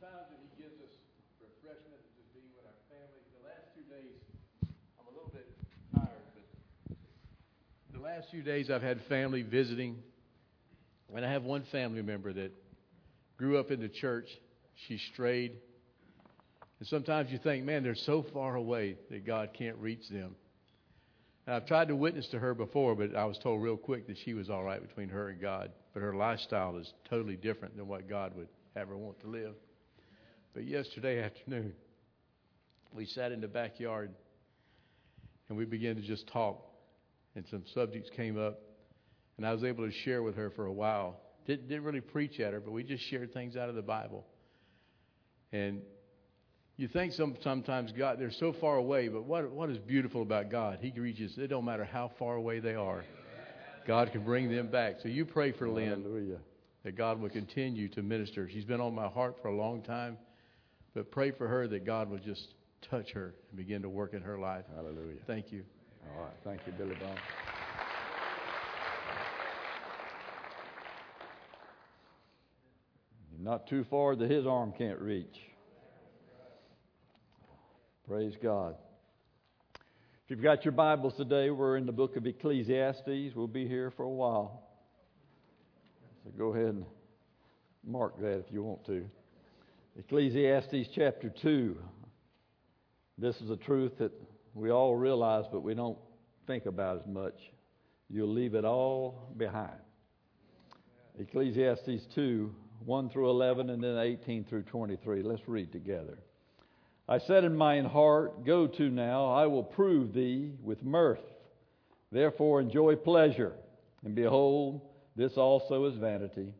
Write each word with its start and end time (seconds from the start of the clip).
times 0.00 0.28
that 0.28 0.40
He 0.40 0.50
gives 0.60 0.76
us 0.82 0.92
refreshment 1.40 2.00
to 2.00 2.10
just 2.20 2.28
be 2.36 2.44
with 2.52 2.68
our 2.68 2.80
family. 2.92 3.20
The 3.40 3.44
last 3.48 3.66
two 3.72 3.86
days, 3.88 4.20
I'm 5.00 5.08
a 5.08 5.14
little 5.16 5.32
bit 5.32 5.48
tired, 5.94 6.24
but 6.36 6.46
the 7.96 8.04
last 8.04 8.28
few 8.30 8.42
days 8.42 8.70
I've 8.70 8.82
had 8.82 9.00
family 9.08 9.42
visiting, 9.42 9.96
and 11.14 11.24
I 11.24 11.32
have 11.32 11.44
one 11.44 11.64
family 11.72 12.02
member 12.02 12.32
that 12.32 12.52
grew 13.38 13.58
up 13.58 13.70
in 13.70 13.80
the 13.80 13.88
church. 13.88 14.28
She 14.86 14.98
strayed. 15.12 15.52
And 16.78 16.88
sometimes 16.88 17.30
you 17.30 17.38
think, 17.38 17.64
man, 17.64 17.82
they're 17.82 17.94
so 17.94 18.24
far 18.34 18.56
away 18.56 18.96
that 19.10 19.26
God 19.26 19.50
can't 19.56 19.78
reach 19.78 20.08
them. 20.10 20.36
And 21.46 21.56
I've 21.56 21.66
tried 21.66 21.88
to 21.88 21.96
witness 21.96 22.28
to 22.32 22.38
her 22.38 22.52
before, 22.52 22.94
but 22.94 23.16
I 23.16 23.24
was 23.24 23.38
told 23.38 23.62
real 23.62 23.78
quick 23.78 24.08
that 24.08 24.18
she 24.24 24.34
was 24.34 24.50
all 24.50 24.62
right 24.62 24.86
between 24.86 25.08
her 25.08 25.28
and 25.28 25.40
God. 25.40 25.70
But 25.94 26.02
her 26.02 26.14
lifestyle 26.14 26.76
is 26.76 26.92
totally 27.08 27.36
different 27.36 27.76
than 27.76 27.88
what 27.88 28.10
God 28.10 28.36
would 28.36 28.48
have 28.74 28.88
her 28.88 28.96
want 28.96 29.20
to 29.20 29.28
live. 29.28 29.54
But 30.56 30.64
yesterday 30.64 31.22
afternoon, 31.22 31.74
we 32.94 33.04
sat 33.04 33.30
in 33.30 33.42
the 33.42 33.46
backyard 33.46 34.10
and 35.50 35.58
we 35.58 35.66
began 35.66 35.96
to 35.96 36.00
just 36.00 36.26
talk. 36.28 36.64
And 37.34 37.44
some 37.50 37.64
subjects 37.74 38.08
came 38.16 38.38
up, 38.38 38.58
and 39.36 39.46
I 39.46 39.52
was 39.52 39.64
able 39.64 39.84
to 39.84 39.92
share 39.92 40.22
with 40.22 40.34
her 40.36 40.48
for 40.48 40.64
a 40.64 40.72
while. 40.72 41.20
Didn't, 41.46 41.68
didn't 41.68 41.84
really 41.84 42.00
preach 42.00 42.40
at 42.40 42.54
her, 42.54 42.60
but 42.60 42.70
we 42.70 42.84
just 42.84 43.04
shared 43.10 43.34
things 43.34 43.54
out 43.54 43.68
of 43.68 43.74
the 43.74 43.82
Bible. 43.82 44.24
And 45.52 45.82
you 46.78 46.88
think 46.88 47.12
some, 47.12 47.36
sometimes 47.42 47.92
God, 47.92 48.18
they're 48.18 48.30
so 48.30 48.54
far 48.58 48.76
away, 48.76 49.08
but 49.08 49.24
what, 49.24 49.50
what 49.50 49.68
is 49.68 49.76
beautiful 49.76 50.22
about 50.22 50.50
God? 50.50 50.78
He 50.80 50.90
reaches, 50.98 51.36
it 51.36 51.48
don't 51.48 51.66
matter 51.66 51.84
how 51.84 52.12
far 52.18 52.36
away 52.36 52.60
they 52.60 52.76
are, 52.76 53.04
God 53.86 54.10
can 54.10 54.24
bring 54.24 54.50
them 54.50 54.68
back. 54.68 55.00
So 55.02 55.08
you 55.10 55.26
pray 55.26 55.52
for 55.52 55.68
Lynn 55.68 56.02
Hallelujah. 56.02 56.38
that 56.82 56.96
God 56.96 57.20
will 57.20 57.28
continue 57.28 57.90
to 57.90 58.02
minister. 58.02 58.48
She's 58.48 58.64
been 58.64 58.80
on 58.80 58.94
my 58.94 59.08
heart 59.08 59.36
for 59.42 59.48
a 59.48 59.54
long 59.54 59.82
time, 59.82 60.16
but 60.96 61.10
pray 61.10 61.30
for 61.30 61.46
her 61.46 61.68
that 61.68 61.84
God 61.84 62.08
will 62.08 62.18
just 62.18 62.54
touch 62.90 63.12
her 63.12 63.34
and 63.50 63.56
begin 63.58 63.82
to 63.82 63.88
work 63.88 64.14
in 64.14 64.22
her 64.22 64.38
life. 64.38 64.64
Hallelujah. 64.74 65.18
Thank 65.26 65.52
you. 65.52 65.62
All 66.08 66.22
right. 66.22 66.32
Thank 66.42 66.62
you, 66.66 66.72
Billy. 66.72 66.96
You're 73.30 73.44
not 73.44 73.66
too 73.66 73.84
far 73.90 74.16
that 74.16 74.30
his 74.30 74.46
arm 74.46 74.72
can't 74.78 74.98
reach. 74.98 75.36
Praise 78.08 78.32
God. 78.42 78.76
If 79.74 80.30
you've 80.30 80.42
got 80.42 80.64
your 80.64 80.72
Bibles 80.72 81.12
today, 81.18 81.50
we're 81.50 81.76
in 81.76 81.84
the 81.84 81.92
book 81.92 82.16
of 82.16 82.26
Ecclesiastes. 82.26 83.34
We'll 83.34 83.48
be 83.48 83.68
here 83.68 83.92
for 83.98 84.04
a 84.04 84.10
while. 84.10 84.62
So 86.24 86.30
go 86.38 86.54
ahead 86.54 86.70
and 86.70 86.86
mark 87.84 88.18
that 88.22 88.38
if 88.38 88.46
you 88.50 88.62
want 88.62 88.86
to. 88.86 89.04
Ecclesiastes 89.98 90.88
chapter 90.94 91.30
2. 91.30 91.74
This 93.16 93.40
is 93.40 93.48
a 93.48 93.56
truth 93.56 93.92
that 93.98 94.12
we 94.52 94.70
all 94.70 94.94
realize, 94.94 95.46
but 95.50 95.62
we 95.62 95.72
don't 95.72 95.96
think 96.46 96.66
about 96.66 96.98
as 97.00 97.06
much. 97.06 97.34
You'll 98.10 98.32
leave 98.32 98.54
it 98.54 98.66
all 98.66 99.32
behind. 99.38 99.80
Ecclesiastes 101.18 102.06
2, 102.14 102.54
1 102.84 103.08
through 103.08 103.30
11, 103.30 103.70
and 103.70 103.82
then 103.82 103.96
18 103.96 104.44
through 104.44 104.64
23. 104.64 105.22
Let's 105.22 105.48
read 105.48 105.72
together. 105.72 106.18
I 107.08 107.18
said 107.18 107.44
in 107.44 107.56
mine 107.56 107.86
heart, 107.86 108.44
Go 108.44 108.66
to 108.66 108.90
now, 108.90 109.32
I 109.32 109.46
will 109.46 109.64
prove 109.64 110.12
thee 110.12 110.52
with 110.62 110.84
mirth. 110.84 111.24
Therefore 112.12 112.60
enjoy 112.60 112.96
pleasure. 112.96 113.54
And 114.04 114.14
behold, 114.14 114.82
this 115.16 115.38
also 115.38 115.86
is 115.86 115.96
vanity. 115.96 116.52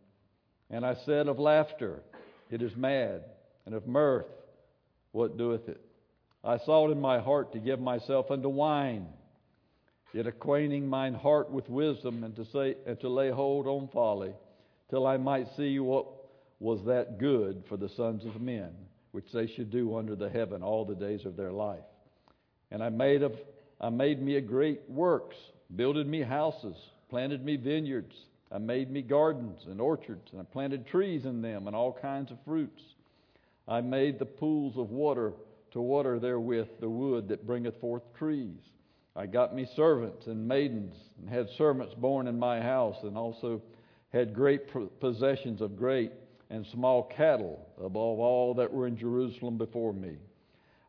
And 0.70 0.86
I 0.86 0.94
said 1.04 1.28
of 1.28 1.38
laughter, 1.38 2.02
It 2.50 2.62
is 2.62 2.76
mad. 2.76 3.24
And 3.64 3.74
of 3.74 3.86
mirth, 3.86 4.26
What 5.12 5.36
doeth 5.36 5.68
it? 5.68 5.80
I 6.44 6.58
sought 6.58 6.92
in 6.92 7.00
my 7.00 7.18
heart 7.18 7.52
to 7.52 7.58
give 7.58 7.80
myself 7.80 8.30
unto 8.30 8.48
wine, 8.48 9.08
yet 10.12 10.28
acquainting 10.28 10.86
mine 10.86 11.14
heart 11.14 11.50
with 11.50 11.68
wisdom, 11.68 12.22
and 12.22 12.36
to 12.36 12.44
say 12.44 12.76
and 12.86 13.00
to 13.00 13.08
lay 13.08 13.30
hold 13.30 13.66
on 13.66 13.88
folly, 13.88 14.32
till 14.88 15.06
I 15.06 15.16
might 15.16 15.48
see 15.56 15.80
what 15.80 16.06
was 16.60 16.84
that 16.84 17.18
good 17.18 17.64
for 17.68 17.76
the 17.76 17.88
sons 17.88 18.24
of 18.24 18.40
men, 18.40 18.70
which 19.10 19.32
they 19.32 19.48
should 19.48 19.70
do 19.70 19.96
under 19.96 20.14
the 20.14 20.30
heaven 20.30 20.62
all 20.62 20.84
the 20.84 20.94
days 20.94 21.24
of 21.26 21.36
their 21.36 21.52
life. 21.52 21.84
And 22.70 22.82
I 22.82 22.90
made 22.90 23.22
of 23.22 23.32
I 23.80 23.90
made 23.90 24.22
me 24.22 24.36
a 24.36 24.40
great 24.40 24.88
works, 24.88 25.36
builded 25.74 26.06
me 26.06 26.22
houses, 26.22 26.76
planted 27.10 27.44
me 27.44 27.56
vineyards, 27.56 28.14
I 28.50 28.58
made 28.58 28.90
me 28.90 29.02
gardens 29.02 29.66
and 29.66 29.80
orchards, 29.80 30.30
and 30.32 30.40
I 30.40 30.44
planted 30.44 30.86
trees 30.86 31.24
in 31.24 31.42
them 31.42 31.66
and 31.66 31.74
all 31.74 31.92
kinds 31.92 32.30
of 32.30 32.38
fruits. 32.44 32.82
I 33.66 33.80
made 33.80 34.18
the 34.18 34.26
pools 34.26 34.76
of 34.76 34.90
water 34.90 35.32
to 35.72 35.80
water 35.80 36.18
therewith 36.18 36.68
the 36.80 36.88
wood 36.88 37.28
that 37.28 37.46
bringeth 37.46 37.80
forth 37.80 38.02
trees. 38.16 38.60
I 39.16 39.26
got 39.26 39.54
me 39.54 39.68
servants 39.74 40.26
and 40.26 40.46
maidens, 40.46 40.94
and 41.18 41.28
had 41.28 41.48
servants 41.56 41.94
born 41.94 42.28
in 42.28 42.38
my 42.38 42.60
house, 42.60 42.96
and 43.02 43.16
also 43.16 43.62
had 44.12 44.34
great 44.34 44.62
possessions 45.00 45.60
of 45.60 45.76
great 45.76 46.12
and 46.50 46.64
small 46.66 47.02
cattle 47.02 47.66
above 47.78 48.18
all 48.20 48.54
that 48.54 48.72
were 48.72 48.86
in 48.86 48.96
Jerusalem 48.96 49.58
before 49.58 49.92
me. 49.92 50.16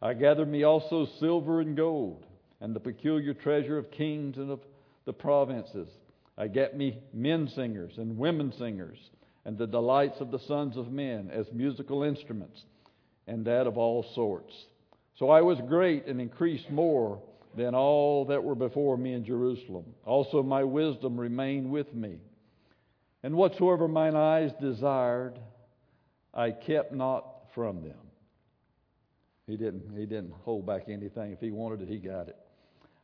I 0.01 0.13
gathered 0.13 0.49
me 0.49 0.63
also 0.63 1.07
silver 1.19 1.61
and 1.61 1.75
gold, 1.75 2.25
and 2.61 2.75
the 2.75 2.79
peculiar 2.79 3.33
treasure 3.33 3.77
of 3.77 3.89
kings 3.89 4.37
and 4.37 4.51
of 4.51 4.59
the 5.05 5.13
provinces. 5.13 5.89
I 6.37 6.47
got 6.47 6.75
me 6.75 6.99
men 7.13 7.47
singers 7.47 7.93
and 7.97 8.17
women 8.17 8.53
singers, 8.57 8.97
and 9.45 9.57
the 9.57 9.67
delights 9.67 10.19
of 10.19 10.31
the 10.31 10.39
sons 10.39 10.77
of 10.77 10.91
men 10.91 11.29
as 11.31 11.51
musical 11.51 12.03
instruments, 12.03 12.61
and 13.27 13.45
that 13.45 13.65
of 13.65 13.77
all 13.77 14.05
sorts. 14.13 14.53
So 15.17 15.29
I 15.29 15.41
was 15.41 15.57
great 15.67 16.05
and 16.05 16.21
increased 16.21 16.69
more 16.69 17.21
than 17.55 17.73
all 17.73 18.25
that 18.25 18.43
were 18.43 18.55
before 18.55 18.97
me 18.97 19.13
in 19.13 19.25
Jerusalem. 19.25 19.85
Also 20.05 20.43
my 20.43 20.63
wisdom 20.63 21.19
remained 21.19 21.71
with 21.71 21.91
me. 21.93 22.19
And 23.23 23.35
whatsoever 23.35 23.87
mine 23.87 24.15
eyes 24.15 24.51
desired, 24.61 25.39
I 26.33 26.51
kept 26.51 26.93
not 26.93 27.25
from 27.55 27.83
them. 27.83 27.97
He 29.47 29.57
didn't, 29.57 29.97
he 29.97 30.05
didn't 30.05 30.33
hold 30.43 30.67
back 30.67 30.83
anything. 30.87 31.31
If 31.31 31.39
he 31.39 31.49
wanted 31.49 31.81
it, 31.81 31.87
he 31.87 31.97
got 31.97 32.27
it. 32.27 32.37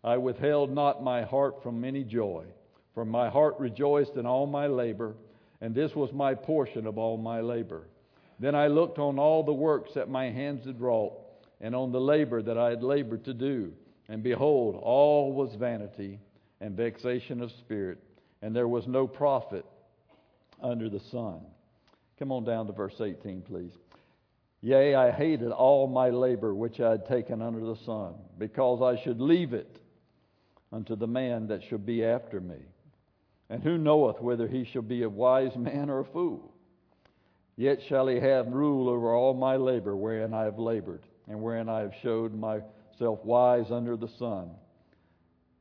I 0.03 0.17
withheld 0.17 0.71
not 0.71 1.03
my 1.03 1.23
heart 1.23 1.63
from 1.63 1.83
any 1.83 2.03
joy, 2.03 2.43
for 2.93 3.05
my 3.05 3.29
heart 3.29 3.55
rejoiced 3.59 4.15
in 4.15 4.25
all 4.25 4.45
my 4.45 4.67
labor, 4.67 5.15
and 5.61 5.73
this 5.73 5.95
was 5.95 6.11
my 6.13 6.35
portion 6.35 6.85
of 6.85 6.97
all 6.97 7.17
my 7.17 7.41
labor. 7.41 7.87
Then 8.39 8.55
I 8.55 8.67
looked 8.67 8.99
on 8.99 9.19
all 9.19 9.43
the 9.43 9.53
works 9.53 9.93
that 9.93 10.09
my 10.09 10.29
hands 10.29 10.65
had 10.65 10.81
wrought, 10.81 11.13
and 11.61 11.75
on 11.75 11.91
the 11.91 12.01
labor 12.01 12.41
that 12.41 12.57
I 12.57 12.69
had 12.69 12.83
labored 12.83 13.23
to 13.25 13.33
do. 13.33 13.71
And 14.09 14.21
behold, 14.21 14.75
all 14.81 15.31
was 15.31 15.55
vanity 15.55 16.19
and 16.59 16.75
vexation 16.75 17.41
of 17.41 17.51
spirit, 17.51 18.03
and 18.41 18.55
there 18.55 18.67
was 18.67 18.87
no 18.87 19.07
profit 19.07 19.65
under 20.61 20.89
the 20.89 20.99
sun. 20.99 21.39
Come 22.19 22.31
on 22.31 22.43
down 22.43 22.67
to 22.67 22.73
verse 22.73 22.99
18, 22.99 23.41
please. 23.41 23.71
Yea, 24.61 24.95
I 24.95 25.11
hated 25.11 25.51
all 25.51 25.87
my 25.87 26.09
labor 26.09 26.53
which 26.53 26.79
I 26.79 26.91
had 26.91 27.05
taken 27.05 27.41
under 27.41 27.59
the 27.59 27.77
sun, 27.85 28.13
because 28.37 28.81
I 28.81 29.01
should 29.03 29.19
leave 29.19 29.53
it 29.53 29.79
unto 30.71 30.95
the 30.95 31.07
man 31.07 31.47
that 31.47 31.63
should 31.63 31.85
be 31.85 32.03
after 32.03 32.39
me. 32.39 32.57
And 33.53 33.61
who 33.61 33.77
knoweth 33.77 34.19
whether 34.19 34.47
he 34.47 34.63
shall 34.63 34.81
be 34.81 35.03
a 35.03 35.09
wise 35.09 35.55
man 35.55 35.91
or 35.91 35.99
a 35.99 36.05
fool? 36.05 36.55
Yet 37.55 37.83
shall 37.87 38.07
he 38.07 38.19
have 38.19 38.47
rule 38.47 38.89
over 38.89 39.13
all 39.13 39.35
my 39.35 39.57
labor 39.57 39.95
wherein 39.95 40.33
I 40.33 40.45
have 40.45 40.57
labored 40.57 41.03
and 41.27 41.39
wherein 41.39 41.69
I 41.69 41.81
have 41.81 41.93
showed 42.01 42.33
myself 42.33 43.23
wise 43.23 43.69
under 43.69 43.95
the 43.95 44.07
sun. 44.07 44.49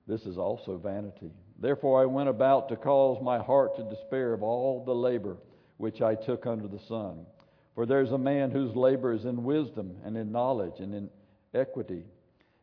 This 0.07 0.25
is 0.25 0.39
also 0.39 0.79
vanity. 0.79 1.33
Therefore 1.59 2.01
I 2.01 2.07
went 2.07 2.31
about 2.31 2.71
to 2.71 2.77
cause 2.77 3.23
my 3.23 3.39
heart 3.39 3.77
to 3.77 3.83
despair 3.83 4.33
of 4.33 4.43
all 4.43 4.83
the 4.87 4.95
labor 4.95 5.37
which 5.77 6.01
I 6.01 6.15
took 6.15 6.47
under 6.47 6.69
the 6.69 6.81
sun. 6.88 7.27
For 7.75 7.85
there 7.85 8.00
is 8.00 8.12
a 8.12 8.17
man 8.17 8.50
whose 8.50 8.75
labor 8.75 9.12
is 9.12 9.27
in 9.27 9.45
wisdom 9.45 9.97
and 10.03 10.17
in 10.17 10.33
knowledge 10.33 10.81
and 10.81 10.95
in 10.95 11.11
equity. 11.53 12.05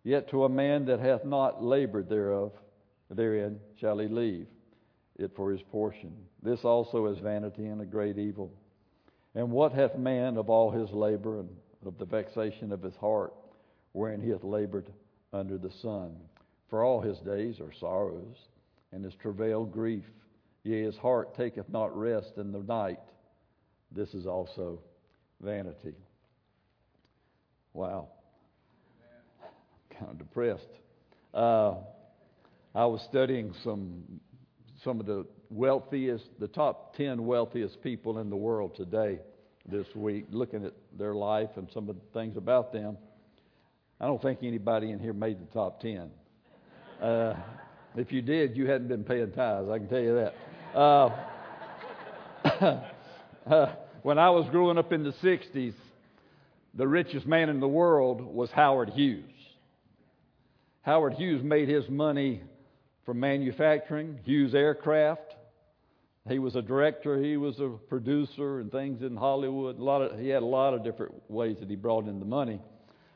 Yet 0.03 0.27
to 0.31 0.45
a 0.45 0.49
man 0.49 0.85
that 0.85 0.99
hath 0.99 1.23
not 1.23 1.63
labored 1.63 2.09
thereof, 2.09 2.51
therein 3.11 3.59
shall 3.79 3.99
he 3.99 4.07
leave 4.07 4.47
it 5.19 5.31
for 5.35 5.51
his 5.51 5.61
portion. 5.71 6.13
This 6.41 6.63
also 6.63 7.07
is 7.07 7.19
vanity 7.19 7.65
and 7.65 7.81
a 7.81 7.85
great 7.85 8.17
evil. 8.17 8.51
And 9.35 9.51
what 9.51 9.73
hath 9.73 9.95
man 9.97 10.37
of 10.37 10.49
all 10.49 10.71
his 10.71 10.89
labor 10.91 11.39
and 11.39 11.49
of 11.85 11.97
the 11.97 12.05
vexation 12.05 12.71
of 12.71 12.81
his 12.81 12.95
heart, 12.95 13.33
wherein 13.93 14.21
he 14.21 14.29
hath 14.29 14.43
labored 14.43 14.91
under 15.33 15.57
the 15.57 15.71
sun. 15.81 16.15
For 16.69 16.83
all 16.83 17.01
his 17.01 17.17
days 17.19 17.59
are 17.59 17.71
sorrows, 17.79 18.37
and 18.91 19.03
his 19.03 19.15
travail 19.15 19.65
grief. 19.65 20.03
Yea, 20.63 20.83
his 20.83 20.97
heart 20.97 21.35
taketh 21.35 21.69
not 21.69 21.95
rest 21.97 22.33
in 22.37 22.51
the 22.51 22.59
night. 22.59 22.99
This 23.91 24.13
is 24.13 24.27
also 24.27 24.79
vanity. 25.41 25.95
Wow. 27.73 28.09
Kind 29.97 30.11
of 30.11 30.17
depressed. 30.17 30.67
Uh, 31.33 31.75
I 32.75 32.85
was 32.85 33.01
studying 33.09 33.53
some 33.63 34.03
some 34.83 34.99
of 34.99 35.05
the 35.05 35.25
wealthiest, 35.49 36.25
the 36.39 36.47
top 36.47 36.95
ten 36.95 37.25
wealthiest 37.25 37.81
people 37.81 38.19
in 38.19 38.29
the 38.29 38.35
world 38.35 38.75
today, 38.75 39.19
this 39.65 39.87
week, 39.95 40.25
looking 40.31 40.65
at 40.65 40.73
their 40.97 41.13
life 41.13 41.49
and 41.55 41.69
some 41.73 41.89
of 41.89 41.95
the 41.95 42.19
things 42.19 42.37
about 42.37 42.71
them. 42.71 42.97
I 43.99 44.05
don't 44.05 44.21
think 44.21 44.39
anybody 44.43 44.91
in 44.91 44.99
here 44.99 45.13
made 45.13 45.39
the 45.41 45.53
top 45.53 45.81
10. 45.81 46.09
Uh, 47.01 47.35
if 47.95 48.11
you 48.11 48.21
did, 48.21 48.55
you 48.55 48.67
hadn't 48.67 48.87
been 48.87 49.03
paying 49.03 49.31
tithes, 49.31 49.69
I 49.69 49.77
can 49.77 49.87
tell 49.87 49.99
you 49.99 50.15
that. 50.15 50.77
Uh, 50.77 51.09
uh, 53.49 53.75
when 54.03 54.17
I 54.17 54.29
was 54.29 54.47
growing 54.51 54.77
up 54.77 54.93
in 54.93 55.03
the 55.03 55.11
60s, 55.11 55.73
the 56.73 56.87
richest 56.87 57.25
man 57.25 57.49
in 57.49 57.59
the 57.59 57.67
world 57.67 58.21
was 58.21 58.49
Howard 58.51 58.89
Hughes. 58.89 59.25
Howard 60.81 61.13
Hughes 61.13 61.43
made 61.43 61.67
his 61.67 61.89
money 61.89 62.41
from 63.09 63.21
manufacturing, 63.21 64.19
Hughes 64.23 64.53
Aircraft. 64.53 65.33
He 66.27 66.37
was 66.37 66.55
a 66.55 66.61
director, 66.61 67.19
he 67.19 67.37
was 67.37 67.59
a 67.59 67.69
producer, 67.69 68.59
and 68.59 68.71
things 68.71 69.01
in 69.01 69.15
Hollywood. 69.15 69.79
A 69.79 69.83
lot 69.83 70.03
of, 70.03 70.19
he 70.19 70.29
had 70.29 70.43
a 70.43 70.45
lot 70.45 70.75
of 70.75 70.83
different 70.83 71.15
ways 71.27 71.57
that 71.59 71.67
he 71.67 71.75
brought 71.75 72.07
in 72.07 72.19
the 72.19 72.25
money. 72.27 72.61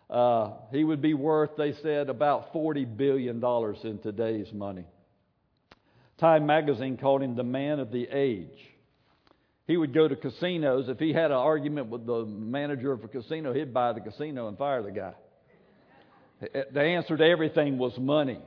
Uh, 0.09 0.53
he 0.71 0.83
would 0.83 0.99
be 0.99 1.13
worth, 1.13 1.51
they 1.57 1.73
said, 1.83 2.09
about 2.09 2.51
$40 2.55 2.97
billion 2.97 3.35
in 3.83 3.99
today's 3.99 4.51
money. 4.51 4.85
Time 6.17 6.47
magazine 6.47 6.97
called 6.97 7.21
him 7.21 7.35
the 7.35 7.43
man 7.43 7.79
of 7.79 7.91
the 7.91 8.07
age. 8.11 8.57
He 9.67 9.77
would 9.77 9.93
go 9.93 10.07
to 10.07 10.15
casinos. 10.15 10.89
If 10.89 10.97
he 10.97 11.13
had 11.13 11.29
an 11.29 11.37
argument 11.37 11.89
with 11.89 12.07
the 12.07 12.25
manager 12.25 12.93
of 12.93 13.03
a 13.03 13.07
casino, 13.07 13.53
he'd 13.53 13.75
buy 13.75 13.93
the 13.93 14.01
casino 14.01 14.47
and 14.47 14.57
fire 14.57 14.81
the 14.81 14.89
guy. 14.89 15.13
The 16.71 16.81
answer 16.81 17.15
to 17.15 17.23
everything 17.23 17.77
was 17.77 17.95
money. 17.99 18.39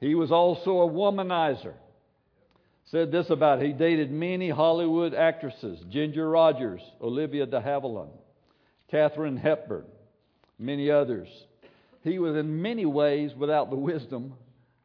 He 0.00 0.14
was 0.14 0.30
also 0.32 0.80
a 0.80 0.88
womanizer. 0.88 1.74
Said 2.86 3.10
this 3.10 3.30
about 3.30 3.62
he 3.62 3.72
dated 3.72 4.10
many 4.10 4.50
Hollywood 4.50 5.14
actresses 5.14 5.82
Ginger 5.88 6.28
Rogers, 6.28 6.82
Olivia 7.00 7.46
de 7.46 7.60
Havilland, 7.60 8.12
Katharine 8.90 9.36
Hepburn, 9.36 9.86
many 10.58 10.90
others. 10.90 11.28
He 12.02 12.18
was 12.18 12.36
in 12.36 12.60
many 12.60 12.84
ways, 12.84 13.32
without 13.34 13.70
the 13.70 13.76
wisdom, 13.76 14.34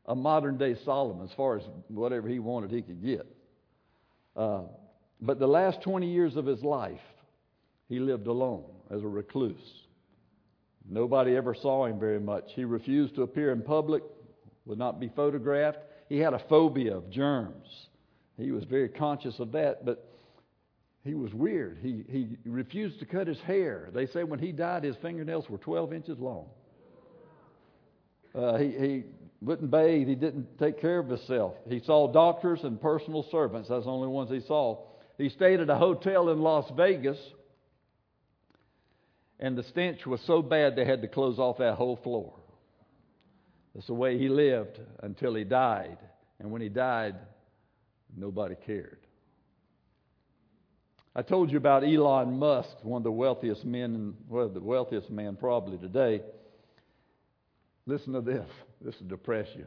of 0.06 0.18
modern 0.18 0.58
day 0.58 0.76
Solomon 0.86 1.28
as 1.28 1.34
far 1.36 1.58
as 1.58 1.64
whatever 1.90 2.28
he 2.28 2.40
wanted 2.40 2.72
he 2.72 2.82
could 2.82 3.04
get. 3.04 3.28
Uh, 4.36 4.62
but 5.22 5.38
the 5.38 5.48
last 5.48 5.82
20 5.82 6.10
years 6.10 6.38
of 6.38 6.46
his 6.46 6.64
life, 6.64 7.02
he 7.90 8.00
lived 8.00 8.28
alone 8.28 8.64
as 8.90 9.02
a 9.04 9.08
recluse. 9.08 9.86
Nobody 10.90 11.36
ever 11.36 11.54
saw 11.54 11.86
him 11.86 12.00
very 12.00 12.20
much. 12.20 12.46
He 12.56 12.64
refused 12.64 13.16
to 13.16 13.24
appear 13.24 13.52
in 13.52 13.62
public, 13.62 14.02
would 14.66 14.78
not 14.78 15.00
be 15.00 15.10
photographed. 15.16 15.80
He 16.08 16.18
had 16.18 16.34
a 16.34 16.40
phobia 16.50 16.96
of 16.96 17.10
germs. 17.10 17.68
He 18.38 18.52
was 18.52 18.64
very 18.64 18.90
conscious 18.90 19.40
of 19.40 19.52
that, 19.52 19.86
but 19.86 20.10
he 21.04 21.14
was 21.14 21.34
weird. 21.34 21.80
He, 21.82 22.04
he 22.10 22.38
refused 22.46 23.00
to 23.00 23.06
cut 23.06 23.28
his 23.28 23.40
hair. 23.40 23.90
They 23.94 24.06
say 24.08 24.24
when 24.24 24.40
he 24.40 24.52
died, 24.52 24.84
his 24.84 24.96
fingernails 25.02 25.50
were 25.50 25.58
12 25.58 25.94
inches 25.94 26.20
long. 26.20 26.48
Uh, 28.36 28.58
he, 28.58 28.68
he 28.70 29.04
wouldn't 29.42 29.72
bathe. 29.72 30.08
He 30.08 30.16
didn't 30.16 30.60
take 30.60 30.80
care 30.80 31.00
of 31.00 31.08
himself. 31.08 31.54
He 31.68 31.80
saw 31.80 32.12
doctors 32.12 32.60
and 32.64 32.80
personal 32.82 33.26
servants. 33.32 33.70
That's 33.70 33.86
the 33.86 33.92
only 33.92 34.08
ones 34.08 34.30
he 34.30 34.42
saw. 34.42 34.84
He 35.18 35.30
stayed 35.30 35.60
at 35.60 35.70
a 35.70 35.76
hotel 35.76 36.30
in 36.30 36.42
Las 36.42 36.70
Vegas, 36.78 37.18
and 39.40 39.58
the 39.58 39.64
stench 39.64 40.06
was 40.06 40.22
so 40.28 40.42
bad 40.42 40.76
they 40.76 40.86
had 40.86 41.02
to 41.02 41.08
close 41.08 41.40
off 41.40 41.58
that 41.58 41.76
whole 41.76 41.98
floor. 41.98 42.34
That's 43.74 43.88
the 43.88 43.94
way 43.94 44.18
he 44.18 44.30
lived 44.30 44.80
until 45.04 45.36
he 45.36 45.44
died. 45.44 45.98
And 46.40 46.52
when 46.52 46.62
he 46.62 46.70
died, 46.70 47.16
nobody 48.16 48.56
cared. 48.56 49.00
I 51.16 51.22
told 51.22 51.52
you 51.52 51.58
about 51.58 51.84
Elon 51.84 52.38
Musk, 52.38 52.78
one 52.84 53.00
of 53.00 53.04
the 53.04 53.12
wealthiest 53.12 53.66
men, 53.66 54.16
well, 54.28 54.48
the 54.48 54.60
wealthiest 54.60 55.10
man 55.10 55.36
probably 55.36 55.78
today. 55.78 56.22
Listen 57.86 58.14
to 58.14 58.22
this. 58.22 58.48
This 58.82 59.00
will 59.00 59.08
depress 59.08 59.48
you. 59.56 59.66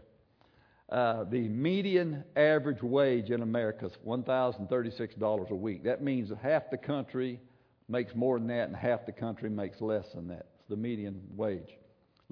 Uh, 0.88 1.24
the 1.24 1.48
median 1.48 2.22
average 2.36 2.82
wage 2.82 3.30
in 3.30 3.42
America 3.42 3.86
is 3.86 3.92
$1,036 4.06 5.50
a 5.50 5.54
week. 5.54 5.84
That 5.84 6.02
means 6.02 6.28
that 6.28 6.38
half 6.38 6.70
the 6.70 6.76
country 6.76 7.40
makes 7.88 8.14
more 8.14 8.38
than 8.38 8.48
that, 8.48 8.68
and 8.68 8.76
half 8.76 9.06
the 9.06 9.12
country 9.12 9.50
makes 9.50 9.80
less 9.80 10.06
than 10.14 10.28
that. 10.28 10.46
It's 10.58 10.68
the 10.68 10.76
median 10.76 11.20
wage, 11.34 11.76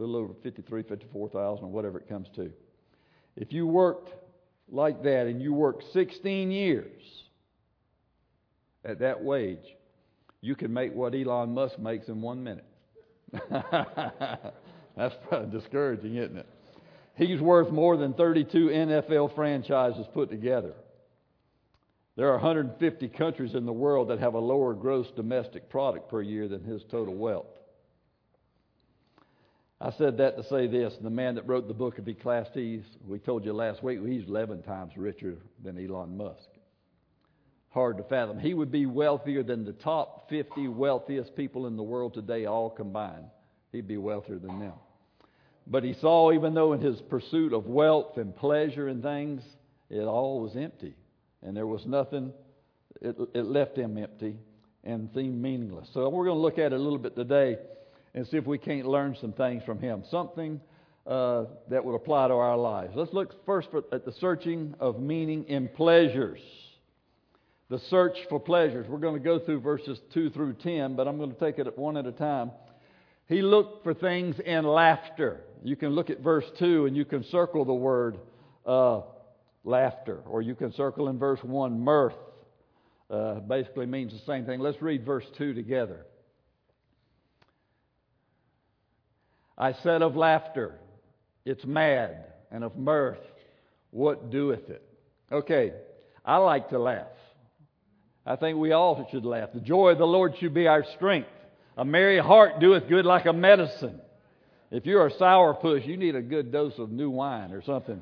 a 0.01 0.05
little 0.05 0.17
over 0.17 0.35
53, 0.43 0.83
54,000, 0.83 1.65
or 1.65 1.71
whatever 1.71 1.99
it 1.99 2.09
comes 2.09 2.29
to. 2.37 2.53
If 3.37 3.53
you 3.53 3.67
worked 3.67 4.11
like 4.71 5.03
that 5.03 5.27
and 5.27 5.41
you 5.41 5.53
worked 5.53 5.85
16 5.93 6.51
years 6.51 7.03
at 8.85 8.99
that 9.01 9.23
wage, 9.23 9.77
you 10.41 10.55
can 10.55 10.73
make 10.73 10.95
what 10.95 11.15
Elon 11.15 11.53
Musk 11.55 11.79
makes 11.79 12.09
in 12.09 12.21
one 12.21 12.43
minute. 12.43 12.65
That's 14.97 15.15
discouraging, 15.53 16.17
isn't 16.17 16.39
it? 16.39 16.47
He's 17.17 17.41
worth 17.41 17.71
more 17.71 17.97
than 17.97 18.15
32 18.15 18.69
NFL 18.69 19.35
franchises 19.35 20.07
put 20.15 20.31
together. 20.31 20.73
There 22.17 22.29
are 22.29 22.39
150 22.39 23.09
countries 23.09 23.55
in 23.55 23.67
the 23.67 23.73
world 23.73 24.09
that 24.09 24.19
have 24.19 24.35
a 24.35 24.39
lower 24.39 24.75
gross 24.75 25.07
domestic 25.15 25.69
product 25.71 26.11
per 26.11 26.23
year 26.23 26.49
than 26.49 26.65
his 26.65 26.83
total 26.91 27.15
wealth. 27.15 27.47
I 29.83 29.91
said 29.93 30.19
that 30.19 30.37
to 30.37 30.45
say 30.45 30.67
this 30.67 30.95
the 31.01 31.11
man 31.11 31.37
that 31.37 31.49
wrote 31.49 31.67
the 31.67 31.75
book 31.75 31.99
of 31.99 32.07
Ecclesiastes, 32.07 32.87
we 33.07 33.19
told 33.19 33.45
you 33.45 33.55
last 33.55 33.83
week, 33.83 33.99
he's 34.05 34.29
11 34.29 34.63
times 34.63 34.93
richer 34.97 35.39
than 35.65 35.79
Elon 35.79 36.19
Musk. 36.19 36.49
Hard 37.71 37.97
to 37.97 38.03
fathom. 38.05 38.39
He 38.39 38.53
would 38.53 38.71
be 38.71 38.85
wealthier 38.85 39.43
than 39.43 39.65
the 39.65 39.73
top 39.73 40.29
50 40.29 40.69
wealthiest 40.69 41.35
people 41.35 41.67
in 41.67 41.77
the 41.77 41.83
world 41.83 42.13
today, 42.13 42.45
all 42.45 42.69
combined. 42.69 43.27
He'd 43.73 43.89
be 43.89 43.97
wealthier 43.97 44.39
than 44.39 44.59
them. 44.59 44.73
But 45.67 45.85
he 45.85 45.95
saw, 45.95 46.33
even 46.33 46.53
though 46.53 46.73
in 46.73 46.81
his 46.81 47.01
pursuit 47.01 47.53
of 47.53 47.67
wealth 47.67 48.19
and 48.19 48.37
pleasure 48.37 48.89
and 48.89 49.03
things, 49.03 49.41
it 49.89 50.03
all 50.03 50.41
was 50.41 50.57
empty. 50.57 50.95
And 51.43 51.57
there 51.57 51.67
was 51.67 51.87
nothing, 51.87 52.33
it, 53.01 53.17
it 53.35 53.47
left 53.47 53.79
him 53.79 53.97
empty 53.97 54.37
and 54.83 55.09
seemed 55.15 55.41
meaningless. 55.41 55.89
So 55.95 56.09
we're 56.09 56.25
going 56.27 56.37
to 56.37 56.43
look 56.43 56.59
at 56.59 56.73
it 56.73 56.77
a 56.77 56.79
little 56.79 56.99
bit 56.99 57.15
today 57.15 57.57
and 58.15 58.27
see 58.27 58.37
if 58.37 58.47
we 58.47 58.59
can't 58.59 58.87
learn 58.87 59.17
some 59.21 59.33
things 59.33 59.63
from 59.65 59.79
him. 59.79 60.03
Something 60.11 60.61
uh, 61.07 61.45
that 61.69 61.85
would 61.85 61.95
apply 61.95 62.29
to 62.29 62.35
our 62.35 62.57
lives. 62.57 62.93
Let's 62.95 63.13
look 63.13 63.45
first 63.47 63.69
at 63.93 64.05
the 64.05 64.13
searching 64.13 64.75
of 64.81 65.01
meaning 65.01 65.45
in 65.49 65.69
pleasures. 65.69 66.41
The 67.69 67.79
search 67.89 68.17
for 68.29 68.41
pleasures. 68.41 68.87
We're 68.89 68.99
going 68.99 69.15
to 69.15 69.25
go 69.25 69.39
through 69.39 69.61
verses 69.61 69.99
2 70.13 70.31
through 70.31 70.55
10, 70.55 70.97
but 70.97 71.07
I'm 71.07 71.19
going 71.19 71.33
to 71.33 71.39
take 71.39 71.59
it 71.59 71.79
one 71.79 71.97
at 71.97 72.07
a 72.07 72.13
time. 72.13 72.51
He 73.29 73.43
looked 73.43 73.85
for 73.85 73.95
things 73.95 74.41
in 74.45 74.65
laughter. 74.65 75.43
You 75.63 75.77
can 75.77 75.91
look 75.91 76.11
at 76.11 76.21
verse 76.21 76.47
2 76.59 76.87
and 76.87 76.97
you 76.97 77.05
can 77.05 77.23
circle 77.25 77.65
the 77.65 77.73
word 77.73 78.19
uh, 78.67 79.03
laughter, 79.63 80.21
or 80.27 80.43
you 80.43 80.57
can 80.57 80.73
circle 80.73 81.09
in 81.09 81.19
verse 81.19 81.39
1 81.43 81.79
mirth. 81.79 82.15
Uh, 83.09 83.35
basically 83.35 83.87
means 83.87 84.13
the 84.13 84.19
same 84.27 84.47
thing. 84.47 84.61
Let's 84.61 84.81
read 84.83 85.05
verse 85.05 85.25
2 85.39 85.55
together. 85.55 86.07
I 89.61 89.75
said 89.75 90.01
of 90.01 90.17
laughter, 90.17 90.75
it's 91.45 91.67
mad, 91.67 92.25
and 92.51 92.65
of 92.65 92.77
mirth, 92.77 93.21
what 93.91 94.31
doeth 94.31 94.71
it? 94.71 94.83
Okay, 95.31 95.75
I 96.25 96.39
like 96.39 96.71
to 96.71 96.79
laugh. 96.79 97.07
I 98.25 98.37
think 98.37 98.57
we 98.57 98.73
all 98.73 99.07
should 99.11 99.27
laugh. 99.27 99.51
The 99.53 99.61
joy 99.61 99.91
of 99.91 99.99
the 99.99 100.07
Lord 100.07 100.39
should 100.39 100.55
be 100.55 100.67
our 100.67 100.83
strength. 100.97 101.29
A 101.77 101.85
merry 101.85 102.19
heart 102.19 102.59
doeth 102.59 102.89
good 102.89 103.05
like 103.05 103.27
a 103.27 103.35
medicine. 103.35 104.01
If 104.71 104.87
you're 104.87 105.07
a 105.07 105.11
sour 105.19 105.55
sourpuss, 105.55 105.87
you 105.87 105.99
need 105.99 106.17
a 106.17 106.23
good 106.23 106.51
dose 106.51 106.79
of 106.79 106.91
new 106.91 107.11
wine 107.11 107.53
or 107.53 107.63
something. 107.63 108.01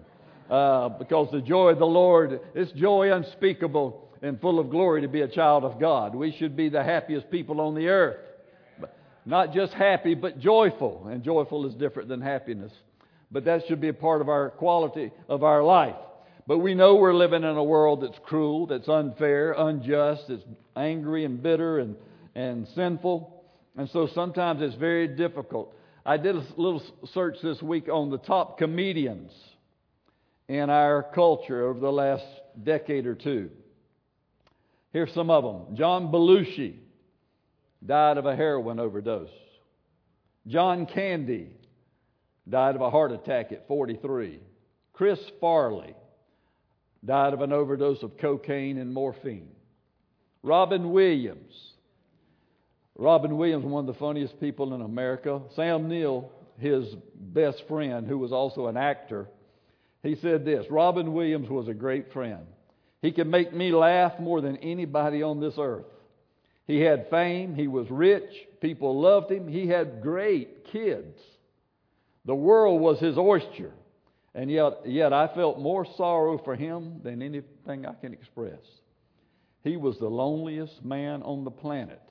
Uh, 0.48 0.90
because 0.90 1.28
the 1.32 1.40
joy 1.40 1.70
of 1.70 1.80
the 1.80 1.86
Lord, 1.86 2.40
it's 2.54 2.70
joy 2.70 3.12
unspeakable 3.12 4.08
and 4.22 4.40
full 4.40 4.60
of 4.60 4.70
glory 4.70 5.02
to 5.02 5.08
be 5.08 5.22
a 5.22 5.28
child 5.28 5.64
of 5.64 5.80
God. 5.80 6.14
We 6.14 6.30
should 6.38 6.56
be 6.56 6.68
the 6.68 6.84
happiest 6.84 7.32
people 7.32 7.60
on 7.60 7.74
the 7.74 7.88
earth. 7.88 8.27
Not 9.28 9.52
just 9.52 9.74
happy, 9.74 10.14
but 10.14 10.38
joyful. 10.38 11.06
And 11.08 11.22
joyful 11.22 11.66
is 11.66 11.74
different 11.74 12.08
than 12.08 12.22
happiness. 12.22 12.72
But 13.30 13.44
that 13.44 13.66
should 13.68 13.78
be 13.78 13.88
a 13.88 13.92
part 13.92 14.22
of 14.22 14.30
our 14.30 14.48
quality 14.48 15.12
of 15.28 15.44
our 15.44 15.62
life. 15.62 15.96
But 16.46 16.60
we 16.60 16.72
know 16.72 16.94
we're 16.94 17.12
living 17.12 17.44
in 17.44 17.56
a 17.56 17.62
world 17.62 18.00
that's 18.00 18.18
cruel, 18.24 18.66
that's 18.66 18.88
unfair, 18.88 19.52
unjust, 19.52 20.28
that's 20.28 20.42
angry 20.74 21.26
and 21.26 21.42
bitter 21.42 21.78
and, 21.78 21.96
and 22.34 22.66
sinful. 22.68 23.44
And 23.76 23.90
so 23.90 24.08
sometimes 24.14 24.62
it's 24.62 24.76
very 24.76 25.06
difficult. 25.06 25.74
I 26.06 26.16
did 26.16 26.34
a 26.34 26.46
little 26.56 26.82
search 27.12 27.36
this 27.42 27.60
week 27.60 27.90
on 27.90 28.08
the 28.08 28.16
top 28.16 28.56
comedians 28.56 29.30
in 30.48 30.70
our 30.70 31.02
culture 31.02 31.68
over 31.68 31.78
the 31.78 31.92
last 31.92 32.24
decade 32.64 33.04
or 33.04 33.14
two. 33.14 33.50
Here's 34.94 35.12
some 35.12 35.28
of 35.28 35.44
them 35.44 35.76
John 35.76 36.10
Belushi 36.10 36.76
died 37.84 38.18
of 38.18 38.26
a 38.26 38.36
heroin 38.36 38.78
overdose. 38.80 39.30
John 40.46 40.86
Candy 40.86 41.50
died 42.48 42.74
of 42.74 42.80
a 42.80 42.90
heart 42.90 43.12
attack 43.12 43.52
at 43.52 43.68
43. 43.68 44.40
Chris 44.92 45.18
Farley 45.40 45.94
died 47.04 47.34
of 47.34 47.40
an 47.40 47.52
overdose 47.52 48.02
of 48.02 48.18
cocaine 48.18 48.78
and 48.78 48.92
morphine. 48.92 49.50
Robin 50.42 50.92
Williams 50.92 51.68
Robin 52.98 53.38
Williams, 53.38 53.64
one 53.64 53.88
of 53.88 53.94
the 53.94 53.98
funniest 53.98 54.40
people 54.40 54.74
in 54.74 54.82
America. 54.82 55.40
Sam 55.54 55.88
Neill, 55.88 56.30
his 56.58 56.84
best 57.14 57.62
friend, 57.68 58.08
who 58.08 58.18
was 58.18 58.32
also 58.32 58.66
an 58.66 58.76
actor, 58.76 59.28
he 60.02 60.16
said 60.16 60.44
this 60.44 60.66
Robin 60.68 61.14
Williams 61.14 61.48
was 61.48 61.68
a 61.68 61.74
great 61.74 62.12
friend. 62.12 62.44
He 63.00 63.12
could 63.12 63.28
make 63.28 63.54
me 63.54 63.70
laugh 63.70 64.18
more 64.18 64.40
than 64.40 64.56
anybody 64.56 65.22
on 65.22 65.40
this 65.40 65.54
earth. 65.58 65.86
He 66.68 66.80
had 66.80 67.08
fame, 67.08 67.54
he 67.54 67.66
was 67.66 67.90
rich, 67.90 68.46
people 68.60 69.00
loved 69.00 69.32
him, 69.32 69.48
he 69.48 69.66
had 69.66 70.02
great 70.02 70.66
kids. 70.66 71.18
The 72.26 72.34
world 72.34 72.82
was 72.82 73.00
his 73.00 73.16
oyster, 73.16 73.72
and 74.34 74.50
yet, 74.50 74.82
yet 74.84 75.14
I 75.14 75.28
felt 75.34 75.58
more 75.58 75.86
sorrow 75.96 76.36
for 76.36 76.54
him 76.54 77.00
than 77.02 77.22
anything 77.22 77.86
I 77.86 77.94
can 77.94 78.12
express. 78.12 78.60
He 79.64 79.78
was 79.78 79.98
the 79.98 80.10
loneliest 80.10 80.84
man 80.84 81.22
on 81.22 81.42
the 81.42 81.50
planet, 81.50 82.02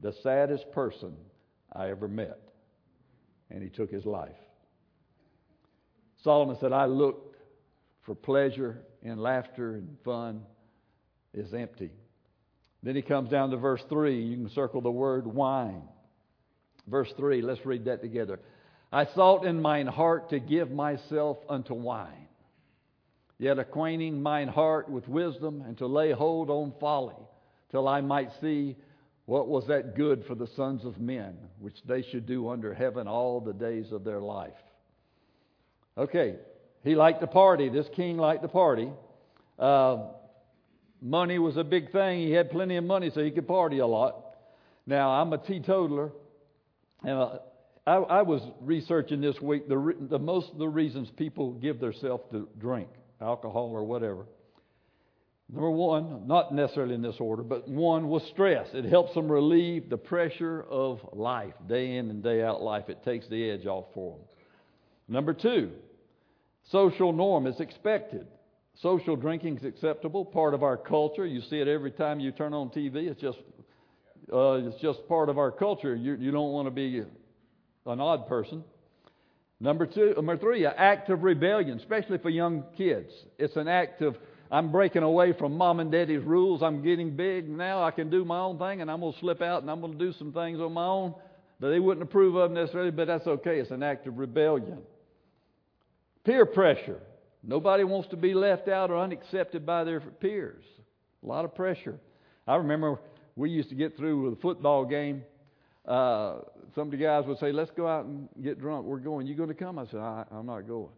the 0.00 0.14
saddest 0.22 0.72
person 0.72 1.14
I 1.70 1.90
ever 1.90 2.08
met, 2.08 2.40
and 3.50 3.62
he 3.62 3.68
took 3.68 3.90
his 3.90 4.06
life. 4.06 4.32
Solomon 6.24 6.56
said, 6.58 6.72
I 6.72 6.86
looked 6.86 7.36
for 8.00 8.14
pleasure 8.14 8.80
and 9.02 9.20
laughter 9.20 9.74
and 9.74 9.98
fun 10.06 10.46
is 11.34 11.52
empty. 11.52 11.90
Then 12.82 12.96
he 12.96 13.02
comes 13.02 13.30
down 13.30 13.50
to 13.50 13.56
verse 13.56 13.82
3. 13.88 14.22
You 14.22 14.36
can 14.36 14.50
circle 14.50 14.80
the 14.80 14.90
word 14.90 15.26
wine. 15.26 15.82
Verse 16.86 17.12
3, 17.16 17.42
let's 17.42 17.64
read 17.64 17.84
that 17.84 18.02
together. 18.02 18.40
I 18.92 19.04
thought 19.04 19.44
in 19.44 19.62
mine 19.62 19.86
heart 19.86 20.30
to 20.30 20.40
give 20.40 20.70
myself 20.70 21.38
unto 21.48 21.74
wine, 21.74 22.28
yet 23.38 23.58
acquainting 23.58 24.20
mine 24.20 24.48
heart 24.48 24.88
with 24.88 25.06
wisdom, 25.06 25.62
and 25.66 25.78
to 25.78 25.86
lay 25.86 26.10
hold 26.10 26.50
on 26.50 26.72
folly, 26.80 27.14
till 27.70 27.86
I 27.86 28.00
might 28.00 28.30
see 28.40 28.76
what 29.26 29.46
was 29.46 29.68
that 29.68 29.94
good 29.94 30.24
for 30.26 30.34
the 30.34 30.48
sons 30.56 30.84
of 30.84 30.98
men, 30.98 31.36
which 31.60 31.76
they 31.86 32.02
should 32.02 32.26
do 32.26 32.48
under 32.48 32.74
heaven 32.74 33.06
all 33.06 33.40
the 33.40 33.52
days 33.52 33.92
of 33.92 34.02
their 34.02 34.20
life. 34.20 34.50
Okay, 35.96 36.36
he 36.82 36.96
liked 36.96 37.20
the 37.20 37.28
party. 37.28 37.68
This 37.68 37.88
king 37.94 38.16
liked 38.16 38.42
the 38.42 38.48
party. 38.48 38.90
Uh, 39.56 39.98
money 41.00 41.38
was 41.38 41.56
a 41.56 41.64
big 41.64 41.92
thing. 41.92 42.20
He 42.20 42.32
had 42.32 42.50
plenty 42.50 42.76
of 42.76 42.84
money, 42.84 43.10
so 43.14 43.22
he 43.22 43.30
could 43.30 43.48
party 43.48 43.78
a 43.78 43.86
lot. 43.86 44.24
Now, 44.86 45.10
I'm 45.10 45.32
a 45.32 45.38
teetotaler, 45.38 46.10
and 47.02 47.18
uh, 47.18 47.38
I, 47.86 47.96
I, 47.96 48.22
was 48.22 48.42
researching 48.60 49.20
this 49.20 49.40
week 49.40 49.68
the, 49.68 49.94
the 50.00 50.18
most 50.18 50.50
of 50.52 50.58
the 50.58 50.68
reasons 50.68 51.10
people 51.16 51.52
give 51.52 51.80
themselves 51.80 52.24
to 52.32 52.48
drink, 52.58 52.88
alcohol 53.20 53.70
or 53.72 53.84
whatever. 53.84 54.26
Number 55.52 55.70
one, 55.70 56.28
not 56.28 56.54
necessarily 56.54 56.94
in 56.94 57.02
this 57.02 57.16
order, 57.18 57.42
but 57.42 57.68
one 57.68 58.08
was 58.08 58.22
stress. 58.30 58.68
It 58.72 58.84
helps 58.84 59.14
them 59.14 59.30
relieve 59.30 59.90
the 59.90 59.96
pressure 59.96 60.62
of 60.62 61.00
life, 61.12 61.54
day 61.68 61.96
in 61.96 62.08
and 62.10 62.22
day 62.22 62.42
out 62.42 62.62
life. 62.62 62.88
It 62.88 63.02
takes 63.04 63.26
the 63.28 63.50
edge 63.50 63.66
off 63.66 63.86
for 63.92 64.16
them. 64.16 64.26
Number 65.08 65.34
two, 65.34 65.72
social 66.70 67.12
norm 67.12 67.48
is 67.48 67.58
expected. 67.58 68.28
Social 68.82 69.14
drinking 69.14 69.58
is 69.58 69.64
acceptable, 69.64 70.24
part 70.24 70.54
of 70.54 70.62
our 70.62 70.76
culture. 70.76 71.26
You 71.26 71.42
see 71.42 71.56
it 71.60 71.68
every 71.68 71.90
time 71.90 72.18
you 72.18 72.32
turn 72.32 72.54
on 72.54 72.70
TV. 72.70 73.08
It's 73.08 73.20
just, 73.20 73.38
uh, 74.32 74.52
it's 74.52 74.80
just 74.80 75.06
part 75.06 75.28
of 75.28 75.38
our 75.38 75.50
culture. 75.50 75.94
You, 75.94 76.14
you 76.14 76.30
don't 76.30 76.52
want 76.52 76.66
to 76.66 76.70
be 76.70 77.02
an 77.84 78.00
odd 78.00 78.26
person. 78.26 78.64
Number 79.60 79.84
two, 79.84 80.14
number 80.16 80.38
three, 80.38 80.64
an 80.64 80.72
act 80.78 81.10
of 81.10 81.22
rebellion, 81.22 81.78
especially 81.78 82.16
for 82.16 82.30
young 82.30 82.64
kids. 82.78 83.12
It's 83.38 83.56
an 83.56 83.68
act 83.68 84.00
of 84.00 84.16
I'm 84.50 84.72
breaking 84.72 85.02
away 85.02 85.34
from 85.34 85.58
mom 85.58 85.80
and 85.80 85.92
daddy's 85.92 86.24
rules. 86.24 86.62
I'm 86.62 86.82
getting 86.82 87.14
big 87.14 87.48
now. 87.48 87.84
I 87.84 87.90
can 87.90 88.08
do 88.08 88.24
my 88.24 88.38
own 88.38 88.58
thing, 88.58 88.80
and 88.80 88.90
I'm 88.90 89.00
going 89.00 89.12
to 89.12 89.18
slip 89.20 89.42
out 89.42 89.60
and 89.60 89.70
I'm 89.70 89.80
going 89.80 89.98
to 89.98 89.98
do 89.98 90.12
some 90.18 90.32
things 90.32 90.58
on 90.58 90.72
my 90.72 90.86
own 90.86 91.14
that 91.60 91.68
they 91.68 91.78
wouldn't 91.78 92.02
approve 92.02 92.34
of 92.36 92.50
necessarily, 92.50 92.90
but 92.90 93.06
that's 93.06 93.26
okay. 93.26 93.60
It's 93.60 93.70
an 93.70 93.82
act 93.82 94.06
of 94.06 94.16
rebellion. 94.16 94.78
Peer 96.24 96.46
pressure. 96.46 97.00
Nobody 97.42 97.84
wants 97.84 98.08
to 98.10 98.16
be 98.16 98.34
left 98.34 98.68
out 98.68 98.90
or 98.90 98.98
unaccepted 98.98 99.64
by 99.64 99.84
their 99.84 100.00
peers. 100.00 100.64
A 101.22 101.26
lot 101.26 101.44
of 101.44 101.54
pressure. 101.54 101.98
I 102.46 102.56
remember 102.56 102.98
we 103.36 103.50
used 103.50 103.70
to 103.70 103.74
get 103.74 103.96
through 103.96 104.24
with 104.24 104.38
a 104.38 104.42
football 104.42 104.84
game. 104.84 105.22
Uh, 105.86 106.40
some 106.74 106.88
of 106.88 106.90
the 106.90 106.96
guys 106.98 107.24
would 107.26 107.38
say, 107.38 107.52
"Let's 107.52 107.70
go 107.70 107.86
out 107.86 108.04
and 108.04 108.28
get 108.42 108.60
drunk. 108.60 108.86
We're 108.86 108.98
going. 108.98 109.26
You 109.26 109.34
going 109.34 109.48
to 109.48 109.54
come?" 109.54 109.78
I 109.78 109.86
said, 109.86 110.00
I, 110.00 110.24
"I'm 110.30 110.46
not 110.46 110.66
going." 110.66 110.92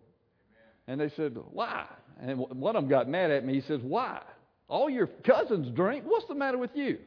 And 0.88 1.00
they 1.00 1.10
said, 1.10 1.36
"Why?" 1.50 1.86
And 2.20 2.38
one 2.38 2.76
of 2.76 2.82
them 2.82 2.90
got 2.90 3.08
mad 3.08 3.30
at 3.30 3.44
me. 3.44 3.54
He 3.54 3.60
says, 3.62 3.80
"Why? 3.82 4.20
All 4.68 4.90
your 4.90 5.06
cousins 5.06 5.70
drink. 5.74 6.04
What's 6.06 6.26
the 6.26 6.34
matter 6.34 6.58
with 6.58 6.70
you?" 6.74 6.98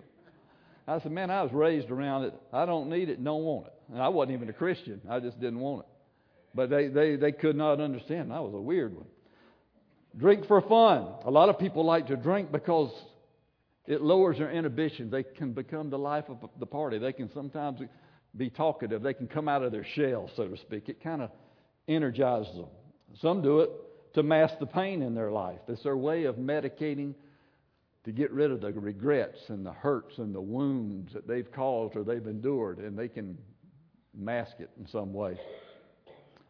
I 0.88 1.00
said, 1.00 1.12
"Man, 1.12 1.30
I 1.30 1.44
was 1.44 1.52
raised 1.52 1.92
around 1.92 2.24
it. 2.24 2.34
I 2.54 2.66
don't 2.66 2.90
need 2.90 3.10
it. 3.10 3.22
Don't 3.24 3.44
want 3.44 3.68
it." 3.68 3.74
And 3.92 4.02
I 4.02 4.08
wasn't 4.08 4.36
even 4.36 4.50
a 4.50 4.54
Christian. 4.54 5.02
I 5.10 5.20
just 5.20 5.40
didn't 5.40 5.60
want 5.60 5.82
it. 5.82 5.88
But 6.54 6.70
they 6.70 6.88
they 6.88 7.18
they 7.18 7.32
could 7.34 7.58
not 7.58 7.82
understand. 7.82 8.32
I 8.32 8.40
was 8.40 8.54
a 8.54 8.62
weird 8.62 8.96
one. 8.96 9.08
Drink 10.18 10.48
for 10.48 10.62
fun. 10.62 11.08
A 11.26 11.32
lot 11.32 11.50
of 11.50 11.60
people 11.60 11.84
like 11.84 12.08
to 12.08 12.16
drink 12.16 12.52
because 12.52 12.92
it 13.86 14.02
lowers 14.02 14.38
their 14.38 14.52
inhibition. 14.52 15.10
They 15.10 15.24
can 15.24 15.52
become 15.52 15.90
the 15.90 16.00
life 16.00 16.26
of 16.30 16.38
the 16.60 16.66
party. 16.66 16.98
They 16.98 17.14
can 17.14 17.30
sometimes 17.34 17.82
be 18.36 18.50
talkative. 18.50 19.02
They 19.02 19.14
can 19.14 19.28
come 19.28 19.48
out 19.48 19.64
of 19.64 19.72
their 19.72 19.84
shell, 19.84 20.30
so 20.36 20.48
to 20.48 20.58
speak. 20.58 20.90
It 20.90 21.04
kind 21.04 21.22
of 21.22 21.32
energizes 21.88 22.56
them. 22.56 22.68
Some 23.22 23.42
do 23.42 23.60
it 23.60 23.70
to 24.14 24.24
mask 24.24 24.60
the 24.60 24.66
pain 24.66 25.02
in 25.02 25.14
their 25.14 25.32
life. 25.32 25.60
It's 25.68 25.84
their 25.84 25.98
way 25.98 26.24
of 26.24 26.36
medicating 26.36 27.14
to 28.06 28.12
get 28.12 28.32
rid 28.32 28.52
of 28.52 28.62
the 28.62 28.72
regrets 28.72 29.40
and 29.50 29.66
the 29.66 29.74
hurts 29.74 30.18
and 30.18 30.34
the 30.34 30.42
wounds 30.42 31.14
that 31.14 31.28
they've 31.28 31.52
caused 31.52 31.96
or 31.96 32.04
they've 32.04 32.26
endured, 32.26 32.80
and 32.80 32.98
they 32.98 33.08
can 33.08 33.38
mask 34.14 34.54
it 34.60 34.70
in 34.80 34.88
some 34.88 35.14
way. 35.14 35.38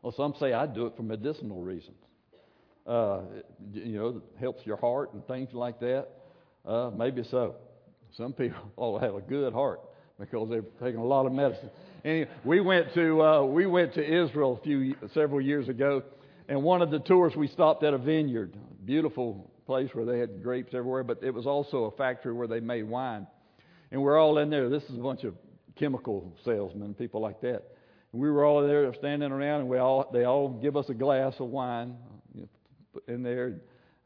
Well, 0.01 0.13
some 0.15 0.35
say 0.39 0.53
I 0.53 0.67
do 0.67 0.85
it 0.85 0.93
for 0.95 1.03
medicinal 1.03 1.61
reasons. 1.61 1.97
Uh, 2.85 3.21
you 3.73 3.97
know, 3.97 4.21
helps 4.39 4.63
your 4.65 4.77
heart 4.77 5.13
and 5.13 5.25
things 5.25 5.49
like 5.53 5.79
that. 5.79 6.07
Uh, 6.65 6.91
maybe 6.95 7.23
so. 7.29 7.55
Some 8.15 8.33
people 8.33 8.71
all 8.75 8.99
have 9.05 9.15
a 9.15 9.21
good 9.21 9.53
heart 9.53 9.81
because 10.19 10.49
they've 10.49 10.63
taken 10.79 10.99
a 10.99 11.05
lot 11.05 11.25
of 11.25 11.31
medicine. 11.31 11.69
Anyway, 12.03 12.29
we 12.43 12.61
went 12.61 12.93
to 12.93 13.21
uh, 13.21 13.43
we 13.43 13.65
went 13.65 13.93
to 13.95 14.03
Israel 14.03 14.59
a 14.59 14.63
few 14.63 14.95
several 15.13 15.41
years 15.41 15.67
ago, 15.67 16.03
and 16.47 16.61
one 16.63 16.81
of 16.81 16.91
the 16.91 16.99
tours 16.99 17.35
we 17.35 17.47
stopped 17.47 17.83
at 17.83 17.93
a 17.93 17.97
vineyard, 17.97 18.55
beautiful 18.85 19.51
place 19.65 19.89
where 19.93 20.05
they 20.05 20.19
had 20.19 20.43
grapes 20.43 20.73
everywhere, 20.73 21.03
but 21.03 21.23
it 21.23 21.33
was 21.33 21.47
also 21.47 21.85
a 21.85 21.91
factory 21.91 22.33
where 22.33 22.47
they 22.47 22.59
made 22.59 22.83
wine. 22.83 23.25
And 23.91 24.01
we're 24.01 24.19
all 24.19 24.37
in 24.37 24.49
there. 24.49 24.69
This 24.69 24.83
is 24.83 24.95
a 24.95 25.01
bunch 25.01 25.23
of 25.23 25.33
chemical 25.75 26.35
salesmen, 26.45 26.93
people 26.93 27.19
like 27.19 27.41
that. 27.41 27.63
And 28.13 28.21
we 28.21 28.29
were 28.29 28.45
all 28.45 28.65
there 28.65 28.93
standing 28.93 29.31
around, 29.31 29.61
and 29.61 29.69
we 29.69 29.79
all 29.79 30.09
they 30.13 30.23
all 30.23 30.49
give 30.49 30.77
us 30.77 30.87
a 30.89 30.93
glass 30.93 31.33
of 31.39 31.47
wine 31.47 31.95
in 33.07 33.23
there. 33.23 33.55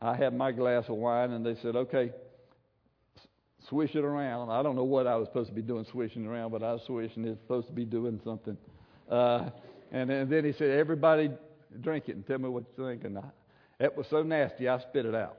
I 0.01 0.15
had 0.15 0.34
my 0.34 0.51
glass 0.51 0.86
of 0.88 0.96
wine, 0.96 1.31
and 1.31 1.46
they 1.46 1.55
said, 1.62 1.75
"Okay, 1.75 2.12
swish 3.67 3.96
it 3.96 4.03
around. 4.03 4.50
I 4.50 4.63
don't 4.63 4.75
know 4.75 4.84
what 4.84 5.08
I 5.08 5.15
was 5.15 5.27
supposed 5.27 5.50
to 5.50 5.55
be 5.55 5.62
doing 5.62 5.86
swishing 5.91 6.25
around, 6.25 6.51
but 6.51 6.63
I 6.63 6.74
was 6.74 6.81
swishing. 6.86 7.25
It's 7.25 7.39
supposed 7.41 7.67
to 7.67 7.74
be 7.74 7.86
doing 7.86 8.19
something. 8.24 8.58
Uh, 9.10 9.50
and, 9.91 10.10
and 10.10 10.31
then 10.31 10.46
he 10.46 10.53
said, 10.53 10.69
Everybody 10.72 11.31
drink 11.81 12.05
it 12.08 12.15
and 12.15 12.25
tell 12.25 12.39
me 12.39 12.50
what 12.50 12.63
you 12.77 12.86
think. 12.86 13.03
And 13.03 13.17
I, 13.17 13.24
it 13.79 13.96
was 13.96 14.08
so 14.10 14.24
nasty, 14.24 14.67
I 14.67 14.79
spit 14.79 15.05
it 15.05 15.15
out. 15.15 15.38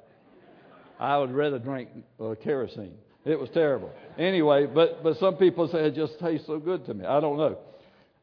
I 0.99 1.19
would 1.19 1.33
rather 1.33 1.59
drink 1.59 1.89
uh, 2.21 2.35
kerosene. 2.43 2.95
It 3.25 3.39
was 3.39 3.51
terrible. 3.51 3.91
Anyway, 4.19 4.67
but, 4.67 5.03
but 5.03 5.19
some 5.19 5.37
people 5.37 5.69
say 5.69 5.87
it 5.87 5.95
just 5.95 6.19
tastes 6.19 6.47
so 6.47 6.59
good 6.59 6.87
to 6.87 6.95
me. 6.95 7.05
I 7.05 7.21
don't 7.21 7.37
know. 7.37 7.59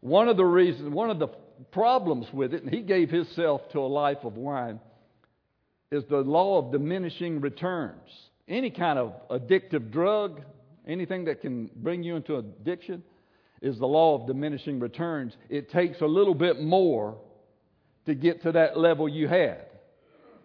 One 0.02 0.28
of 0.28 0.38
the 0.38 0.46
reasons, 0.46 0.94
one 0.94 1.10
of 1.10 1.20
the 1.20 1.28
problems 1.72 2.28
with 2.32 2.54
it, 2.54 2.64
and 2.64 2.74
he 2.74 2.82
gave 2.82 3.10
himself 3.10 3.62
to 3.74 3.80
a 3.80 3.88
life 3.88 4.20
of 4.24 4.38
wine, 4.38 4.80
is 5.92 6.04
the 6.10 6.18
law 6.18 6.60
of 6.60 6.72
diminishing 6.72 7.42
returns 7.42 8.28
any 8.48 8.70
kind 8.70 8.98
of 8.98 9.14
addictive 9.30 9.92
drug, 9.92 10.42
anything 10.88 11.26
that 11.26 11.42
can 11.42 11.70
bring 11.76 12.04
you 12.04 12.16
into 12.16 12.38
addiction, 12.38 13.04
is 13.62 13.78
the 13.80 13.86
law 13.86 14.16
of 14.16 14.28
diminishing 14.28 14.80
returns. 14.80 15.36
It 15.50 15.70
takes 15.70 16.02
a 16.02 16.06
little 16.06 16.36
bit 16.36 16.62
more 16.62 17.18
to 18.06 18.16
get 18.16 18.44
to 18.44 18.52
that 18.54 18.78
level 18.78 19.10
you 19.10 19.28
had. 19.28 19.66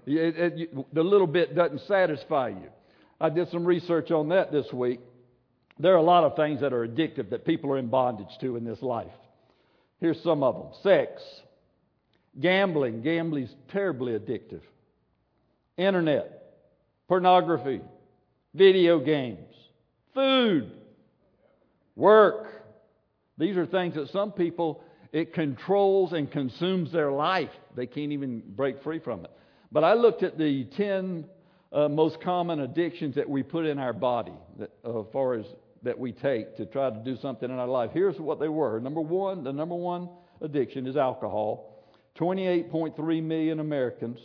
It, 0.05 0.37
it, 0.37 0.95
the 0.95 1.03
little 1.03 1.27
bit 1.27 1.55
doesn't 1.55 1.83
satisfy 1.83 2.49
you. 2.49 2.71
I 3.21 3.29
did 3.29 3.51
some 3.51 3.65
research 3.65 4.11
on 4.11 4.31
that 4.31 4.51
this 4.51 4.73
week. 4.73 5.01
There 5.79 5.95
are 5.95 5.99
a 5.99 6.03
lot 6.03 6.25
of 6.25 6.35
things 6.35 6.61
that 6.61 6.73
are 6.73 6.87
addictive 6.87 7.31
that 7.31 7.45
people 7.45 7.71
are 7.71 7.79
in 7.79 7.87
bondage 7.89 8.37
to 8.41 8.57
in 8.57 8.65
this 8.65 8.83
life. 8.83 9.13
Here's 10.01 10.21
some 10.23 10.43
of 10.43 10.55
them 10.57 10.73
sex, 10.83 11.23
gambling. 12.41 13.03
Gambling's 13.03 13.55
terribly 13.71 14.13
addictive. 14.19 14.63
Internet, 15.77 16.43
pornography, 17.09 17.81
video 18.55 19.01
games, 19.01 19.55
food, 20.15 20.71
work. 21.97 22.47
These 23.39 23.57
are 23.57 23.67
things 23.67 23.95
that 23.95 24.09
some 24.11 24.33
people, 24.33 24.83
it 25.13 25.33
controls 25.33 26.13
and 26.13 26.31
consumes 26.31 26.93
their 26.93 27.11
life. 27.11 27.51
They 27.75 27.87
can't 27.87 28.13
even 28.13 28.43
break 28.55 28.83
free 28.83 28.99
from 28.99 29.25
it. 29.25 29.31
But 29.71 29.85
I 29.85 29.95
looked 29.95 30.23
at 30.23 30.37
the 30.37 30.65
10 30.77 31.25
uh, 31.73 31.89
most 31.89 32.21
common 32.21 32.61
addictions 32.61 33.15
that 33.15 33.29
we 33.29 33.43
put 33.43 33.65
in 33.65 33.79
our 33.79 33.95
body 33.95 34.35
that, 34.59 34.71
uh, 34.85 35.01
as 35.01 35.07
far 35.13 35.35
as 35.35 35.47
that 35.83 35.99
we 35.99 36.13
take 36.13 36.57
to 36.57 36.67
try 36.67 36.91
to 36.91 36.99
do 36.99 37.17
something 37.17 37.51
in 37.51 37.59
our 37.59 37.67
life. 37.67 37.91
Here's 37.93 38.19
what 38.19 38.39
they 38.39 38.49
were. 38.49 38.79
Number 38.79 39.01
one, 39.01 39.43
the 39.43 39.53
number 39.53 39.75
one 39.75 40.09
addiction 40.41 40.87
is 40.87 40.97
alcohol. 40.97 41.85
28.3 42.19 43.23
million 43.23 43.59
Americans 43.59 44.19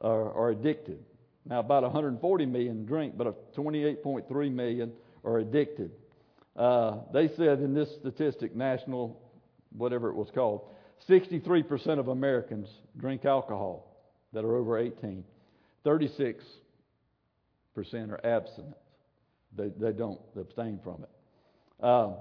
are, 0.00 0.32
are 0.32 0.50
addicted. 0.50 0.98
Now, 1.46 1.60
about 1.60 1.82
140 1.82 2.46
million 2.46 2.84
drink, 2.84 3.16
but 3.16 3.54
28.3 3.54 4.52
million 4.52 4.92
are 5.24 5.38
addicted. 5.38 5.90
Uh, 6.56 6.98
they 7.12 7.28
said 7.28 7.60
in 7.60 7.74
this 7.74 7.88
statistic, 8.00 8.54
national, 8.54 9.20
whatever 9.76 10.08
it 10.08 10.14
was 10.14 10.28
called, 10.34 10.62
63% 11.08 11.98
of 11.98 12.08
Americans 12.08 12.68
drink 12.98 13.24
alcohol 13.24 13.96
that 14.32 14.44
are 14.44 14.56
over 14.56 14.78
18. 14.78 15.24
36% 15.84 16.36
are 18.10 18.20
abstinent. 18.24 18.76
They, 19.56 19.68
they 19.80 19.92
don't 19.92 20.20
abstain 20.38 20.78
from 20.84 21.04
it. 21.04 21.84
Uh, 21.84 22.12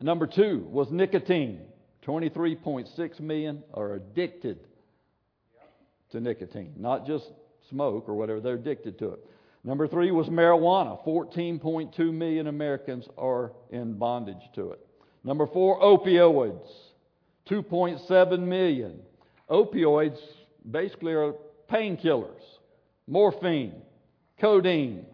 number 0.00 0.26
two 0.26 0.66
was 0.70 0.88
nicotine. 0.90 1.60
23.6 2.06 3.20
million 3.20 3.62
are 3.72 3.94
addicted 3.94 4.58
to 6.12 6.20
nicotine, 6.20 6.74
not 6.76 7.06
just 7.06 7.24
smoke 7.70 8.08
or 8.08 8.14
whatever, 8.14 8.40
they're 8.40 8.54
addicted 8.54 8.98
to 9.00 9.10
it. 9.10 9.20
Number 9.64 9.86
three 9.86 10.10
was 10.10 10.28
marijuana. 10.28 11.04
14.2 11.04 12.12
million 12.12 12.46
Americans 12.48 13.06
are 13.16 13.52
in 13.70 13.94
bondage 13.94 14.42
to 14.54 14.72
it. 14.72 14.86
Number 15.24 15.46
four, 15.46 15.80
opioids. 15.80 16.68
2.7 17.48 18.38
million. 18.40 19.00
Opioids 19.50 20.18
basically 20.68 21.12
are 21.12 21.34
painkillers, 21.70 22.40
morphine, 23.06 23.74
codeine. 24.40 25.06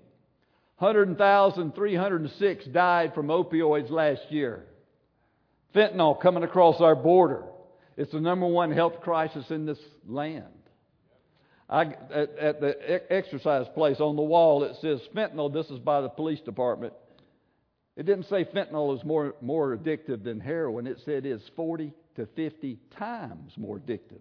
100,306 0.78 2.64
died 2.66 3.12
from 3.14 3.26
opioids 3.28 3.90
last 3.90 4.22
year. 4.30 4.64
Fentanyl 5.74 6.20
coming 6.20 6.44
across 6.44 6.80
our 6.80 6.94
border. 6.94 7.42
It's 7.96 8.12
the 8.12 8.20
number 8.20 8.46
one 8.46 8.70
health 8.70 9.00
crisis 9.00 9.50
in 9.50 9.66
this 9.66 9.80
land. 10.06 10.44
I, 11.68 11.82
at, 11.82 12.38
at 12.38 12.60
the 12.60 13.12
exercise 13.12 13.66
place 13.74 14.00
on 14.00 14.16
the 14.16 14.22
wall, 14.22 14.64
it 14.64 14.76
says 14.80 15.00
fentanyl. 15.14 15.52
This 15.52 15.66
is 15.70 15.78
by 15.78 16.00
the 16.00 16.08
police 16.08 16.40
department. 16.40 16.94
It 17.96 18.06
didn't 18.06 18.26
say 18.26 18.44
fentanyl 18.44 18.96
is 18.96 19.04
more, 19.04 19.34
more 19.40 19.76
addictive 19.76 20.24
than 20.24 20.40
heroin. 20.40 20.86
It 20.86 20.98
said 21.04 21.26
it's 21.26 21.48
40 21.56 21.92
to 22.16 22.26
50 22.26 22.78
times 22.96 23.52
more 23.56 23.78
addictive 23.78 24.20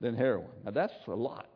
than 0.00 0.14
heroin. 0.14 0.50
Now, 0.64 0.72
that's 0.72 0.92
a 1.06 1.12
lot. 1.12 1.46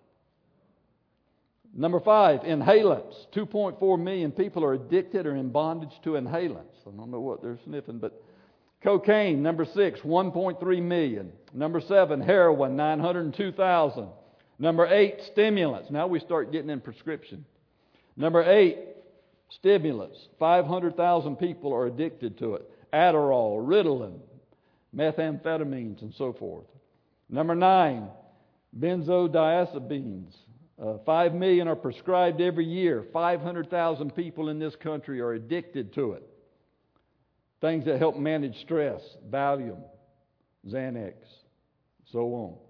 Number 1.75 2.01
five, 2.01 2.41
inhalants. 2.41 3.27
2.4 3.35 4.01
million 4.01 4.33
people 4.33 4.65
are 4.65 4.75
addicted 4.75 5.27
or 5.27 5.37
in 5.37 5.51
bondage 5.51 6.01
to 6.05 6.11
inhalants. 6.11 6.87
I 6.87 6.97
don't 6.97 7.11
know 7.11 7.21
what 7.21 7.43
they're 7.43 7.59
sniffing, 7.65 7.99
but 7.99 8.23
cocaine, 8.83 9.43
number 9.43 9.65
six, 9.65 10.01
1.3 10.01 10.83
million. 10.83 11.33
Number 11.53 11.81
seven, 11.81 12.21
heroin, 12.21 12.77
902,000. 12.77 14.09
Number 14.61 14.87
eight, 14.87 15.17
stimulants. 15.33 15.91
Now 15.91 16.07
we 16.07 16.21
start 16.21 16.53
getting 16.53 16.69
in 16.69 16.81
prescription. 16.83 17.47
Number 18.15 18.43
eight, 18.43 18.79
stimulants. 19.49 20.19
500,000 20.39 21.37
people 21.37 21.73
are 21.73 21.87
addicted 21.87 22.39
to 22.39 22.57
it. 22.57 22.71
Adderall, 22.93 23.67
Ritalin, 23.67 24.19
methamphetamines, 24.95 26.03
and 26.03 26.13
so 26.19 26.35
forth. 26.35 26.67
Number 27.31 27.55
nine, 27.55 28.09
benzodiazepines. 28.79 30.35
Uh, 30.81 30.99
Five 31.07 31.35
million 31.35 31.67
are 31.67 31.77
prescribed 31.77 32.43
every 32.43 32.67
year. 32.67 33.07
500,000 33.15 34.15
people 34.15 34.51
in 34.51 34.59
this 34.59 34.77
country 34.77 35.23
are 35.23 35.33
addicted 35.33 35.95
to 35.95 36.13
it. 36.13 36.27
Things 37.63 37.87
that 37.87 37.99
help 37.99 38.19
manage 38.19 38.61
stress, 38.61 39.01
Valium, 39.31 39.81
Xanax, 40.67 41.15
so 42.13 42.21
on. 42.35 42.70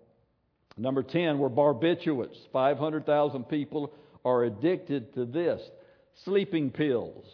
Number 0.80 1.02
10 1.02 1.38
were 1.38 1.50
barbiturates. 1.50 2.38
500,000 2.54 3.44
people 3.44 3.92
are 4.24 4.44
addicted 4.44 5.12
to 5.14 5.26
this. 5.26 5.60
Sleeping 6.24 6.70
pills, 6.70 7.26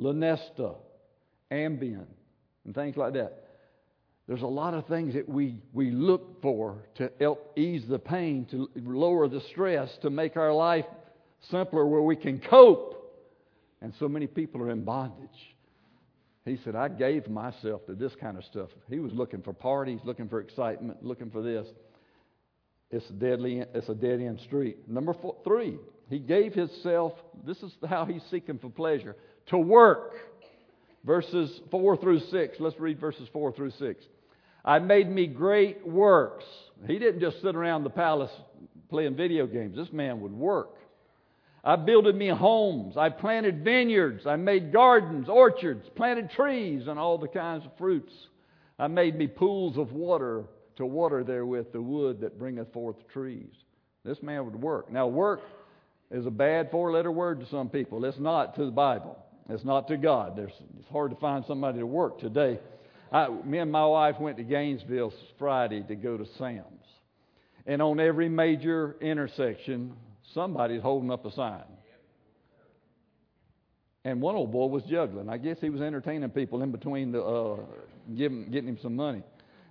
Lunesta, 0.00 0.76
Ambien, 1.50 2.06
and 2.64 2.74
things 2.74 2.96
like 2.96 3.14
that. 3.14 3.44
There's 4.28 4.42
a 4.42 4.46
lot 4.46 4.72
of 4.72 4.86
things 4.86 5.14
that 5.14 5.28
we, 5.28 5.56
we 5.72 5.90
look 5.90 6.40
for 6.42 6.78
to 6.94 7.10
help 7.18 7.58
ease 7.58 7.82
the 7.88 7.98
pain, 7.98 8.46
to 8.52 8.70
lower 8.76 9.26
the 9.26 9.40
stress, 9.50 9.90
to 10.02 10.08
make 10.08 10.36
our 10.36 10.52
life 10.52 10.86
simpler 11.50 11.84
where 11.84 12.02
we 12.02 12.14
can 12.14 12.38
cope. 12.38 13.20
And 13.82 13.92
so 13.98 14.08
many 14.08 14.28
people 14.28 14.62
are 14.62 14.70
in 14.70 14.84
bondage. 14.84 15.28
He 16.44 16.58
said, 16.62 16.76
I 16.76 16.88
gave 16.88 17.28
myself 17.28 17.84
to 17.86 17.94
this 17.94 18.12
kind 18.20 18.38
of 18.38 18.44
stuff. 18.44 18.68
He 18.88 19.00
was 19.00 19.12
looking 19.12 19.42
for 19.42 19.52
parties, 19.52 19.98
looking 20.04 20.28
for 20.28 20.40
excitement, 20.40 21.04
looking 21.04 21.30
for 21.30 21.42
this. 21.42 21.66
It's 22.90 23.08
a 23.10 23.12
deadly. 23.12 23.62
It's 23.74 23.88
a 23.88 23.94
dead 23.94 24.20
end 24.20 24.40
street. 24.40 24.88
Number 24.88 25.14
four, 25.14 25.36
three, 25.44 25.78
he 26.08 26.18
gave 26.18 26.54
himself. 26.54 27.12
This 27.46 27.58
is 27.62 27.72
how 27.88 28.04
he's 28.04 28.22
seeking 28.30 28.58
for 28.58 28.70
pleasure 28.70 29.16
to 29.46 29.58
work. 29.58 30.12
Verses 31.04 31.60
four 31.70 31.96
through 31.96 32.20
six. 32.30 32.56
Let's 32.60 32.78
read 32.78 33.00
verses 33.00 33.28
four 33.32 33.52
through 33.52 33.72
six. 33.72 34.04
I 34.64 34.78
made 34.78 35.10
me 35.10 35.26
great 35.26 35.86
works. 35.86 36.44
He 36.86 36.98
didn't 36.98 37.20
just 37.20 37.42
sit 37.42 37.54
around 37.54 37.84
the 37.84 37.90
palace 37.90 38.30
playing 38.88 39.16
video 39.16 39.46
games. 39.46 39.76
This 39.76 39.92
man 39.92 40.20
would 40.20 40.32
work. 40.32 40.76
I 41.62 41.76
builded 41.76 42.14
me 42.14 42.28
homes. 42.28 42.96
I 42.96 43.08
planted 43.08 43.64
vineyards. 43.64 44.26
I 44.26 44.36
made 44.36 44.72
gardens, 44.72 45.28
orchards, 45.28 45.86
planted 45.96 46.30
trees, 46.30 46.86
and 46.86 46.98
all 46.98 47.18
the 47.18 47.28
kinds 47.28 47.64
of 47.64 47.72
fruits. 47.76 48.12
I 48.78 48.86
made 48.86 49.16
me 49.16 49.26
pools 49.26 49.78
of 49.78 49.92
water 49.92 50.44
to 50.76 50.86
water 50.86 51.24
therewith 51.24 51.72
the 51.72 51.80
wood 51.80 52.20
that 52.20 52.38
bringeth 52.38 52.72
forth 52.72 52.96
trees. 53.12 53.52
This 54.04 54.22
man 54.22 54.44
would 54.44 54.56
work. 54.56 54.90
Now, 54.92 55.06
work 55.06 55.40
is 56.10 56.26
a 56.26 56.30
bad 56.30 56.70
four 56.70 56.92
letter 56.92 57.10
word 57.10 57.40
to 57.40 57.46
some 57.46 57.68
people. 57.68 58.04
It's 58.04 58.18
not 58.18 58.54
to 58.56 58.66
the 58.66 58.70
Bible, 58.70 59.18
it's 59.48 59.64
not 59.64 59.88
to 59.88 59.96
God. 59.96 60.36
There's, 60.36 60.52
it's 60.78 60.88
hard 60.90 61.10
to 61.10 61.16
find 61.16 61.44
somebody 61.46 61.78
to 61.78 61.86
work 61.86 62.20
today. 62.20 62.58
I, 63.12 63.28
me 63.28 63.58
and 63.58 63.70
my 63.70 63.86
wife 63.86 64.18
went 64.18 64.36
to 64.38 64.42
Gainesville 64.42 65.12
Friday 65.38 65.82
to 65.82 65.94
go 65.94 66.16
to 66.16 66.26
Sam's. 66.38 66.64
And 67.66 67.80
on 67.80 68.00
every 68.00 68.28
major 68.28 68.96
intersection, 69.00 69.94
somebody's 70.34 70.82
holding 70.82 71.10
up 71.10 71.24
a 71.24 71.32
sign. 71.32 71.62
And 74.04 74.20
one 74.20 74.34
old 74.34 74.52
boy 74.52 74.66
was 74.66 74.82
juggling. 74.82 75.30
I 75.30 75.38
guess 75.38 75.56
he 75.60 75.70
was 75.70 75.80
entertaining 75.80 76.28
people 76.30 76.62
in 76.62 76.72
between 76.72 77.12
the, 77.12 77.22
uh, 77.22 77.60
giving, 78.14 78.50
getting 78.50 78.68
him 78.68 78.78
some 78.82 78.96
money. 78.96 79.22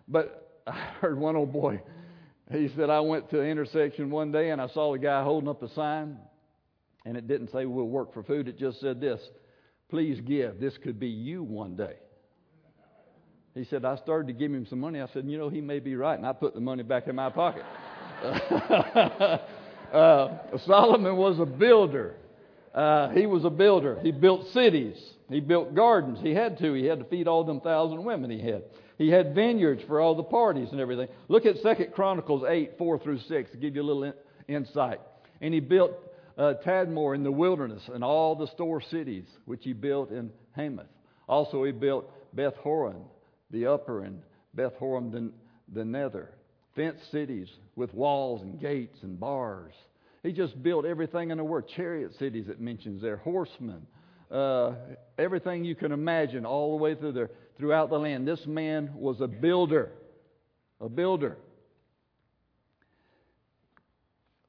But 0.08 0.43
I 0.68 0.72
heard 1.02 1.18
one 1.18 1.36
old 1.36 1.52
boy, 1.52 1.82
he 2.52 2.70
said, 2.76 2.90
I 2.90 3.00
went 3.00 3.30
to 3.32 3.40
an 3.42 3.48
intersection 3.48 4.10
one 4.10 4.32
day 4.32 4.52
and 4.52 4.62
I 4.62 4.68
saw 4.68 4.94
a 4.94 5.00
guy 5.00 5.24
holding 5.24 5.50
up 5.50 5.64
a 5.64 5.70
sign, 5.70 6.18
and 7.06 7.18
it 7.18 7.28
didn't 7.28 7.52
say 7.52 7.66
we'll 7.66 7.86
work 7.86 8.14
for 8.14 8.24
food. 8.24 8.48
It 8.48 8.58
just 8.58 8.80
said 8.80 9.02
this 9.02 9.22
Please 9.90 10.20
give. 10.22 10.60
This 10.60 10.78
could 10.78 11.00
be 11.00 11.08
you 11.08 11.44
one 11.44 11.76
day. 11.76 11.96
He 13.54 13.64
said, 13.64 13.86
I 13.86 13.96
started 13.98 14.28
to 14.28 14.34
give 14.34 14.52
him 14.52 14.66
some 14.66 14.80
money. 14.80 15.00
I 15.00 15.08
said, 15.14 15.26
You 15.28 15.38
know, 15.38 15.50
he 15.50 15.62
may 15.62 15.80
be 15.80 15.96
right. 15.96 16.18
And 16.18 16.26
I 16.26 16.34
put 16.34 16.56
the 16.56 16.60
money 16.60 16.84
back 16.84 17.08
in 17.08 17.16
my 17.16 17.30
pocket. 17.30 17.64
uh, 19.94 20.28
Solomon 20.66 21.16
was 21.16 21.40
a 21.40 21.46
builder. 21.46 22.16
Uh, 22.74 23.10
he 23.10 23.28
was 23.28 23.46
a 23.46 23.52
builder. 23.52 24.00
He 24.02 24.12
built 24.12 24.48
cities. 24.48 24.98
He 25.30 25.40
built 25.40 25.76
gardens. 25.76 26.20
He 26.22 26.34
had 26.34 26.58
to. 26.60 26.74
He 26.74 26.86
had 26.86 27.00
to 27.00 27.06
feed 27.06 27.28
all 27.28 27.44
them 27.44 27.62
thousand 27.62 28.04
women 28.04 28.32
he 28.32 28.42
had. 28.42 28.64
He 28.98 29.10
had 29.10 29.34
vineyards 29.34 29.82
for 29.88 30.00
all 30.00 30.16
the 30.16 30.24
parties 30.24 30.70
and 30.72 30.80
everything. 30.80 31.08
Look 31.28 31.46
at 31.46 31.58
Second 31.58 31.94
Chronicles 31.94 32.44
8, 32.48 32.78
4 32.78 33.00
through 33.00 33.20
6 33.20 33.52
to 33.52 33.58
give 33.58 33.76
you 33.76 33.82
a 33.82 33.84
little 33.84 34.04
in, 34.04 34.14
insight. 34.48 35.00
And 35.42 35.54
he 35.54 35.60
built 35.60 35.92
uh, 36.38 36.54
Tadmor 36.66 37.16
in 37.16 37.24
the 37.24 37.32
wilderness 37.32 37.84
and 37.94 38.04
all 38.04 38.36
the 38.36 38.48
store 38.48 38.82
cities 38.82 39.26
which 39.46 39.64
he 39.64 39.74
built 39.74 40.12
in 40.12 40.32
Hamath. 40.56 40.88
Also, 41.28 41.64
he 41.64 41.72
built 41.72 42.12
Beth 42.36 42.56
Horon, 42.58 43.04
the 43.52 43.68
upper, 43.68 44.04
and 44.04 44.22
Beth 44.54 44.74
Horon, 44.78 45.12
the, 45.12 45.32
the 45.74 45.86
nether. 45.86 46.32
Fenced 46.76 47.12
cities 47.12 47.50
with 47.76 47.94
walls 47.94 48.42
and 48.42 48.60
gates 48.60 48.98
and 49.04 49.20
bars. 49.20 49.74
He 50.24 50.32
just 50.32 50.62
built 50.64 50.86
everything 50.86 51.32
in 51.32 51.38
the 51.38 51.44
world. 51.44 51.70
Chariot 51.76 52.14
cities, 52.18 52.48
it 52.48 52.60
mentions 52.60 53.02
there, 53.02 53.18
horsemen, 53.18 53.86
uh, 54.32 54.74
everything 55.18 55.64
you 55.64 55.76
can 55.76 55.92
imagine 55.92 56.46
all 56.46 56.78
the 56.78 56.84
way 56.84 56.96
through 56.96 57.12
there 57.12 57.30
throughout 57.58 57.90
the 57.90 57.98
land. 57.98 58.28
This 58.28 58.46
man 58.46 58.92
was 58.96 59.22
a 59.22 59.28
builder. 59.28 59.92
A 60.82 60.90
builder. 60.90 61.38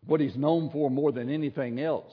What 0.07 0.21
he's 0.21 0.37
known 0.37 0.71
for 0.71 0.90
more 0.90 1.12
than 1.12 1.31
anything 1.31 1.81
else 1.81 2.12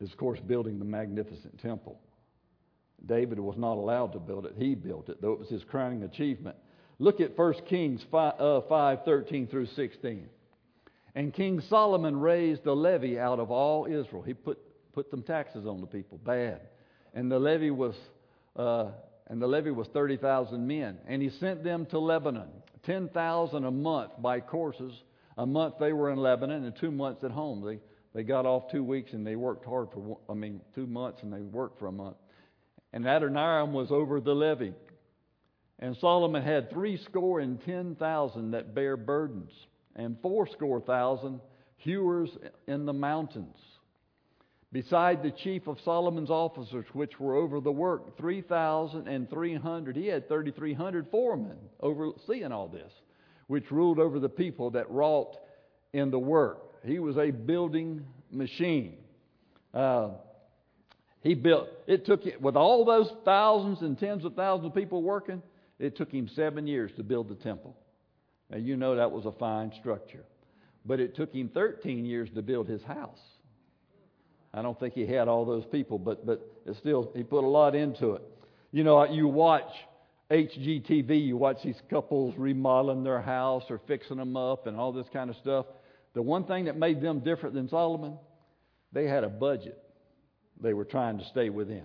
is, 0.00 0.10
of 0.10 0.16
course, 0.16 0.38
building 0.40 0.78
the 0.78 0.84
magnificent 0.84 1.60
temple. 1.60 1.98
David 3.04 3.38
was 3.40 3.56
not 3.56 3.74
allowed 3.74 4.12
to 4.12 4.18
build 4.18 4.46
it. 4.46 4.54
He 4.56 4.74
built 4.74 5.08
it, 5.08 5.20
though 5.20 5.32
it 5.32 5.38
was 5.38 5.48
his 5.48 5.64
crowning 5.64 6.02
achievement. 6.02 6.56
Look 6.98 7.20
at 7.20 7.36
1 7.36 7.54
Kings 7.68 8.04
5, 8.10 8.40
uh, 8.40 8.60
5 8.62 9.04
13 9.04 9.46
through 9.46 9.66
16. 9.66 10.28
And 11.14 11.32
King 11.32 11.60
Solomon 11.68 12.20
raised 12.20 12.66
a 12.66 12.72
levy 12.72 13.18
out 13.18 13.40
of 13.40 13.50
all 13.50 13.86
Israel. 13.86 14.22
He 14.22 14.34
put 14.34 14.58
put 14.98 15.12
them 15.12 15.22
taxes 15.22 15.64
on 15.64 15.80
the 15.80 15.86
people. 15.86 16.18
Bad. 16.18 16.60
And 17.14 17.30
the 17.30 17.38
levy 17.38 17.70
was, 17.70 17.94
uh, 18.58 18.90
and 19.28 19.40
the 19.40 19.46
levy 19.46 19.70
was 19.70 19.88
30,000 19.88 20.66
men. 20.66 20.98
And 21.06 21.22
he 21.22 21.30
sent 21.30 21.62
them 21.62 21.86
to 21.86 21.98
Lebanon, 21.98 22.48
10,000 22.84 23.64
a 23.64 23.70
month 23.70 24.12
by 24.18 24.40
courses. 24.40 24.92
A 25.36 25.46
month 25.46 25.74
they 25.78 25.92
were 25.92 26.10
in 26.10 26.18
Lebanon 26.18 26.64
and 26.64 26.74
two 26.76 26.90
months 26.90 27.22
at 27.24 27.30
home. 27.30 27.64
They, 27.64 27.78
they 28.14 28.24
got 28.24 28.46
off 28.46 28.70
two 28.70 28.82
weeks 28.82 29.12
and 29.12 29.26
they 29.26 29.36
worked 29.36 29.64
hard 29.64 29.88
for, 29.92 30.18
I 30.28 30.34
mean, 30.34 30.60
two 30.74 30.86
months 30.86 31.22
and 31.22 31.32
they 31.32 31.40
worked 31.40 31.78
for 31.78 31.86
a 31.86 31.92
month. 31.92 32.16
And 32.92 33.04
Adoniram 33.04 33.72
was 33.72 33.90
over 33.90 34.20
the 34.20 34.34
levy. 34.34 34.72
And 35.78 35.96
Solomon 36.00 36.42
had 36.42 36.70
three 36.70 36.96
score 36.96 37.38
and 37.38 37.62
ten 37.64 37.94
thousand 37.94 38.50
that 38.50 38.74
bear 38.74 38.96
burdens, 38.96 39.52
and 39.94 40.16
fourscore 40.20 40.80
thousand 40.80 41.40
hewers 41.76 42.30
in 42.66 42.84
the 42.84 42.92
mountains. 42.92 43.56
Beside 44.70 45.22
the 45.22 45.30
chief 45.30 45.66
of 45.66 45.80
Solomon's 45.80 46.28
officers, 46.28 46.84
which 46.92 47.18
were 47.18 47.36
over 47.36 47.58
the 47.58 47.72
work, 47.72 48.18
3,300. 48.18 49.96
He 49.96 50.06
had 50.06 50.28
3,300 50.28 51.10
foremen 51.10 51.56
overseeing 51.80 52.52
all 52.52 52.68
this, 52.68 52.92
which 53.46 53.70
ruled 53.70 53.98
over 53.98 54.18
the 54.18 54.28
people 54.28 54.70
that 54.72 54.90
wrought 54.90 55.38
in 55.94 56.10
the 56.10 56.18
work. 56.18 56.84
He 56.84 56.98
was 56.98 57.16
a 57.16 57.30
building 57.30 58.04
machine. 58.30 58.98
Uh, 59.72 60.10
he 61.22 61.34
built, 61.34 61.68
it 61.86 62.04
took, 62.04 62.22
with 62.40 62.56
all 62.56 62.84
those 62.84 63.10
thousands 63.24 63.80
and 63.80 63.98
tens 63.98 64.24
of 64.24 64.34
thousands 64.34 64.66
of 64.66 64.74
people 64.74 65.02
working, 65.02 65.42
it 65.78 65.96
took 65.96 66.12
him 66.12 66.28
seven 66.34 66.66
years 66.66 66.90
to 66.96 67.02
build 67.02 67.28
the 67.28 67.34
temple. 67.36 67.74
Now, 68.50 68.58
you 68.58 68.76
know 68.76 68.96
that 68.96 69.10
was 69.10 69.24
a 69.24 69.32
fine 69.32 69.72
structure. 69.80 70.24
But 70.84 71.00
it 71.00 71.16
took 71.16 71.32
him 71.32 71.50
13 71.52 72.04
years 72.04 72.28
to 72.34 72.42
build 72.42 72.68
his 72.68 72.82
house. 72.82 73.20
I 74.54 74.62
don't 74.62 74.78
think 74.78 74.94
he 74.94 75.06
had 75.06 75.28
all 75.28 75.44
those 75.44 75.64
people, 75.66 75.98
but, 75.98 76.24
but 76.24 76.40
still, 76.78 77.10
he 77.14 77.22
put 77.22 77.44
a 77.44 77.48
lot 77.48 77.74
into 77.74 78.12
it. 78.12 78.22
You 78.72 78.84
know, 78.84 79.04
you 79.04 79.28
watch 79.28 79.70
HGTV, 80.30 81.26
you 81.26 81.36
watch 81.36 81.58
these 81.62 81.80
couples 81.90 82.34
remodeling 82.36 83.04
their 83.04 83.20
house 83.20 83.64
or 83.70 83.80
fixing 83.86 84.16
them 84.16 84.36
up 84.36 84.66
and 84.66 84.76
all 84.76 84.92
this 84.92 85.06
kind 85.12 85.30
of 85.30 85.36
stuff. 85.36 85.66
The 86.14 86.22
one 86.22 86.44
thing 86.44 86.64
that 86.64 86.76
made 86.76 87.00
them 87.00 87.20
different 87.20 87.54
than 87.54 87.68
Solomon, 87.68 88.16
they 88.92 89.06
had 89.06 89.24
a 89.24 89.28
budget 89.28 89.78
they 90.60 90.74
were 90.74 90.84
trying 90.84 91.18
to 91.18 91.24
stay 91.26 91.50
within. 91.50 91.84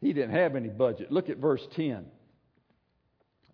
He 0.00 0.12
didn't 0.12 0.32
have 0.32 0.56
any 0.56 0.68
budget. 0.68 1.12
Look 1.12 1.28
at 1.28 1.36
verse 1.36 1.66
10. 1.76 2.04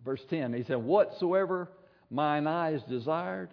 Verse 0.03 0.21
10, 0.29 0.53
he 0.53 0.63
said, 0.63 0.77
Whatsoever 0.77 1.69
mine 2.09 2.47
eyes 2.47 2.81
desired, 2.89 3.49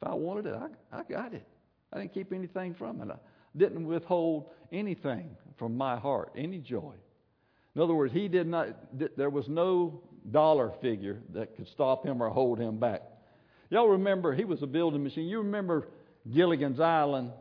if 0.00 0.08
I 0.08 0.14
wanted 0.14 0.46
it, 0.46 0.54
I, 0.54 0.98
I 0.98 1.02
got 1.04 1.32
it. 1.32 1.46
I 1.92 1.98
didn't 1.98 2.12
keep 2.12 2.32
anything 2.32 2.74
from 2.74 3.00
it. 3.00 3.08
I 3.10 3.16
didn't 3.56 3.86
withhold 3.86 4.46
anything 4.72 5.30
from 5.58 5.76
my 5.76 5.96
heart, 5.96 6.32
any 6.36 6.58
joy. 6.58 6.92
In 7.74 7.82
other 7.82 7.94
words, 7.94 8.12
he 8.12 8.28
did 8.28 8.46
not, 8.46 8.68
there 9.16 9.30
was 9.30 9.48
no 9.48 10.00
dollar 10.30 10.72
figure 10.80 11.18
that 11.34 11.56
could 11.56 11.68
stop 11.68 12.04
him 12.04 12.22
or 12.22 12.30
hold 12.30 12.58
him 12.58 12.78
back. 12.78 13.02
Y'all 13.70 13.88
remember, 13.88 14.34
he 14.34 14.44
was 14.44 14.62
a 14.62 14.66
building 14.66 15.02
machine. 15.02 15.26
You 15.26 15.38
remember 15.38 15.88
Gilligan's 16.32 16.80
Island? 16.80 17.32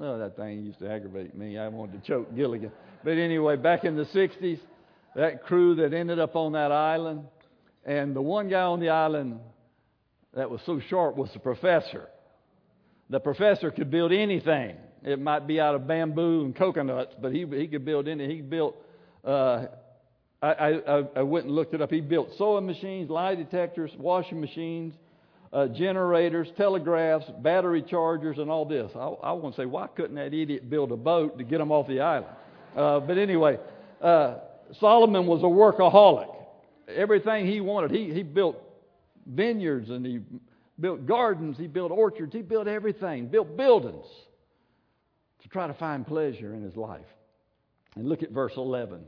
Oh, 0.00 0.18
that 0.18 0.36
thing 0.36 0.64
used 0.64 0.78
to 0.78 0.90
aggravate 0.90 1.36
me. 1.36 1.58
I 1.58 1.68
wanted 1.68 2.02
to 2.02 2.08
choke 2.08 2.34
Gilligan. 2.34 2.70
But 3.02 3.18
anyway, 3.18 3.56
back 3.56 3.84
in 3.84 3.96
the 3.96 4.04
60s, 4.04 4.60
that 5.16 5.44
crew 5.44 5.74
that 5.76 5.92
ended 5.92 6.18
up 6.18 6.36
on 6.36 6.52
that 6.52 6.70
island, 6.70 7.24
and 7.84 8.14
the 8.14 8.22
one 8.22 8.48
guy 8.48 8.62
on 8.62 8.80
the 8.80 8.90
island 8.90 9.40
that 10.34 10.50
was 10.50 10.60
so 10.64 10.80
sharp 10.88 11.16
was 11.16 11.30
the 11.32 11.40
professor. 11.40 12.08
The 13.10 13.18
professor 13.18 13.70
could 13.70 13.90
build 13.90 14.12
anything. 14.12 14.76
It 15.04 15.20
might 15.20 15.46
be 15.46 15.60
out 15.60 15.74
of 15.74 15.86
bamboo 15.86 16.44
and 16.44 16.54
coconuts, 16.54 17.14
but 17.20 17.32
he, 17.32 17.46
he 17.46 17.68
could 17.68 17.84
build 17.84 18.08
anything. 18.08 18.34
He 18.34 18.42
built, 18.42 18.76
uh, 19.24 19.66
I, 20.42 20.48
I, 20.48 21.04
I 21.16 21.22
went 21.22 21.46
and 21.46 21.54
looked 21.54 21.74
it 21.74 21.80
up. 21.82 21.90
He 21.90 22.00
built 22.00 22.30
sewing 22.36 22.66
machines, 22.66 23.10
lie 23.10 23.34
detectors, 23.34 23.90
washing 23.96 24.40
machines, 24.40 24.94
uh, 25.52 25.68
generators, 25.68 26.48
telegraphs, 26.56 27.26
battery 27.40 27.82
chargers, 27.82 28.38
and 28.38 28.50
all 28.50 28.64
this. 28.64 28.90
I, 28.94 28.98
I 28.98 29.32
want 29.32 29.54
to 29.54 29.62
say, 29.62 29.66
why 29.66 29.86
couldn't 29.86 30.16
that 30.16 30.34
idiot 30.34 30.68
build 30.68 30.92
a 30.92 30.96
boat 30.96 31.38
to 31.38 31.44
get 31.44 31.58
them 31.58 31.72
off 31.72 31.86
the 31.86 32.00
island? 32.00 32.34
Uh, 32.76 33.00
but 33.00 33.18
anyway, 33.18 33.58
uh, 34.02 34.36
Solomon 34.78 35.26
was 35.26 35.42
a 35.42 35.46
workaholic 35.46 36.34
everything 36.88 37.46
he 37.46 37.60
wanted. 37.60 37.90
He, 37.90 38.12
he 38.12 38.22
built 38.22 38.56
vineyards 39.26 39.90
and 39.90 40.04
he 40.04 40.20
built 40.80 41.06
gardens, 41.06 41.58
he 41.58 41.66
built 41.66 41.90
orchards, 41.90 42.32
he 42.32 42.42
built 42.42 42.66
everything, 42.66 43.26
built 43.28 43.56
buildings 43.56 44.06
to 45.48 45.52
try 45.52 45.66
to 45.66 45.74
find 45.74 46.06
pleasure 46.06 46.54
in 46.54 46.62
his 46.62 46.76
life. 46.76 47.06
And 47.96 48.06
look 48.06 48.22
at 48.22 48.30
verse 48.30 48.52
11. 48.56 49.00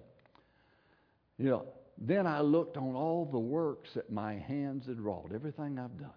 You 1.38 1.44
know, 1.44 1.66
then 1.98 2.26
I 2.26 2.40
looked 2.40 2.76
on 2.76 2.94
all 2.94 3.26
the 3.26 3.38
works 3.38 3.90
that 3.94 4.10
my 4.10 4.34
hands 4.34 4.86
had 4.86 5.00
wrought, 5.00 5.32
everything 5.34 5.78
I've 5.78 5.98
done, 5.98 6.10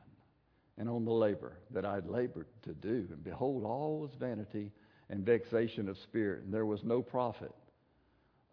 and 0.78 0.90
on 0.90 1.04
the 1.06 1.12
labor 1.12 1.58
that 1.72 1.86
I'd 1.86 2.08
labored 2.08 2.48
to 2.64 2.74
do. 2.74 3.08
And 3.12 3.24
behold, 3.24 3.66
all 3.66 4.00
was 4.00 4.12
vanity 4.18 4.72
and 5.10 5.26
vexation 5.26 5.90
of 5.90 5.98
spirit, 5.98 6.44
and 6.44 6.54
there 6.54 6.66
was 6.66 6.84
no 6.84 7.02
profit 7.02 7.54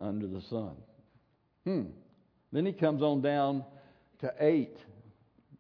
under 0.01 0.27
the 0.27 0.43
sun. 0.43 0.75
Hmm. 1.65 1.85
Then 2.53 2.67
he 2.67 2.73
comes 2.73 3.01
on 3.01 3.21
down 3.21 3.65
to 4.21 4.33
8, 4.41 4.77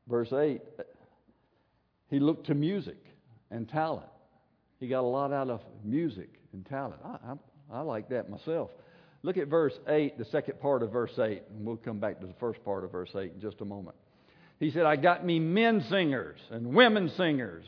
verse 0.08 0.32
8. 0.32 0.60
He 2.08 2.18
looked 2.18 2.46
to 2.46 2.54
music 2.54 2.98
and 3.52 3.68
talent. 3.68 4.10
He 4.80 4.88
got 4.88 5.00
a 5.00 5.06
lot 5.06 5.32
out 5.32 5.50
of 5.50 5.60
music 5.84 6.30
and 6.52 6.66
talent. 6.66 7.00
I, 7.04 7.32
I, 7.32 7.78
I 7.78 7.80
like 7.82 8.08
that 8.08 8.28
myself. 8.30 8.70
Look 9.22 9.36
at 9.36 9.48
verse 9.48 9.78
8, 9.86 10.16
the 10.16 10.24
second 10.24 10.58
part 10.60 10.82
of 10.82 10.90
verse 10.90 11.12
8, 11.18 11.42
and 11.50 11.66
we'll 11.66 11.76
come 11.76 12.00
back 12.00 12.20
to 12.20 12.26
the 12.26 12.34
first 12.40 12.64
part 12.64 12.84
of 12.84 12.90
verse 12.90 13.10
8 13.14 13.32
in 13.34 13.40
just 13.40 13.60
a 13.60 13.66
moment. 13.66 13.96
He 14.58 14.70
said, 14.70 14.86
I 14.86 14.96
got 14.96 15.24
me 15.24 15.38
men 15.38 15.84
singers 15.90 16.40
and 16.50 16.74
women 16.74 17.10
singers 17.16 17.66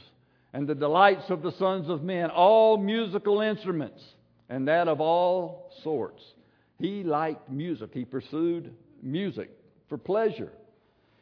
and 0.54 0.66
the 0.66 0.74
delights 0.74 1.28
of 1.28 1.42
the 1.42 1.52
sons 1.52 1.88
of 1.88 2.02
men, 2.02 2.30
all 2.30 2.78
musical 2.78 3.40
instruments, 3.40 4.02
and 4.48 4.68
that 4.68 4.88
of 4.88 5.00
all 5.00 5.70
sorts. 5.82 6.22
He 6.78 7.02
liked 7.02 7.50
music. 7.50 7.90
He 7.92 8.04
pursued 8.04 8.74
music 9.02 9.50
for 9.88 9.98
pleasure. 9.98 10.52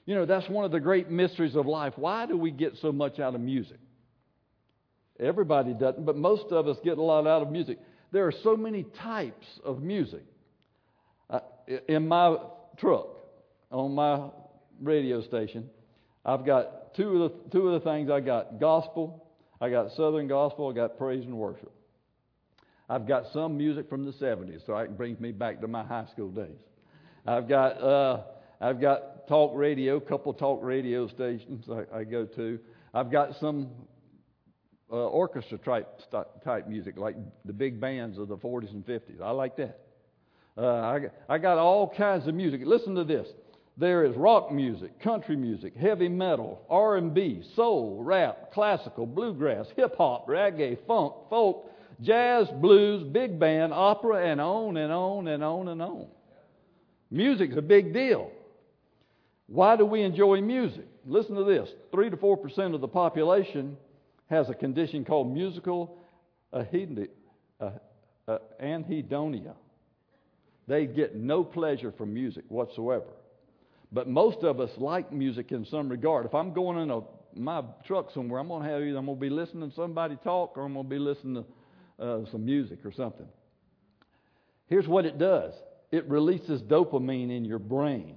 You 0.06 0.14
know, 0.14 0.26
that's 0.26 0.48
one 0.48 0.64
of 0.64 0.72
the 0.72 0.80
great 0.80 1.10
mysteries 1.10 1.54
of 1.54 1.66
life. 1.66 1.92
Why 1.96 2.26
do 2.26 2.36
we 2.36 2.50
get 2.50 2.76
so 2.80 2.90
much 2.90 3.20
out 3.20 3.34
of 3.34 3.40
music? 3.40 3.78
Everybody 5.20 5.74
doesn't, 5.74 6.04
but 6.04 6.16
most 6.16 6.50
of 6.50 6.66
us 6.66 6.78
get 6.82 6.98
a 6.98 7.02
lot 7.02 7.26
out 7.26 7.42
of 7.42 7.50
music. 7.50 7.78
There 8.10 8.26
are 8.26 8.32
so 8.42 8.56
many 8.56 8.84
types 9.02 9.46
of 9.62 9.82
music. 9.82 10.24
Uh, 11.28 11.40
in 11.88 12.08
my 12.08 12.38
truck, 12.78 13.06
on 13.70 13.94
my 13.94 14.30
radio 14.80 15.22
station, 15.22 15.68
I've 16.24 16.44
got 16.44 16.94
two 16.94 17.22
of 17.22 17.32
the 17.32 17.50
two 17.50 17.68
of 17.68 17.82
the 17.82 17.90
things 17.90 18.10
I 18.10 18.20
got 18.20 18.58
gospel, 18.58 19.26
I 19.60 19.68
got 19.70 19.92
southern 19.92 20.26
gospel, 20.26 20.68
I 20.68 20.72
got 20.72 20.98
praise 20.98 21.24
and 21.24 21.36
worship. 21.36 21.72
I've 22.88 23.06
got 23.06 23.24
some 23.32 23.56
music 23.56 23.88
from 23.88 24.04
the 24.04 24.12
70s, 24.12 24.66
so 24.66 24.76
it 24.78 24.96
brings 24.96 25.20
me 25.20 25.30
back 25.30 25.60
to 25.60 25.68
my 25.68 25.84
high 25.84 26.06
school 26.12 26.30
days. 26.30 26.58
I've 27.24 27.48
got 27.48 27.80
uh, 27.80 28.22
I've 28.60 28.80
got 28.80 29.28
talk 29.28 29.52
radio, 29.54 30.00
couple 30.00 30.32
talk 30.34 30.60
radio 30.62 31.06
stations 31.06 31.66
I, 31.70 31.98
I 31.98 32.04
go 32.04 32.24
to. 32.24 32.58
I've 32.92 33.12
got 33.12 33.36
some 33.40 33.68
uh, 34.92 34.96
orchestra 34.96 35.58
type 35.58 35.88
type 36.44 36.68
music, 36.68 36.96
like 36.96 37.16
the 37.44 37.52
big 37.52 37.80
bands 37.80 38.18
of 38.18 38.28
the 38.28 38.36
40s 38.36 38.72
and 38.72 38.84
50s. 38.84 39.20
I 39.22 39.30
like 39.30 39.56
that. 39.56 39.80
Uh, 40.58 40.66
I, 40.66 41.00
I 41.28 41.38
got 41.38 41.58
all 41.58 41.88
kinds 41.88 42.26
of 42.26 42.34
music. 42.34 42.62
Listen 42.64 42.94
to 42.96 43.04
this. 43.04 43.28
There 43.76 44.04
is 44.04 44.14
rock 44.16 44.52
music, 44.52 45.00
country 45.00 45.36
music, 45.36 45.74
heavy 45.74 46.08
metal, 46.08 46.60
R&B, 46.68 47.42
soul, 47.54 48.02
rap, 48.02 48.52
classical, 48.52 49.06
bluegrass, 49.06 49.66
hip 49.76 49.96
hop, 49.96 50.28
reggae, 50.28 50.76
funk, 50.86 51.14
folk, 51.30 51.70
jazz, 52.02 52.48
blues, 52.60 53.02
big 53.04 53.38
band, 53.38 53.72
opera, 53.72 54.26
and 54.26 54.40
on 54.40 54.76
and 54.76 54.92
on 54.92 55.28
and 55.28 55.42
on 55.42 55.68
and 55.68 55.80
on. 55.80 56.08
Music's 57.10 57.56
a 57.56 57.62
big 57.62 57.94
deal. 57.94 58.30
Why 59.46 59.76
do 59.76 59.86
we 59.86 60.02
enjoy 60.02 60.40
music? 60.40 60.86
Listen 61.06 61.36
to 61.36 61.44
this 61.44 61.70
3 61.92 62.10
to 62.10 62.16
4% 62.16 62.74
of 62.74 62.80
the 62.80 62.88
population 62.88 63.76
has 64.30 64.48
a 64.48 64.54
condition 64.54 65.04
called 65.04 65.32
musical 65.32 65.98
anhedonia. 68.62 69.54
They 70.66 70.86
get 70.86 71.16
no 71.16 71.42
pleasure 71.42 71.92
from 71.92 72.14
music 72.14 72.44
whatsoever. 72.48 73.12
But 73.92 74.08
most 74.08 74.44
of 74.44 74.60
us 74.60 74.70
like 74.76 75.12
music 75.12 75.50
in 75.50 75.64
some 75.64 75.88
regard. 75.88 76.26
If 76.26 76.34
I'm 76.34 76.52
going 76.52 76.78
in 76.78 76.90
a, 76.92 77.00
my 77.34 77.64
truck 77.84 78.12
somewhere, 78.12 78.40
I'm 78.40 78.46
going 78.46 78.62
to 78.62 78.68
have 78.68 78.82
either 78.82 78.98
I'm 78.98 79.06
going 79.06 79.18
to 79.18 79.20
be 79.20 79.30
listening 79.30 79.68
to 79.70 79.74
somebody 79.74 80.16
talk 80.22 80.56
or 80.56 80.64
I'm 80.64 80.74
going 80.74 80.86
to 80.86 80.90
be 80.90 81.00
listening 81.00 81.44
to 81.98 82.04
uh, 82.04 82.30
some 82.30 82.44
music 82.44 82.78
or 82.84 82.92
something. 82.92 83.26
Here's 84.68 84.86
what 84.86 85.04
it 85.04 85.18
does 85.18 85.52
it 85.90 86.08
releases 86.08 86.62
dopamine 86.62 87.36
in 87.36 87.44
your 87.44 87.58
brain, 87.58 88.14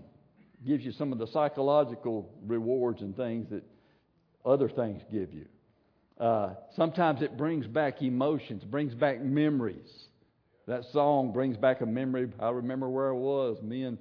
gives 0.66 0.86
you 0.86 0.92
some 0.92 1.12
of 1.12 1.18
the 1.18 1.26
psychological 1.26 2.32
rewards 2.46 3.02
and 3.02 3.18
things 3.18 3.50
that 3.50 3.64
other 4.46 4.70
things 4.70 5.02
give 5.12 5.34
you. 5.34 5.48
Uh, 6.24 6.54
sometimes 6.78 7.22
it 7.22 7.36
brings 7.36 7.68
back 7.68 8.02
emotions, 8.02 8.64
brings 8.64 8.96
back 8.96 9.22
memories. 9.22 10.06
That 10.68 10.86
song 10.94 11.34
brings 11.34 11.58
back 11.58 11.82
a 11.82 11.86
memory. 11.86 12.30
I 12.40 12.50
remember 12.52 12.88
where 12.88 13.10
I 13.10 13.18
was, 13.18 13.62
me 13.62 13.84
and 13.84 13.98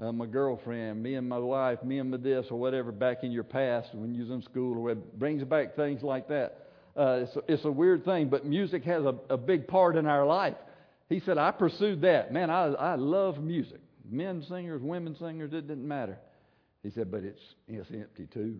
uh, 0.00 0.10
my 0.12 0.24
girlfriend, 0.24 1.02
me 1.02 1.16
and 1.16 1.28
my 1.28 1.36
wife, 1.36 1.82
me 1.84 1.98
and 1.98 2.10
my 2.10 2.16
this 2.16 2.46
or 2.50 2.58
whatever 2.58 2.90
back 2.90 3.22
in 3.22 3.30
your 3.30 3.44
past 3.44 3.90
when 3.92 4.14
you 4.14 4.22
was 4.22 4.30
in 4.30 4.40
school 4.40 4.78
or 4.78 4.82
whatever. 4.82 5.02
brings 5.18 5.44
back 5.44 5.76
things 5.76 6.02
like 6.02 6.26
that. 6.28 6.70
Uh, 6.96 7.24
it's, 7.24 7.36
a, 7.36 7.42
it's 7.48 7.64
a 7.66 7.70
weird 7.70 8.02
thing, 8.02 8.30
but 8.30 8.46
music 8.46 8.82
has 8.84 9.04
a, 9.04 9.14
a 9.28 9.36
big 9.36 9.68
part 9.68 9.96
in 9.96 10.06
our 10.06 10.24
life. 10.24 10.56
He 11.10 11.20
said, 11.20 11.36
I 11.36 11.50
pursued 11.50 12.00
that. 12.00 12.32
Man, 12.32 12.48
I, 12.48 12.68
I 12.72 12.94
love 12.94 13.42
music. 13.42 13.80
Men 14.10 14.42
singers, 14.48 14.80
women 14.80 15.14
singers, 15.18 15.52
it 15.52 15.68
didn't 15.68 15.86
matter. 15.86 16.16
He 16.82 16.90
said, 16.90 17.10
but 17.10 17.24
it's, 17.24 17.42
it's 17.66 17.90
empty 17.90 18.26
too, 18.32 18.56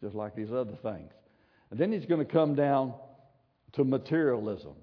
just 0.00 0.14
like 0.14 0.34
these 0.34 0.50
other 0.50 0.78
things. 0.82 1.12
And 1.72 1.80
then 1.80 1.90
he's 1.90 2.04
going 2.04 2.24
to 2.24 2.30
come 2.30 2.54
down 2.54 2.92
to 3.72 3.82
materialism. 3.82 4.74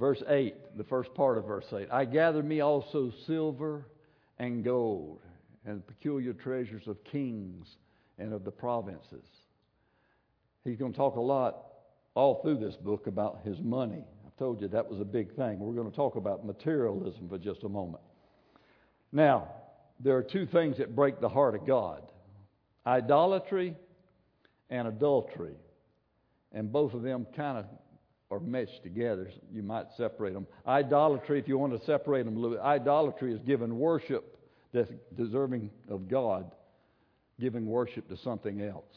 Verse 0.00 0.20
8, 0.28 0.76
the 0.76 0.82
first 0.82 1.14
part 1.14 1.38
of 1.38 1.44
verse 1.44 1.72
8 1.72 1.86
I 1.92 2.06
gathered 2.06 2.44
me 2.44 2.60
also 2.60 3.12
silver 3.24 3.86
and 4.40 4.64
gold 4.64 5.20
and 5.64 5.86
peculiar 5.86 6.32
treasures 6.32 6.88
of 6.88 7.04
kings 7.04 7.68
and 8.18 8.32
of 8.32 8.42
the 8.44 8.50
provinces. 8.50 9.24
He's 10.64 10.76
going 10.76 10.90
to 10.90 10.98
talk 10.98 11.14
a 11.14 11.20
lot 11.20 11.66
all 12.16 12.42
through 12.42 12.58
this 12.58 12.74
book 12.74 13.06
about 13.06 13.42
his 13.44 13.60
money. 13.60 14.04
I've 14.26 14.36
told 14.38 14.60
you 14.60 14.66
that 14.66 14.90
was 14.90 15.00
a 15.00 15.04
big 15.04 15.36
thing. 15.36 15.60
We're 15.60 15.72
going 15.72 15.88
to 15.88 15.96
talk 15.96 16.16
about 16.16 16.44
materialism 16.44 17.28
for 17.28 17.38
just 17.38 17.62
a 17.62 17.68
moment. 17.68 18.02
Now, 19.12 19.52
there 20.00 20.16
are 20.16 20.22
two 20.24 20.46
things 20.46 20.78
that 20.78 20.96
break 20.96 21.20
the 21.20 21.28
heart 21.28 21.54
of 21.54 21.64
God 21.64 22.02
idolatry 22.84 23.76
and 24.72 24.88
adultery. 24.88 25.54
And 26.50 26.72
both 26.72 26.94
of 26.94 27.02
them 27.02 27.26
kind 27.36 27.58
of 27.58 27.66
are 28.30 28.40
meshed 28.40 28.82
together. 28.82 29.30
You 29.52 29.62
might 29.62 29.86
separate 29.96 30.32
them. 30.32 30.46
Idolatry, 30.66 31.38
if 31.38 31.46
you 31.46 31.58
want 31.58 31.78
to 31.78 31.84
separate 31.84 32.24
them 32.24 32.36
a 32.36 32.40
little 32.40 32.60
idolatry 32.60 33.34
is 33.34 33.40
giving 33.42 33.78
worship 33.78 34.38
that's 34.72 34.90
deserving 35.14 35.70
of 35.88 36.08
God, 36.08 36.50
giving 37.38 37.66
worship 37.66 38.08
to 38.08 38.16
something 38.16 38.62
else. 38.62 38.96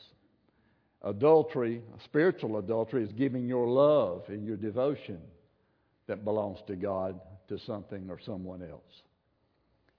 Adultery, 1.01 1.81
spiritual 2.05 2.57
adultery, 2.57 3.03
is 3.03 3.11
giving 3.11 3.45
your 3.45 3.67
love 3.67 4.23
and 4.29 4.45
your 4.45 4.55
devotion 4.55 5.19
that 6.07 6.23
belongs 6.23 6.59
to 6.67 6.75
God 6.75 7.19
to 7.49 7.59
something 7.59 8.09
or 8.09 8.17
someone 8.19 8.63
else. 8.63 9.01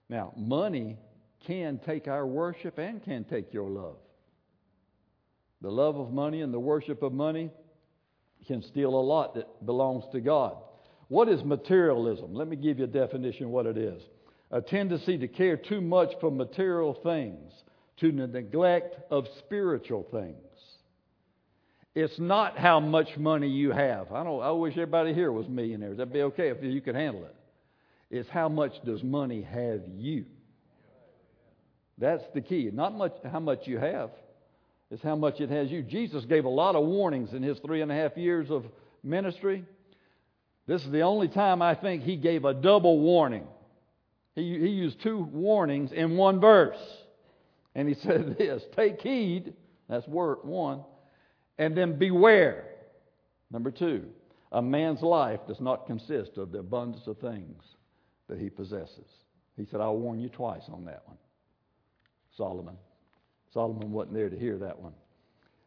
Now, 0.09 0.33
money 0.37 0.97
can 1.47 1.79
take 1.85 2.09
our 2.09 2.27
worship 2.27 2.79
and 2.79 3.05
can 3.05 3.25
take 3.25 3.53
your 3.53 3.69
love. 3.69 3.97
The 5.63 5.71
love 5.71 5.97
of 5.97 6.13
money 6.13 6.43
and 6.43 6.53
the 6.53 6.61
worship 6.61 7.03
of 7.03 7.13
money 7.13 7.51
can 8.47 8.63
steal 8.63 8.95
a 8.95 9.01
lot 9.01 9.35
that 9.35 9.65
belongs 9.65 10.05
to 10.13 10.21
God. 10.21 10.57
What 11.09 11.29
is 11.29 11.43
materialism? 11.45 12.35
Let 12.35 12.49
me 12.49 12.57
give 12.57 12.79
you 12.79 12.85
a 12.85 12.89
definition 12.89 13.47
of 13.47 13.51
what 13.51 13.67
it 13.67 13.77
is 13.77 14.03
a 14.53 14.61
tendency 14.61 15.19
to 15.19 15.27
care 15.27 15.57
too 15.57 15.81
much 15.81 16.13
for 16.21 16.31
material 16.31 16.95
things, 17.03 17.53
to 17.99 18.13
the 18.13 18.29
neglect 18.29 18.97
of 19.11 19.27
spiritual 19.41 20.07
things. 20.13 20.37
It's 21.97 22.19
not 22.19 22.59
how 22.59 22.79
much 22.79 23.17
money 23.17 23.49
you 23.49 23.73
have. 23.73 24.13
I 24.13 24.23
don't. 24.23 24.43
I 24.43 24.51
wish 24.51 24.75
everybody 24.75 25.15
here 25.15 25.33
was 25.33 25.49
millionaires. 25.49 25.97
That'd 25.97 26.13
be 26.13 26.23
okay 26.23 26.51
if 26.51 26.63
you 26.63 26.81
could 26.81 26.95
handle 26.95 27.25
it. 27.25 27.35
It's 28.11 28.29
how 28.29 28.49
much 28.49 28.73
does 28.85 29.03
money 29.03 29.43
have 29.43 29.81
you. 29.97 30.27
That's 31.99 32.23
the 32.35 32.43
key. 32.43 32.71
Not 32.73 32.95
much 32.95 33.15
how 33.29 33.41
much 33.41 33.61
you 33.65 33.79
have 33.79 34.11
is 34.91 35.01
how 35.03 35.17
much 35.17 35.41
it 35.41 35.51
has 35.51 35.71
you. 35.71 35.83
Jesus 35.83 36.25
gave 36.25 36.45
a 36.45 36.51
lot 36.51 36.77
of 36.77 36.85
warnings 36.85 37.33
in 37.33 37.43
his 37.43 37.59
three 37.59 37.83
and 37.83 37.91
a 37.91 37.95
half 37.95 38.17
years 38.17 38.51
of 38.51 38.65
ministry. 39.03 39.65
This 40.67 40.83
is 40.85 40.91
the 40.91 41.03
only 41.03 41.29
time 41.29 41.63
I 41.63 41.75
think 41.75 42.03
he 42.03 42.17
gave 42.17 42.45
a 42.45 42.55
double 42.55 43.01
warning. 43.01 43.47
He, 44.35 44.59
he 44.59 44.69
used 44.69 45.01
two 45.03 45.29
warnings 45.33 45.93
in 45.93 46.17
one 46.17 46.41
verse. 46.41 46.79
And 47.75 47.89
he 47.89 47.95
said 48.03 48.37
this 48.39 48.63
Take 48.75 49.01
heed, 49.01 49.55
that's 49.89 50.07
word 50.07 50.39
one, 50.43 50.83
and 51.59 51.77
then 51.77 51.99
beware. 51.99 52.65
Number 53.51 53.71
two, 53.71 54.05
a 54.53 54.63
man's 54.63 55.03
life 55.03 55.41
does 55.47 55.61
not 55.61 55.87
consist 55.87 56.37
of 56.37 56.53
the 56.53 56.59
abundance 56.59 57.07
of 57.07 57.19
things 57.19 57.63
that 58.29 58.39
he 58.39 58.51
possesses. 58.51 59.07
He 59.57 59.67
said, 59.67 59.81
I'll 59.81 59.97
warn 59.97 60.21
you 60.21 60.29
twice 60.29 60.65
on 60.69 60.85
that 60.87 61.03
one. 61.07 61.17
Solomon. 62.37 62.77
Solomon 63.57 63.91
wasn't 63.91 64.13
there 64.13 64.29
to 64.29 64.39
hear 64.39 64.59
that 64.59 64.79
one. 64.79 64.93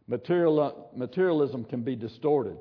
Material, 0.08 0.60
uh, 0.60 0.71
materialism 0.95 1.65
can 1.65 1.82
be 1.82 1.95
distorted. 1.95 2.58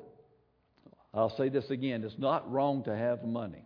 I'll 1.13 1.35
say 1.37 1.49
this 1.49 1.69
again 1.69 2.03
it's 2.03 2.17
not 2.17 2.51
wrong 2.51 2.83
to 2.85 2.95
have 2.95 3.23
money. 3.23 3.63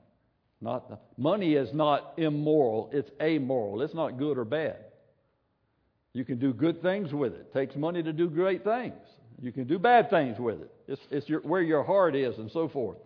Not, 0.59 0.99
money 1.17 1.53
is 1.53 1.73
not 1.73 2.15
immoral, 2.17 2.89
it's 2.91 3.09
amoral. 3.21 3.81
It's 3.81 3.93
not 3.93 4.17
good 4.17 4.37
or 4.37 4.43
bad. 4.43 4.75
You 6.11 6.25
can 6.25 6.37
do 6.37 6.53
good 6.53 6.81
things 6.81 7.13
with 7.13 7.33
it. 7.33 7.39
It 7.39 7.53
takes 7.53 7.77
money 7.77 8.03
to 8.03 8.11
do 8.11 8.29
great 8.29 8.65
things. 8.65 8.99
You 9.41 9.53
can 9.53 9.63
do 9.63 9.79
bad 9.79 10.09
things 10.09 10.37
with 10.39 10.61
it. 10.61 10.71
It's, 10.89 11.01
it's 11.11 11.29
your, 11.29 11.39
where 11.41 11.61
your 11.61 11.83
heart 11.83 12.13
is 12.13 12.37
and 12.39 12.51
so 12.51 12.67
forth. 12.67 12.97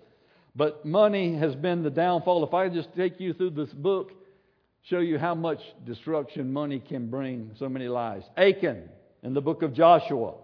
But 0.55 0.83
money 0.83 1.37
has 1.37 1.53
been 1.53 1.83
the 1.83 1.91
downfall. 1.91 2.43
If 2.43 2.55
I 2.55 2.69
just 2.69 2.89
take 2.95 3.19
you 3.19 3.33
through 3.33 3.51
this 3.51 3.69
book, 3.69 4.13
show 4.89 4.99
you 4.99 5.17
how 5.17 5.35
much 5.35 5.59
destruction 5.85 6.51
money 6.51 6.79
can 6.79 7.07
bring 7.07 7.51
so 7.59 7.67
many 7.67 7.87
lives. 7.87 8.25
Achan 8.37 8.89
in 9.23 9.33
the 9.33 9.41
book 9.41 9.61
of 9.61 9.73
Joshua. 9.73 10.35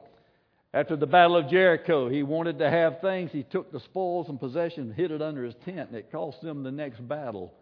After 0.74 0.96
the 0.96 1.06
battle 1.06 1.38
of 1.38 1.50
Jericho, 1.50 2.10
he 2.10 2.24
wanted 2.24 2.60
to 2.60 2.70
have 2.70 3.00
things. 3.00 3.32
He 3.32 3.44
took 3.44 3.72
the 3.72 3.80
spoils 3.80 4.28
and 4.28 4.40
possessions, 4.40 4.96
hid 4.96 5.12
it 5.12 5.22
under 5.22 5.44
his 5.44 5.54
tent, 5.64 5.90
and 5.90 5.96
it 5.96 6.12
cost 6.12 6.42
them 6.42 6.64
the 6.64 6.72
next 6.72 7.08
battle. 7.08 7.54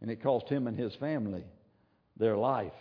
And 0.00 0.10
it 0.10 0.22
cost 0.22 0.48
him 0.48 0.66
and 0.66 0.78
his 0.78 0.94
family 0.96 1.44
their 2.16 2.36
life. 2.36 2.72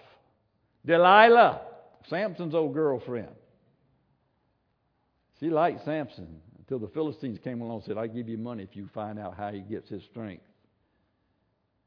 Delilah, 0.86 1.62
Samson's 2.10 2.56
old 2.56 2.74
girlfriend. 2.74 3.36
She 5.40 5.50
liked 5.50 5.86
Samson 5.86 6.40
until 6.60 6.80
the 6.80 6.94
Philistines 6.94 7.40
came 7.44 7.62
along 7.62 7.78
and 7.78 7.86
said, 7.86 7.98
I 7.98 8.08
give 8.08 8.30
you 8.30 8.38
money 8.38 8.64
if 8.64 8.76
you 8.76 8.90
find 8.94 9.20
out 9.20 9.36
how 9.38 9.52
he 9.52 9.60
gets 9.60 9.90
his 9.90 10.04
strength. 10.04 10.44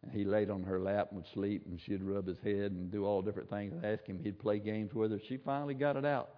And 0.07 0.15
he 0.15 0.25
laid 0.25 0.51
on 0.51 0.63
her 0.63 0.79
lap 0.79 1.09
and 1.11 1.21
would 1.21 1.33
sleep, 1.33 1.65
and 1.67 1.81
she'd 1.81 2.03
rub 2.03 2.27
his 2.27 2.39
head 2.39 2.73
and 2.73 2.91
do 2.91 3.05
all 3.05 3.23
different 3.23 3.51
things. 3.51 3.75
I'd 3.83 3.99
ask 3.99 4.05
him, 4.07 4.21
he'd 4.23 4.39
play 4.39 4.59
games 4.59 4.95
with 4.95 5.11
her. 5.11 5.21
She 5.29 5.37
finally 5.37 5.75
got 5.75 5.97
it 5.97 6.05
out. 6.05 6.31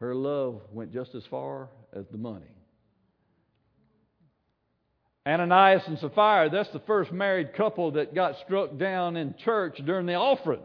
Her 0.00 0.14
love 0.14 0.60
went 0.72 0.92
just 0.92 1.14
as 1.14 1.24
far 1.26 1.68
as 1.92 2.04
the 2.10 2.18
money. 2.18 2.46
Ananias 5.26 5.82
and 5.86 5.98
Sapphira, 5.98 6.50
that's 6.50 6.68
the 6.70 6.80
first 6.80 7.10
married 7.10 7.54
couple 7.54 7.92
that 7.92 8.14
got 8.14 8.36
struck 8.44 8.76
down 8.76 9.16
in 9.16 9.34
church 9.44 9.80
during 9.86 10.06
the 10.06 10.14
offering. 10.14 10.60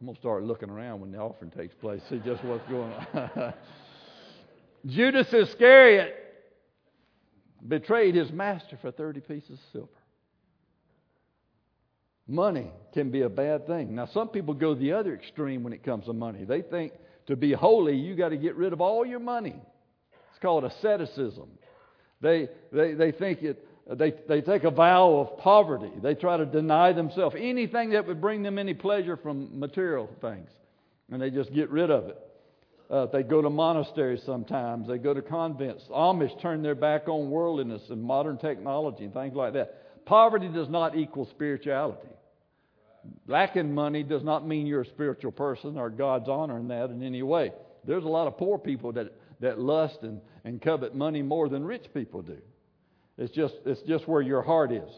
I'm 0.00 0.06
going 0.06 0.14
to 0.14 0.20
start 0.20 0.42
looking 0.42 0.68
around 0.68 1.00
when 1.00 1.10
the 1.10 1.18
offering 1.18 1.50
takes 1.50 1.74
place, 1.74 2.02
see 2.10 2.20
just 2.24 2.44
what's 2.44 2.68
going 2.68 2.92
on. 2.92 3.54
Judas 4.86 5.32
Iscariot 5.32 6.17
betrayed 7.66 8.14
his 8.14 8.30
master 8.30 8.78
for 8.80 8.90
30 8.90 9.20
pieces 9.20 9.50
of 9.50 9.58
silver. 9.72 9.88
Money 12.26 12.70
can 12.92 13.10
be 13.10 13.22
a 13.22 13.28
bad 13.28 13.66
thing. 13.66 13.94
Now, 13.94 14.06
some 14.06 14.28
people 14.28 14.52
go 14.52 14.74
the 14.74 14.92
other 14.92 15.14
extreme 15.14 15.62
when 15.62 15.72
it 15.72 15.82
comes 15.82 16.04
to 16.04 16.12
money. 16.12 16.44
They 16.44 16.60
think 16.60 16.92
to 17.26 17.36
be 17.36 17.52
holy, 17.52 17.96
you 17.96 18.14
got 18.14 18.28
to 18.30 18.36
get 18.36 18.54
rid 18.54 18.72
of 18.72 18.80
all 18.80 19.06
your 19.06 19.18
money. 19.18 19.56
It's 20.30 20.38
called 20.40 20.64
asceticism. 20.64 21.48
They, 22.20 22.48
they, 22.70 22.92
they 22.94 23.12
think 23.12 23.42
it, 23.42 23.66
they, 23.90 24.12
they 24.28 24.42
take 24.42 24.64
a 24.64 24.70
vow 24.70 25.14
of 25.14 25.38
poverty. 25.38 25.92
They 26.02 26.14
try 26.14 26.36
to 26.36 26.44
deny 26.44 26.92
themselves 26.92 27.34
anything 27.38 27.90
that 27.90 28.06
would 28.06 28.20
bring 28.20 28.42
them 28.42 28.58
any 28.58 28.74
pleasure 28.74 29.16
from 29.16 29.58
material 29.58 30.08
things. 30.20 30.50
And 31.10 31.22
they 31.22 31.30
just 31.30 31.52
get 31.54 31.70
rid 31.70 31.90
of 31.90 32.08
it. 32.08 32.18
Uh, 32.90 33.06
they 33.06 33.22
go 33.22 33.42
to 33.42 33.50
monasteries 33.50 34.22
sometimes. 34.24 34.88
They 34.88 34.98
go 34.98 35.12
to 35.12 35.20
convents. 35.20 35.84
Amish 35.90 36.40
turn 36.40 36.62
their 36.62 36.74
back 36.74 37.08
on 37.08 37.30
worldliness 37.30 37.82
and 37.90 38.02
modern 38.02 38.38
technology 38.38 39.04
and 39.04 39.12
things 39.12 39.34
like 39.34 39.52
that. 39.52 40.06
Poverty 40.06 40.48
does 40.48 40.70
not 40.70 40.96
equal 40.96 41.26
spirituality. 41.26 42.08
Lacking 43.26 43.74
money 43.74 44.02
does 44.02 44.22
not 44.22 44.46
mean 44.46 44.66
you're 44.66 44.82
a 44.82 44.86
spiritual 44.86 45.32
person 45.32 45.76
or 45.76 45.90
God's 45.90 46.28
honoring 46.28 46.68
that 46.68 46.90
in 46.90 47.02
any 47.02 47.22
way. 47.22 47.52
There's 47.84 48.04
a 48.04 48.08
lot 48.08 48.26
of 48.26 48.38
poor 48.38 48.58
people 48.58 48.92
that, 48.92 49.12
that 49.40 49.58
lust 49.58 49.98
and, 50.02 50.20
and 50.44 50.60
covet 50.60 50.94
money 50.94 51.22
more 51.22 51.48
than 51.48 51.64
rich 51.64 51.86
people 51.92 52.22
do. 52.22 52.38
It's 53.18 53.34
just, 53.34 53.54
it's 53.66 53.82
just 53.82 54.08
where 54.08 54.22
your 54.22 54.42
heart 54.42 54.72
is. 54.72 54.88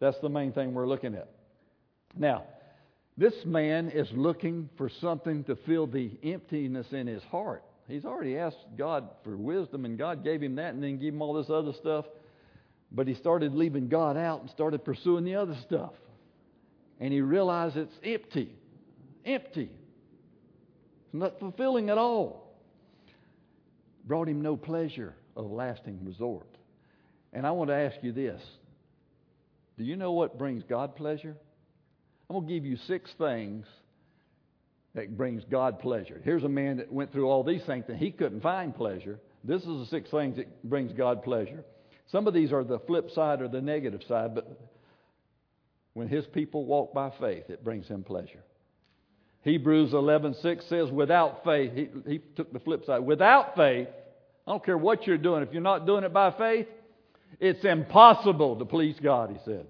That's 0.00 0.18
the 0.20 0.28
main 0.28 0.52
thing 0.52 0.74
we're 0.74 0.88
looking 0.88 1.14
at. 1.14 1.28
Now, 2.16 2.44
this 3.16 3.34
man 3.44 3.90
is 3.90 4.08
looking 4.12 4.68
for 4.76 4.88
something 4.88 5.44
to 5.44 5.56
fill 5.56 5.86
the 5.86 6.10
emptiness 6.22 6.86
in 6.92 7.06
his 7.06 7.22
heart. 7.24 7.62
He's 7.86 8.04
already 8.04 8.38
asked 8.38 8.64
God 8.76 9.08
for 9.22 9.36
wisdom, 9.36 9.84
and 9.84 9.98
God 9.98 10.24
gave 10.24 10.42
him 10.42 10.56
that 10.56 10.74
and 10.74 10.82
then 10.82 10.98
gave 10.98 11.12
him 11.12 11.22
all 11.22 11.34
this 11.34 11.50
other 11.50 11.72
stuff. 11.74 12.06
But 12.90 13.06
he 13.06 13.14
started 13.14 13.54
leaving 13.54 13.88
God 13.88 14.16
out 14.16 14.40
and 14.40 14.50
started 14.50 14.84
pursuing 14.84 15.24
the 15.24 15.36
other 15.36 15.56
stuff. 15.66 15.92
And 16.98 17.12
he 17.12 17.20
realized 17.20 17.76
it's 17.76 17.94
empty. 18.02 18.50
Empty. 19.24 19.70
It's 21.04 21.14
not 21.14 21.38
fulfilling 21.38 21.90
at 21.90 21.98
all. 21.98 22.54
Brought 24.06 24.28
him 24.28 24.42
no 24.42 24.56
pleasure 24.56 25.14
of 25.36 25.50
lasting 25.50 26.00
resort. 26.02 26.48
And 27.32 27.46
I 27.46 27.50
want 27.50 27.70
to 27.70 27.74
ask 27.74 27.96
you 28.02 28.12
this 28.12 28.40
Do 29.76 29.84
you 29.84 29.96
know 29.96 30.12
what 30.12 30.38
brings 30.38 30.62
God 30.62 30.96
pleasure? 30.96 31.36
I'm 32.28 32.36
going 32.36 32.48
to 32.48 32.54
give 32.54 32.64
you 32.64 32.76
six 32.86 33.10
things 33.18 33.66
that 34.94 35.16
brings 35.16 35.42
God 35.50 35.80
pleasure. 35.80 36.20
Here's 36.24 36.44
a 36.44 36.48
man 36.48 36.78
that 36.78 36.92
went 36.92 37.12
through 37.12 37.28
all 37.28 37.42
these 37.42 37.64
things 37.64 37.84
and 37.88 37.98
he 37.98 38.10
couldn't 38.10 38.42
find 38.42 38.74
pleasure. 38.74 39.18
This 39.42 39.62
is 39.62 39.66
the 39.66 39.86
six 39.90 40.10
things 40.10 40.36
that 40.36 40.62
brings 40.64 40.92
God 40.92 41.22
pleasure. 41.22 41.64
Some 42.06 42.26
of 42.26 42.34
these 42.34 42.52
are 42.52 42.64
the 42.64 42.78
flip 42.80 43.10
side 43.10 43.42
or 43.42 43.48
the 43.48 43.60
negative 43.60 44.02
side, 44.08 44.34
but 44.34 44.48
when 45.94 46.08
his 46.08 46.24
people 46.26 46.64
walk 46.64 46.94
by 46.94 47.10
faith, 47.20 47.50
it 47.50 47.64
brings 47.64 47.86
him 47.86 48.02
pleasure. 48.04 48.42
Hebrews 49.42 49.92
11:6 49.92 50.64
says, 50.66 50.90
"Without 50.90 51.44
faith," 51.44 51.72
he, 51.74 51.88
he 52.06 52.18
took 52.18 52.52
the 52.52 52.60
flip 52.60 52.84
side. 52.84 53.00
Without 53.00 53.54
faith, 53.56 53.88
I 54.46 54.50
don't 54.50 54.64
care 54.64 54.78
what 54.78 55.06
you're 55.06 55.18
doing. 55.18 55.42
If 55.42 55.52
you're 55.52 55.62
not 55.62 55.86
doing 55.86 56.04
it 56.04 56.12
by 56.12 56.30
faith, 56.30 56.66
it's 57.40 57.64
impossible 57.64 58.56
to 58.56 58.64
please 58.64 58.98
God. 59.00 59.30
He 59.30 59.38
said. 59.44 59.66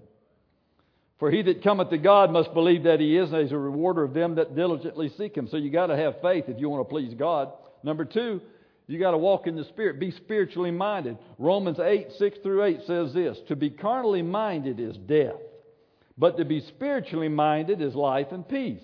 For 1.19 1.31
he 1.31 1.41
that 1.43 1.63
cometh 1.63 1.89
to 1.91 1.97
God 1.97 2.31
must 2.31 2.53
believe 2.53 2.83
that 2.83 2.99
he 2.99 3.15
is, 3.15 3.31
and 3.31 3.41
he's 3.41 3.51
a 3.51 3.57
rewarder 3.57 4.03
of 4.03 4.13
them 4.13 4.35
that 4.35 4.55
diligently 4.55 5.09
seek 5.17 5.35
him. 5.35 5.47
So 5.47 5.57
you 5.57 5.69
got 5.69 5.87
to 5.87 5.95
have 5.95 6.21
faith 6.21 6.45
if 6.47 6.59
you 6.59 6.69
want 6.69 6.87
to 6.87 6.91
please 6.91 7.13
God. 7.13 7.53
Number 7.83 8.03
two, 8.03 8.41
you 8.87 8.99
got 8.99 9.11
to 9.11 9.17
walk 9.17 9.47
in 9.47 9.55
the 9.55 9.63
Spirit. 9.65 9.99
Be 9.99 10.11
spiritually 10.11 10.71
minded. 10.71 11.17
Romans 11.37 11.79
8, 11.79 12.07
6 12.17 12.37
through 12.43 12.63
8 12.65 12.79
says 12.85 13.13
this 13.13 13.37
To 13.47 13.55
be 13.55 13.69
carnally 13.69 14.21
minded 14.21 14.79
is 14.79 14.97
death, 14.97 15.39
but 16.17 16.37
to 16.37 16.45
be 16.45 16.61
spiritually 16.61 17.29
minded 17.29 17.81
is 17.81 17.95
life 17.95 18.27
and 18.31 18.47
peace. 18.47 18.83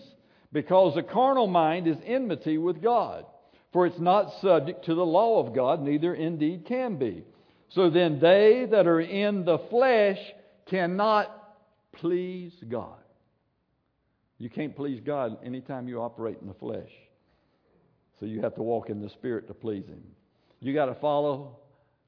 Because 0.53 0.95
the 0.95 1.03
carnal 1.03 1.47
mind 1.47 1.87
is 1.87 1.97
enmity 2.05 2.57
with 2.57 2.81
God, 2.81 3.25
for 3.71 3.85
it's 3.85 3.99
not 3.99 4.33
subject 4.41 4.85
to 4.85 4.95
the 4.95 5.05
law 5.05 5.45
of 5.45 5.55
God, 5.55 5.81
neither 5.81 6.13
indeed 6.13 6.65
can 6.65 6.97
be. 6.97 7.23
So 7.69 7.89
then 7.89 8.19
they 8.19 8.67
that 8.69 8.87
are 8.87 8.99
in 8.99 9.45
the 9.45 9.59
flesh 9.69 10.17
cannot 10.69 11.40
please 11.93 12.53
God. 12.67 12.99
You 14.37 14.49
can't 14.49 14.75
please 14.75 15.01
God 15.05 15.37
anytime 15.45 15.87
you 15.87 16.01
operate 16.01 16.37
in 16.41 16.47
the 16.47 16.53
flesh. 16.53 16.89
So 18.19 18.25
you 18.25 18.41
have 18.41 18.55
to 18.55 18.63
walk 18.63 18.89
in 18.89 19.01
the 19.01 19.09
Spirit 19.09 19.47
to 19.47 19.53
please 19.53 19.85
Him. 19.87 20.01
You 20.59 20.73
got 20.73 20.85
to 20.85 20.95
follow 20.95 21.57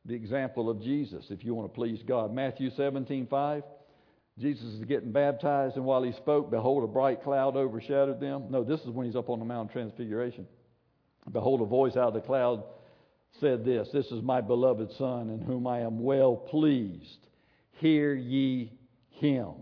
the 0.06 0.14
example 0.14 0.70
of 0.70 0.82
Jesus 0.82 1.26
if 1.30 1.44
you 1.44 1.56
want 1.56 1.72
to 1.72 1.76
please 1.76 2.02
God. 2.06 2.34
Matthew 2.34 2.70
17 2.76 3.28
5. 3.28 3.64
Jesus 4.40 4.66
is 4.66 4.86
getting 4.86 5.12
baptized, 5.12 5.76
and 5.76 5.86
while 5.86 6.02
he 6.02 6.12
spoke, 6.14 6.50
behold, 6.50 6.84
a 6.84 6.88
bright 6.88 7.24
cloud 7.24 7.56
overshadowed 7.56 8.20
them. 8.20 8.46
No, 8.50 8.64
this 8.64 8.82
is 8.82 8.90
when 8.90 9.06
he's 9.06 9.16
up 9.16 9.30
on 9.30 9.38
the 9.38 9.46
Mount 9.46 9.70
of 9.70 9.74
Transfiguration. 9.74 10.48
Behold, 11.32 11.62
a 11.62 11.66
voice 11.66 11.96
out 11.96 12.08
of 12.08 12.14
the 12.16 12.22
cloud 12.22 12.64
said 13.40 13.64
this 13.64 13.90
This 13.94 14.08
is 14.08 14.22
my 14.24 14.42
beloved 14.42 14.92
Son, 14.98 15.30
in 15.30 15.42
whom 15.42 15.68
I 15.68 15.82
am 15.82 16.00
well 16.00 16.36
pleased. 16.36 17.28
Hear 17.74 18.16
ye 18.16 18.72
him. 19.12 19.54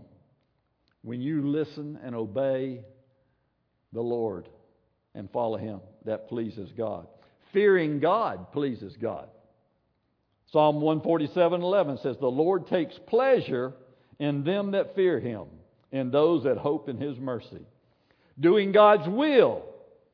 When 1.02 1.20
you 1.20 1.42
listen 1.42 1.98
and 2.02 2.14
obey 2.14 2.82
the 3.92 4.00
Lord 4.00 4.48
and 5.14 5.30
follow 5.30 5.56
him, 5.56 5.80
that 6.04 6.28
pleases 6.28 6.70
God. 6.76 7.06
Fearing 7.52 8.00
God 8.00 8.52
pleases 8.52 8.96
God. 8.96 9.28
Psalm 10.46 10.80
147:11 10.80 11.98
says, 11.98 12.18
"The 12.18 12.30
Lord 12.30 12.66
takes 12.66 12.98
pleasure 12.98 13.74
in 14.18 14.44
them 14.44 14.72
that 14.72 14.94
fear 14.94 15.18
him, 15.18 15.46
in 15.90 16.10
those 16.10 16.44
that 16.44 16.58
hope 16.58 16.88
in 16.88 16.96
his 16.98 17.18
mercy." 17.18 17.66
Doing 18.38 18.72
God's 18.72 19.08
will 19.08 19.62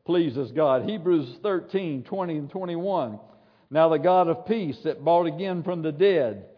pleases 0.05 0.51
God. 0.53 0.89
Hebrews 0.89 1.39
13, 1.43 2.03
20 2.05 2.39
and 2.39 2.51
21. 2.51 3.21
Now 3.71 3.89
the 3.89 3.99
God 3.99 4.29
of 4.29 4.47
peace 4.47 4.81
that 4.83 5.05
brought 5.05 5.27
again 5.27 5.63
from 5.63 5.83
the 5.83 5.93
dead 5.93 6.49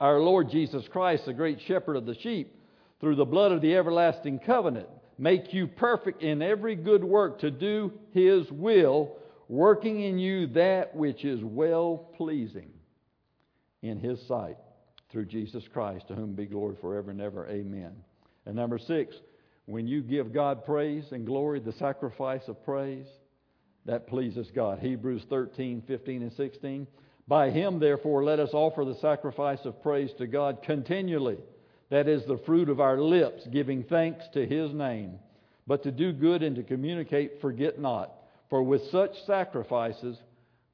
our 0.00 0.20
Lord 0.20 0.50
Jesus 0.50 0.86
Christ, 0.88 1.24
the 1.24 1.32
great 1.32 1.60
shepherd 1.60 1.96
of 1.96 2.04
the 2.04 2.14
sheep, 2.16 2.52
through 3.00 3.16
the 3.16 3.24
blood 3.24 3.52
of 3.52 3.60
the 3.60 3.76
everlasting 3.76 4.38
covenant, 4.38 4.88
make 5.18 5.52
you 5.52 5.66
perfect 5.66 6.22
in 6.22 6.42
every 6.42 6.74
good 6.74 7.04
work 7.04 7.40
to 7.40 7.50
do 7.50 7.92
his 8.12 8.50
will, 8.50 9.16
working 9.48 10.00
in 10.00 10.18
you 10.18 10.46
that 10.48 10.94
which 10.94 11.24
is 11.24 11.42
well 11.42 12.10
pleasing 12.16 12.70
in 13.82 13.98
his 13.98 14.20
sight 14.26 14.56
through 15.10 15.26
Jesus 15.26 15.64
Christ, 15.72 16.08
to 16.08 16.14
whom 16.14 16.34
be 16.34 16.46
glory 16.46 16.76
forever 16.80 17.10
and 17.10 17.20
ever. 17.20 17.46
Amen. 17.48 17.92
And 18.44 18.56
number 18.56 18.78
six, 18.78 19.14
when 19.66 19.86
you 19.86 20.02
give 20.02 20.32
God 20.32 20.64
praise 20.64 21.04
and 21.12 21.26
glory, 21.26 21.60
the 21.60 21.72
sacrifice 21.72 22.42
of 22.48 22.64
praise, 22.64 23.06
that 23.84 24.08
pleases 24.08 24.50
God. 24.54 24.80
Hebrews 24.80 25.22
13, 25.30 25.82
15, 25.86 26.22
and 26.22 26.32
16. 26.32 26.86
By 27.28 27.50
him, 27.50 27.78
therefore, 27.78 28.24
let 28.24 28.40
us 28.40 28.50
offer 28.52 28.84
the 28.84 28.96
sacrifice 28.96 29.64
of 29.64 29.82
praise 29.82 30.12
to 30.18 30.26
God 30.26 30.62
continually. 30.62 31.38
That 31.90 32.08
is 32.08 32.24
the 32.24 32.40
fruit 32.46 32.68
of 32.68 32.80
our 32.80 33.00
lips, 33.00 33.46
giving 33.52 33.84
thanks 33.84 34.24
to 34.34 34.46
his 34.46 34.72
name. 34.72 35.18
But 35.66 35.82
to 35.84 35.90
do 35.90 36.12
good 36.12 36.42
and 36.42 36.56
to 36.56 36.62
communicate, 36.62 37.40
forget 37.40 37.78
not. 37.78 38.12
For 38.50 38.62
with 38.62 38.82
such 38.90 39.10
sacrifices, 39.26 40.16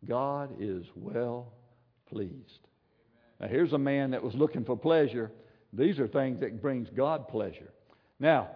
God 0.07 0.51
is 0.59 0.85
well 0.95 1.53
pleased. 2.09 2.67
Now, 3.41 3.49
here's 3.49 3.73
a 3.73 3.79
man 3.79 4.11
that 4.13 4.23
was 4.23 4.35
looking 4.35 4.65
for 4.65 4.77
pleasure. 4.77 5.31
These 5.73 5.99
are 5.99 6.07
things 6.07 6.41
that 6.41 6.61
brings 6.61 6.89
God 6.91 7.29
pleasure. 7.29 7.73
Now, 8.21 8.51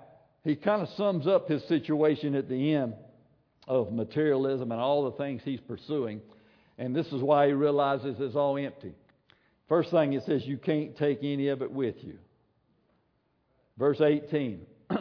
he 0.45 0.55
kind 0.55 0.83
of 0.83 0.89
sums 0.97 1.27
up 1.27 1.49
his 1.49 1.65
situation 1.65 2.35
at 2.35 2.49
the 2.49 2.75
end 2.75 2.95
of 3.67 3.93
materialism 3.93 4.71
and 4.71 4.81
all 4.81 5.11
the 5.11 5.17
things 5.17 5.43
he's 5.45 5.61
pursuing. 5.61 6.21
And 6.79 6.95
this 6.95 7.07
is 7.09 7.23
why 7.23 7.49
he 7.49 7.53
realizes 7.53 8.17
it's 8.21 8.37
all 8.37 8.57
empty. 8.57 8.93
First 9.69 9.91
thing 9.91 10.13
it 10.13 10.25
says, 10.25 10.47
you 10.47 10.59
can't 10.59 10.97
take 10.97 11.19
any 11.23 11.49
of 11.49 11.63
it 11.63 11.71
with 11.71 11.97
you. 12.03 12.19
Verse 13.79 14.01
18 14.01 14.67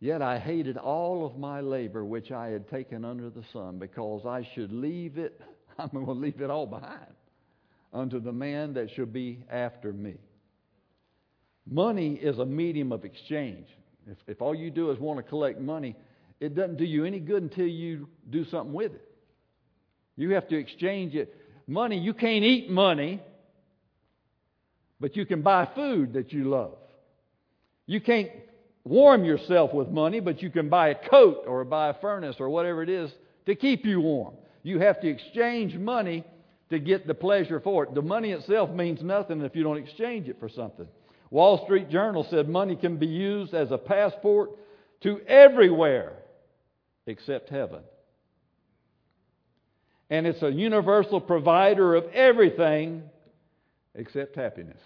Yet 0.00 0.22
I 0.22 0.38
hated 0.38 0.78
all 0.78 1.26
of 1.26 1.38
my 1.38 1.60
labor 1.60 2.04
which 2.04 2.32
I 2.32 2.48
had 2.48 2.68
taken 2.70 3.04
under 3.04 3.28
the 3.28 3.44
sun, 3.52 3.78
because 3.78 4.24
I 4.24 4.48
should 4.54 4.72
leave 4.72 5.18
it, 5.18 5.40
I'm 5.78 5.90
going 5.92 6.06
to 6.06 6.12
leave 6.12 6.40
it 6.40 6.50
all 6.50 6.66
behind, 6.66 7.14
unto 7.92 8.18
the 8.18 8.32
man 8.32 8.74
that 8.74 8.90
should 8.94 9.12
be 9.12 9.44
after 9.50 9.92
me. 9.92 10.14
Money 11.70 12.14
is 12.14 12.38
a 12.38 12.46
medium 12.46 12.92
of 12.92 13.04
exchange. 13.04 13.66
If, 14.10 14.16
if 14.26 14.42
all 14.42 14.54
you 14.54 14.70
do 14.70 14.90
is 14.90 14.98
want 14.98 15.18
to 15.18 15.22
collect 15.22 15.60
money, 15.60 15.94
it 16.40 16.54
doesn't 16.54 16.78
do 16.78 16.84
you 16.84 17.04
any 17.04 17.20
good 17.20 17.42
until 17.42 17.66
you 17.66 18.08
do 18.30 18.46
something 18.46 18.72
with 18.72 18.92
it. 18.94 19.06
You 20.16 20.30
have 20.30 20.48
to 20.48 20.56
exchange 20.56 21.14
it. 21.14 21.36
Money, 21.66 21.98
you 21.98 22.14
can't 22.14 22.44
eat 22.44 22.70
money, 22.70 23.20
but 24.98 25.14
you 25.14 25.26
can 25.26 25.42
buy 25.42 25.68
food 25.74 26.14
that 26.14 26.32
you 26.32 26.44
love. 26.44 26.76
You 27.90 28.00
can't 28.00 28.30
warm 28.84 29.24
yourself 29.24 29.74
with 29.74 29.88
money, 29.88 30.20
but 30.20 30.42
you 30.42 30.48
can 30.48 30.68
buy 30.68 30.90
a 30.90 31.08
coat 31.08 31.42
or 31.44 31.64
buy 31.64 31.88
a 31.88 31.94
furnace 31.94 32.36
or 32.38 32.48
whatever 32.48 32.84
it 32.84 32.88
is 32.88 33.10
to 33.46 33.56
keep 33.56 33.84
you 33.84 34.00
warm. 34.00 34.34
You 34.62 34.78
have 34.78 35.00
to 35.00 35.08
exchange 35.08 35.74
money 35.74 36.22
to 36.68 36.78
get 36.78 37.08
the 37.08 37.14
pleasure 37.14 37.58
for 37.58 37.82
it. 37.82 37.92
The 37.92 38.00
money 38.00 38.30
itself 38.30 38.70
means 38.70 39.02
nothing 39.02 39.40
if 39.40 39.56
you 39.56 39.64
don't 39.64 39.76
exchange 39.76 40.28
it 40.28 40.38
for 40.38 40.48
something. 40.48 40.86
Wall 41.30 41.64
Street 41.64 41.90
Journal 41.90 42.24
said 42.30 42.48
money 42.48 42.76
can 42.76 42.96
be 42.96 43.08
used 43.08 43.54
as 43.54 43.72
a 43.72 43.78
passport 43.78 44.50
to 45.00 45.18
everywhere 45.26 46.12
except 47.08 47.50
heaven. 47.50 47.80
And 50.10 50.28
it's 50.28 50.44
a 50.44 50.52
universal 50.52 51.20
provider 51.20 51.96
of 51.96 52.04
everything 52.12 53.02
except 53.96 54.36
happiness. 54.36 54.78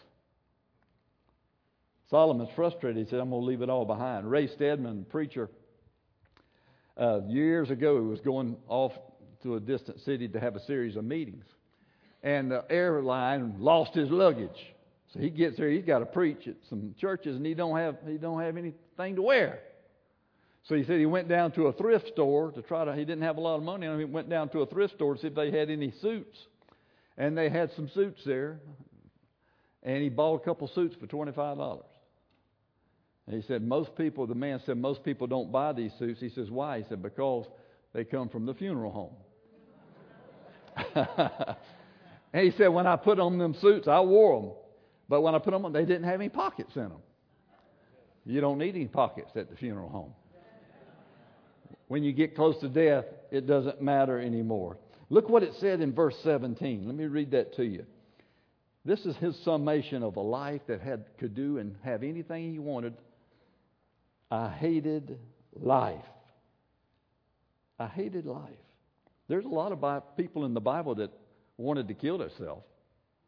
Solomon's 2.15 2.51
frustrated. 2.55 3.05
He 3.05 3.11
said, 3.11 3.19
I'm 3.19 3.31
going 3.31 3.43
to 3.43 3.47
leave 3.47 3.61
it 3.61 3.69
all 3.69 3.85
behind. 3.85 4.31
Ray 4.31 4.47
Stedman, 4.47 5.05
preacher, 5.11 5.51
uh, 6.97 7.23
years 7.27 7.71
ago, 7.71 8.01
he 8.01 8.07
was 8.07 8.21
going 8.21 8.57
off 8.69 8.93
to 9.43 9.57
a 9.57 9.61
distant 9.61 10.01
city 10.03 10.29
to 10.29 10.39
have 10.39 10.55
a 10.55 10.61
series 10.61 10.95
of 10.95 11.03
meetings. 11.03 11.45
And 12.23 12.53
the 12.53 12.65
airline 12.71 13.57
lost 13.59 13.95
his 13.95 14.11
luggage. 14.11 14.75
So 15.13 15.19
he 15.19 15.29
gets 15.29 15.57
there, 15.57 15.69
he's 15.69 15.85
got 15.85 15.99
to 15.99 16.07
preach 16.07 16.47
at 16.47 16.55
some 16.71 16.95
churches, 17.01 17.35
and 17.35 17.45
he 17.45 17.53
don't 17.53 17.77
have 17.77 17.97
he 18.07 18.17
don't 18.17 18.41
have 18.41 18.57
anything 18.57 19.17
to 19.17 19.23
wear. 19.23 19.59
So 20.69 20.77
he 20.77 20.85
said 20.85 21.01
he 21.01 21.07
went 21.07 21.29
down 21.29 21.51
to 21.53 21.67
a 21.67 21.73
thrift 21.73 22.07
store 22.13 22.53
to 22.53 22.63
try 22.63 22.85
to. 22.85 22.95
He 22.95 23.05
didn't 23.05 23.23
have 23.23 23.39
a 23.39 23.41
lot 23.41 23.57
of 23.57 23.65
money, 23.65 23.89
and 23.89 23.99
he 23.99 24.05
went 24.05 24.31
down 24.31 24.51
to 24.51 24.61
a 24.61 24.67
thrift 24.67 24.95
store 24.95 25.17
to 25.17 25.21
see 25.21 25.27
if 25.27 25.35
they 25.35 25.51
had 25.51 25.69
any 25.69 25.93
suits, 26.01 26.39
and 27.19 27.37
they 27.37 27.49
had 27.49 27.73
some 27.75 27.91
suits 27.93 28.21
there, 28.25 28.61
and 29.83 30.01
he 30.01 30.11
bought 30.11 30.37
a 30.37 30.45
couple 30.45 30.69
suits 30.69 30.95
for 31.01 31.09
twenty 31.09 31.33
five 31.33 31.57
dollars. 31.57 31.87
And 33.27 33.37
he 33.37 33.43
said 33.47 33.63
most 33.63 33.97
people. 33.97 34.27
The 34.27 34.35
man 34.35 34.61
said 34.67 34.77
most 34.77 35.03
people 35.03 35.27
don't 35.27 35.51
buy 35.51 35.73
these 35.73 35.93
suits. 35.99 36.21
He 36.21 36.29
says 36.29 36.51
why? 36.51 36.79
He 36.79 36.85
said 36.89 37.03
because 37.03 37.47
they 37.93 38.05
come 38.05 38.29
from 38.29 38.45
the 38.45 38.55
funeral 38.55 38.91
home. 38.93 39.15
and 42.33 42.45
he 42.45 42.51
said 42.59 42.69
when 42.69 42.87
I 42.87 42.97
put 42.97 43.19
on 43.19 43.39
them 43.39 43.55
suits, 43.61 43.89
I 43.89 44.01
wore 44.01 44.41
them, 44.41 44.51
but 45.09 45.21
when 45.23 45.35
I 45.35 45.39
put 45.39 45.53
them 45.53 45.65
on, 45.65 45.73
they 45.73 45.85
didn't 45.85 46.05
have 46.05 46.21
any 46.21 46.29
pockets 46.29 46.75
in 46.75 46.83
them. 46.83 47.01
You 48.27 48.41
don't 48.41 48.59
need 48.59 48.75
any 48.75 48.87
pockets 48.87 49.31
at 49.37 49.51
the 49.51 49.57
funeral 49.57 49.89
home. 49.89 50.13
when 51.89 52.03
you 52.03 52.13
get 52.13 52.35
close 52.35 52.59
to 52.61 52.69
death, 52.69 53.05
it 53.31 53.47
doesn't 53.47 53.81
matter 53.81 54.19
anymore. 54.19 54.79
Look 55.11 55.29
what 55.29 55.43
it 55.43 55.53
said 55.61 55.81
in 55.81 55.93
verse 55.93 56.17
17. 56.25 56.87
Let 56.87 56.95
me 56.95 57.05
read 57.05 57.31
that 57.33 57.55
to 57.57 57.65
you. 57.65 57.85
This 58.85 59.01
is 59.07 59.17
his 59.17 59.39
summation 59.45 60.03
of 60.03 60.17
a 60.17 60.21
life 60.21 60.63
that 60.67 60.81
had, 60.81 61.05
could 61.19 61.35
do 61.35 61.59
and 61.59 61.77
have 61.85 62.03
anything 62.03 62.53
he 62.53 62.59
wanted. 62.59 62.95
I 64.35 64.49
hated 64.49 65.17
life. 65.55 66.05
I 67.79 67.87
hated 67.87 68.27
life. 68.27 68.51
There's 69.29 69.45
a 69.45 69.49
lot 69.49 69.71
of 69.71 70.17
people 70.17 70.45
in 70.45 70.55
the 70.55 70.61
Bible 70.61 70.97
that 70.97 71.11
wanted 71.57 71.87
to 71.87 71.95
kill 71.95 72.19
themselves. 72.19 72.65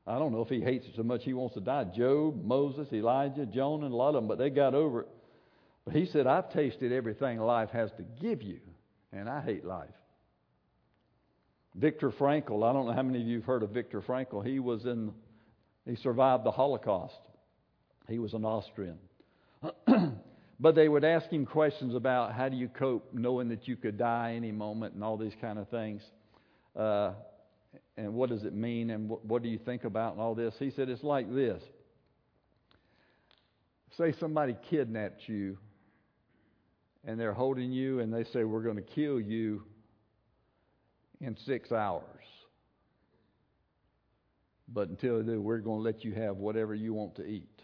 I 0.05 0.19
don't 0.19 0.33
know 0.33 0.43
if 0.43 0.49
he 0.49 0.61
hates 0.61 0.85
it 0.87 0.95
so 0.97 1.05
much 1.05 1.23
he 1.23 1.33
wants 1.33 1.55
to 1.55 1.61
die. 1.61 1.85
Job, 1.85 2.45
Moses, 2.45 2.93
Elijah, 2.93 3.47
Jonah, 3.47 3.87
and 3.87 3.95
a 3.95 3.97
lot 3.97 4.11
of 4.11 4.15
them, 4.15 4.27
but 4.27 4.39
they 4.39 4.51
got 4.51 4.75
over 4.75 5.03
it. 5.03 5.09
But 5.85 5.95
he 5.95 6.07
said, 6.07 6.27
I've 6.27 6.53
tasted 6.53 6.91
everything 6.91 7.39
life 7.39 7.71
has 7.71 7.91
to 7.99 8.03
give 8.21 8.43
you, 8.43 8.59
and 9.13 9.29
I 9.29 9.41
hate 9.41 9.65
life. 9.65 9.89
Viktor 11.77 12.11
Frankl, 12.11 12.69
I 12.69 12.73
don't 12.73 12.87
know 12.87 12.93
how 12.93 13.03
many 13.03 13.21
of 13.21 13.29
you 13.29 13.37
have 13.37 13.45
heard 13.45 13.63
of 13.63 13.71
Viktor 13.71 14.01
Frankl. 14.01 14.45
He 14.45 14.59
was 14.59 14.85
in, 14.87 15.13
he 15.87 15.95
survived 15.95 16.43
the 16.43 16.51
Holocaust. 16.51 17.21
He 18.09 18.19
was 18.19 18.35
an 18.35 18.45
Austrian. 18.45 18.99
but 20.59 20.75
they 20.75 20.89
would 20.89 21.05
ask 21.05 21.29
him 21.29 21.45
questions 21.45 21.95
about 21.95 22.33
how 22.33 22.49
do 22.49 22.57
you 22.57 22.69
cope 22.69 23.13
knowing 23.13 23.49
that 23.49 23.69
you 23.69 23.77
could 23.77 23.99
die 23.99 24.35
any 24.37 24.53
moment 24.53 24.95
and 24.95 25.05
all 25.05 25.17
these 25.17 25.35
kind 25.41 25.59
of 25.59 25.69
things. 25.69 26.03
Uh, 26.75 27.13
and 27.97 28.13
what 28.15 28.31
does 28.31 28.45
it 28.45 28.55
mean 28.55 28.91
and 28.91 29.09
what, 29.09 29.25
what 29.25 29.43
do 29.43 29.49
you 29.49 29.59
think 29.59 29.85
about 29.85 30.13
and 30.13 30.21
all 30.21 30.35
this? 30.35 30.55
He 30.59 30.71
said 30.71 30.89
it's 30.89 31.03
like 31.03 31.33
this. 31.35 31.63
Say 33.97 34.13
somebody 34.13 34.57
kidnapped 34.69 35.29
you 35.29 35.59
and 37.05 37.21
they're 37.21 37.33
holding 37.33 37.73
you 37.73 38.01
and 38.01 38.13
they 38.13 38.25
say, 38.25 38.45
We're 38.45 38.63
going 38.63 38.77
to 38.77 38.83
kill 38.83 39.21
you 39.21 39.63
in 41.21 41.37
six 41.47 41.73
hours. 41.73 42.03
But 44.69 44.89
until 44.89 45.23
then, 45.23 45.45
we're 45.45 45.59
going 45.59 45.79
to 45.79 45.85
let 45.85 46.05
you 46.05 46.13
have 46.13 46.37
whatever 46.37 46.75
you 46.75 46.93
want 46.93 47.15
to 47.17 47.25
eat. 47.25 47.63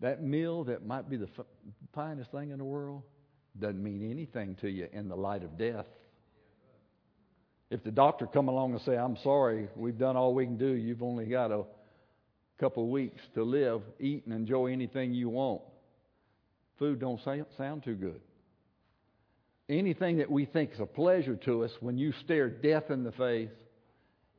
That 0.00 0.22
meal 0.22 0.64
that 0.64 0.86
might 0.86 1.10
be 1.10 1.16
the 1.16 1.28
f- 1.38 1.46
finest 1.94 2.30
thing 2.30 2.50
in 2.50 2.58
the 2.58 2.64
world 2.64 3.02
doesn't 3.58 3.82
mean 3.82 4.10
anything 4.10 4.56
to 4.62 4.68
you 4.68 4.88
in 4.92 5.08
the 5.08 5.16
light 5.16 5.42
of 5.42 5.58
death. 5.58 5.86
If 7.70 7.84
the 7.84 7.90
doctor 7.90 8.26
come 8.26 8.48
along 8.48 8.72
and 8.72 8.80
say, 8.80 8.96
"I'm 8.96 9.16
sorry, 9.18 9.68
we've 9.76 9.98
done 9.98 10.16
all 10.16 10.34
we 10.34 10.44
can 10.44 10.56
do. 10.56 10.72
You've 10.72 11.02
only 11.02 11.26
got 11.26 11.52
a 11.52 11.64
couple 12.58 12.88
weeks 12.88 13.20
to 13.34 13.44
live. 13.44 13.82
Eat 13.98 14.24
and 14.24 14.34
enjoy 14.34 14.72
anything 14.72 15.12
you 15.12 15.28
want." 15.28 15.62
Food 16.78 16.98
don't 16.98 17.20
sound 17.56 17.84
too 17.84 17.94
good. 17.94 18.20
Anything 19.68 20.16
that 20.16 20.30
we 20.30 20.46
think 20.46 20.72
is 20.72 20.80
a 20.80 20.86
pleasure 20.86 21.36
to 21.36 21.64
us, 21.64 21.70
when 21.80 21.98
you 21.98 22.12
stare 22.24 22.48
death 22.48 22.90
in 22.90 23.04
the 23.04 23.12
face, 23.12 23.50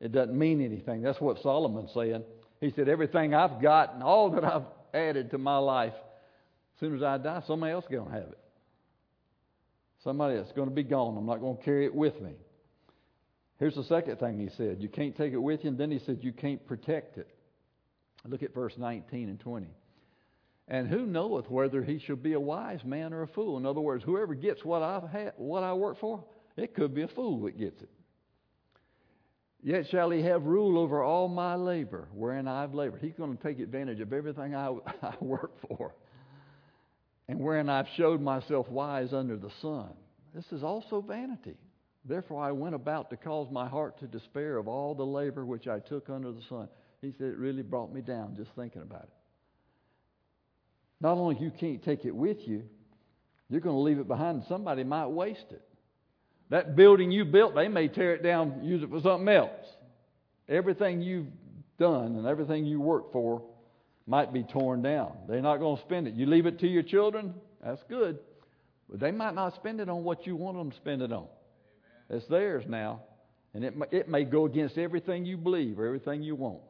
it 0.00 0.12
doesn't 0.12 0.36
mean 0.36 0.60
anything. 0.60 1.00
That's 1.00 1.20
what 1.20 1.38
Solomon's 1.38 1.92
saying. 1.94 2.24
He 2.60 2.70
said, 2.72 2.88
Everything 2.88 3.32
I've 3.32 3.62
got 3.62 3.94
and 3.94 4.02
all 4.02 4.30
that 4.30 4.44
I've 4.44 4.64
added 4.94 5.30
to 5.30 5.38
my 5.38 5.58
life, 5.58 5.94
as 5.94 6.80
soon 6.80 6.96
as 6.96 7.02
I 7.02 7.18
die, 7.18 7.42
somebody 7.46 7.72
else 7.72 7.84
is 7.84 7.90
going 7.90 8.06
to 8.06 8.12
have 8.12 8.28
it. 8.28 8.38
Somebody 10.02 10.38
else 10.38 10.48
is 10.48 10.52
going 10.52 10.68
to 10.68 10.74
be 10.74 10.82
gone. 10.82 11.16
I'm 11.16 11.26
not 11.26 11.40
going 11.40 11.56
to 11.56 11.62
carry 11.62 11.84
it 11.84 11.94
with 11.94 12.20
me. 12.20 12.32
Here's 13.58 13.76
the 13.76 13.84
second 13.84 14.18
thing 14.18 14.40
he 14.40 14.48
said 14.56 14.78
you 14.80 14.88
can't 14.88 15.16
take 15.16 15.32
it 15.32 15.38
with 15.38 15.62
you, 15.62 15.70
and 15.70 15.78
then 15.78 15.90
he 15.90 16.00
said 16.00 16.18
you 16.22 16.32
can't 16.32 16.64
protect 16.66 17.18
it. 17.18 17.28
Look 18.26 18.42
at 18.42 18.54
verse 18.54 18.74
19 18.76 19.28
and 19.28 19.38
20. 19.38 19.66
And 20.68 20.88
who 20.88 21.06
knoweth 21.06 21.50
whether 21.50 21.82
he 21.82 21.98
shall 21.98 22.16
be 22.16 22.34
a 22.34 22.40
wise 22.40 22.84
man 22.84 23.12
or 23.12 23.22
a 23.22 23.26
fool? 23.26 23.58
In 23.58 23.66
other 23.66 23.80
words, 23.80 24.04
whoever 24.04 24.34
gets 24.34 24.64
what 24.64 24.82
I've 24.82 25.08
had, 25.08 25.32
what 25.36 25.62
I 25.62 25.72
work 25.74 25.98
for, 26.00 26.24
it 26.56 26.74
could 26.74 26.94
be 26.94 27.02
a 27.02 27.08
fool 27.08 27.42
that 27.42 27.58
gets 27.58 27.82
it. 27.82 27.90
Yet 29.62 29.86
shall 29.90 30.10
he 30.10 30.22
have 30.22 30.44
rule 30.44 30.76
over 30.76 31.02
all 31.02 31.28
my 31.28 31.54
labor, 31.54 32.08
wherein 32.12 32.48
I've 32.48 32.74
labored. 32.74 33.00
He's 33.00 33.14
going 33.14 33.36
to 33.36 33.42
take 33.42 33.60
advantage 33.60 34.00
of 34.00 34.12
everything 34.12 34.56
I, 34.56 34.74
I 35.02 35.14
work 35.20 35.52
for, 35.68 35.94
and 37.28 37.38
wherein 37.38 37.68
I've 37.68 37.88
showed 37.96 38.20
myself 38.20 38.68
wise 38.68 39.12
under 39.12 39.36
the 39.36 39.50
sun. 39.60 39.90
This 40.34 40.50
is 40.50 40.64
also 40.64 41.00
vanity. 41.00 41.56
Therefore 42.04 42.42
I 42.42 42.50
went 42.50 42.74
about 42.74 43.10
to 43.10 43.16
cause 43.16 43.48
my 43.52 43.68
heart 43.68 44.00
to 44.00 44.06
despair 44.06 44.56
of 44.56 44.66
all 44.66 44.94
the 44.94 45.06
labor 45.06 45.44
which 45.44 45.68
I 45.68 45.78
took 45.78 46.10
under 46.10 46.32
the 46.32 46.42
sun. 46.48 46.68
He 47.00 47.12
said 47.16 47.28
it 47.28 47.38
really 47.38 47.62
brought 47.62 47.92
me 47.92 48.00
down 48.00 48.34
just 48.36 48.50
thinking 48.56 48.82
about 48.82 49.04
it. 49.04 49.10
Not 51.00 51.18
only 51.18 51.36
you 51.38 51.50
can't 51.50 51.82
take 51.82 52.04
it 52.04 52.14
with 52.14 52.48
you, 52.48 52.64
you're 53.48 53.60
going 53.60 53.76
to 53.76 53.80
leave 53.80 53.98
it 53.98 54.08
behind 54.08 54.38
and 54.38 54.46
somebody 54.48 54.82
might 54.82 55.06
waste 55.06 55.46
it. 55.50 55.62
That 56.52 56.76
building 56.76 57.10
you 57.10 57.24
built, 57.24 57.54
they 57.54 57.68
may 57.68 57.88
tear 57.88 58.14
it 58.14 58.22
down, 58.22 58.60
use 58.62 58.82
it 58.82 58.90
for 58.90 59.00
something 59.00 59.26
else. 59.26 59.66
Everything 60.50 61.00
you've 61.00 61.28
done 61.78 62.16
and 62.16 62.26
everything 62.26 62.66
you 62.66 62.78
work 62.78 63.10
for 63.10 63.40
might 64.06 64.34
be 64.34 64.42
torn 64.42 64.82
down. 64.82 65.12
They're 65.26 65.40
not 65.40 65.60
going 65.60 65.78
to 65.78 65.82
spend 65.82 66.08
it. 66.08 66.12
You 66.12 66.26
leave 66.26 66.44
it 66.44 66.58
to 66.58 66.68
your 66.68 66.82
children, 66.82 67.32
that's 67.64 67.82
good. 67.88 68.18
But 68.90 69.00
they 69.00 69.12
might 69.12 69.34
not 69.34 69.54
spend 69.54 69.80
it 69.80 69.88
on 69.88 70.04
what 70.04 70.26
you 70.26 70.36
want 70.36 70.58
them 70.58 70.70
to 70.70 70.76
spend 70.76 71.00
it 71.00 71.10
on. 71.10 71.24
It's 72.10 72.26
theirs 72.26 72.64
now. 72.68 73.00
And 73.54 73.64
it, 73.64 73.72
it 73.90 74.10
may 74.10 74.24
go 74.24 74.44
against 74.44 74.76
everything 74.76 75.24
you 75.24 75.38
believe 75.38 75.78
or 75.78 75.86
everything 75.86 76.22
you 76.22 76.34
want. 76.34 76.60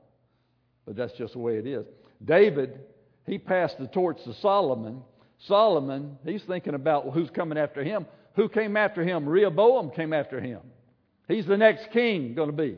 But 0.86 0.94
that's 0.94 1.12
just 1.14 1.32
the 1.32 1.40
way 1.40 1.56
it 1.56 1.66
is. 1.66 1.84
David, 2.24 2.78
he 3.26 3.36
passed 3.36 3.80
the 3.80 3.88
torch 3.88 4.22
to 4.26 4.34
Solomon. 4.34 5.02
Solomon, 5.48 6.18
he's 6.24 6.44
thinking 6.44 6.74
about 6.74 7.12
who's 7.12 7.30
coming 7.30 7.58
after 7.58 7.82
him. 7.82 8.06
Who 8.36 8.48
came 8.48 8.76
after 8.76 9.02
him? 9.02 9.28
Rehoboam 9.28 9.90
came 9.90 10.12
after 10.12 10.40
him. 10.40 10.60
He's 11.28 11.46
the 11.46 11.56
next 11.56 11.90
king 11.92 12.34
going 12.34 12.50
to 12.50 12.56
be. 12.56 12.76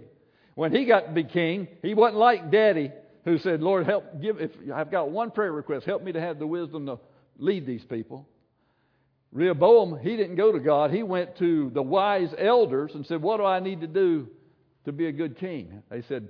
When 0.55 0.73
he 0.73 0.85
got 0.85 1.07
to 1.07 1.13
be 1.13 1.25
king, 1.25 1.69
he 1.83 1.95
wasn't 1.95 2.19
like 2.19 2.51
daddy 2.51 2.93
who 3.25 3.39
said, 3.39 3.61
Lord, 3.61 3.87
help 3.87 4.21
give 4.21 4.41
if 4.41 4.51
I've 4.73 4.91
got 4.91 5.11
one 5.11 5.31
prayer 5.31 5.53
request, 5.53 5.87
help 5.87 6.03
me 6.03 6.13
to 6.13 6.21
have 6.21 6.39
the 6.39 6.47
wisdom 6.47 6.87
to 6.87 6.99
lead 7.39 7.67
these 7.67 7.85
people. 7.85 8.29
Rehoboam, 9.33 9.99
he 10.01 10.17
didn't 10.17 10.37
go 10.37 10.53
to 10.53 10.61
God. 10.61 10.93
He 10.93 11.03
went 11.03 11.37
to 11.39 11.71
the 11.71 11.83
wise 11.83 12.33
elders 12.39 12.93
and 12.95 13.05
said, 13.05 13.21
What 13.21 13.39
do 13.39 13.45
I 13.45 13.59
need 13.59 13.81
to 13.81 13.89
do 13.89 14.29
to 14.85 14.93
be 14.93 15.07
a 15.07 15.13
good 15.13 15.39
king? 15.39 15.83
They 15.91 16.03
said, 16.03 16.29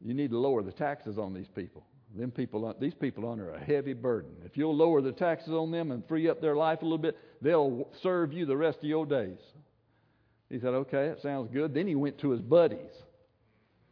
You 0.00 0.14
need 0.14 0.30
to 0.30 0.38
lower 0.38 0.62
the 0.62 0.70
taxes 0.70 1.18
on 1.18 1.34
these 1.34 1.48
people. 1.48 1.84
Them 2.14 2.30
people, 2.30 2.74
these 2.78 2.94
people 2.94 3.26
are 3.26 3.32
under 3.32 3.54
a 3.54 3.58
heavy 3.60 3.94
burden. 3.94 4.30
If 4.44 4.56
you'll 4.56 4.76
lower 4.76 5.00
the 5.00 5.12
taxes 5.12 5.52
on 5.52 5.70
them 5.70 5.90
and 5.90 6.06
free 6.06 6.28
up 6.28 6.40
their 6.40 6.54
life 6.54 6.82
a 6.82 6.84
little 6.84 6.98
bit, 6.98 7.16
they'll 7.42 7.88
serve 8.02 8.32
you 8.32 8.46
the 8.46 8.56
rest 8.56 8.78
of 8.78 8.84
your 8.84 9.04
days. 9.04 9.38
He 10.48 10.58
said, 10.58 10.68
Okay, 10.68 11.08
that 11.08 11.20
sounds 11.20 11.50
good. 11.52 11.74
Then 11.74 11.86
he 11.86 11.94
went 11.94 12.18
to 12.20 12.30
his 12.30 12.40
buddies, 12.40 12.92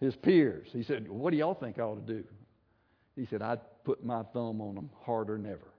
his 0.01 0.17
peers. 0.17 0.69
He 0.73 0.83
said, 0.83 1.09
What 1.09 1.31
do 1.31 1.37
y'all 1.37 1.55
think 1.55 1.79
I 1.79 1.83
ought 1.83 2.07
to 2.07 2.15
do? 2.15 2.25
He 3.17 3.27
said, 3.27 3.43
I'd 3.43 3.61
put 3.85 4.05
my 4.05 4.23
thumb 4.33 4.61
on 4.61 4.75
them 4.77 4.91
harder 5.05 5.37
than 5.37 5.47
ever. 5.47 5.73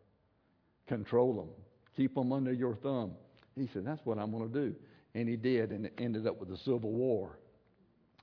Control 0.88 1.34
them 1.34 1.50
Keep 1.96 2.16
them 2.16 2.32
under 2.32 2.54
your 2.54 2.76
thumb. 2.78 3.12
He 3.56 3.70
said, 3.74 3.86
That's 3.86 4.02
what 4.06 4.18
I'm 4.18 4.32
going 4.32 4.52
to 4.52 4.60
do. 4.68 4.76
And 5.14 5.28
he 5.28 5.36
did, 5.36 5.72
and 5.72 5.86
it 5.86 5.94
ended 5.98 6.26
up 6.26 6.40
with 6.40 6.50
the 6.50 6.58
civil 6.58 6.92
war, 6.92 7.38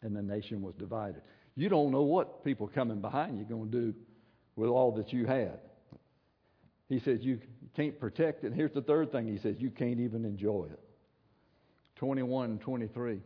and 0.02 0.16
the 0.16 0.22
nation 0.22 0.62
was 0.62 0.74
divided. 0.74 1.20
You 1.54 1.68
don't 1.68 1.92
know 1.92 2.02
what 2.02 2.44
people 2.44 2.66
coming 2.66 3.00
behind 3.00 3.36
you 3.36 3.44
are 3.44 3.48
going 3.48 3.70
to 3.70 3.80
do 3.80 3.94
with 4.56 4.70
all 4.70 4.92
that 4.92 5.12
you 5.12 5.26
had. 5.26 5.60
He 6.88 7.00
says, 7.00 7.18
You 7.20 7.40
can't 7.76 7.98
protect 7.98 8.44
it. 8.44 8.52
Here's 8.52 8.72
the 8.72 8.82
third 8.82 9.12
thing 9.12 9.28
he 9.28 9.38
says, 9.38 9.56
You 9.58 9.70
can't 9.70 10.00
even 10.00 10.24
enjoy 10.24 10.68
it. 10.72 10.80
21 11.96 12.50
and 12.50 12.60
23. 12.60 13.20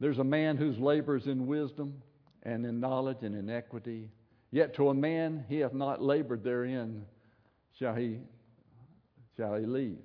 There's 0.00 0.18
a 0.18 0.24
man 0.24 0.56
whose 0.56 0.78
labors 0.78 1.26
in 1.26 1.46
wisdom 1.46 2.02
and 2.42 2.66
in 2.66 2.80
knowledge 2.80 3.18
and 3.22 3.34
in 3.34 3.48
equity. 3.48 4.10
Yet 4.50 4.74
to 4.76 4.88
a 4.88 4.94
man 4.94 5.44
he 5.48 5.58
hath 5.58 5.72
not 5.72 6.02
labored 6.02 6.44
therein 6.44 7.04
shall 7.78 7.94
he 7.94 8.18
shall 9.36 9.54
he 9.54 9.66
leave 9.66 9.98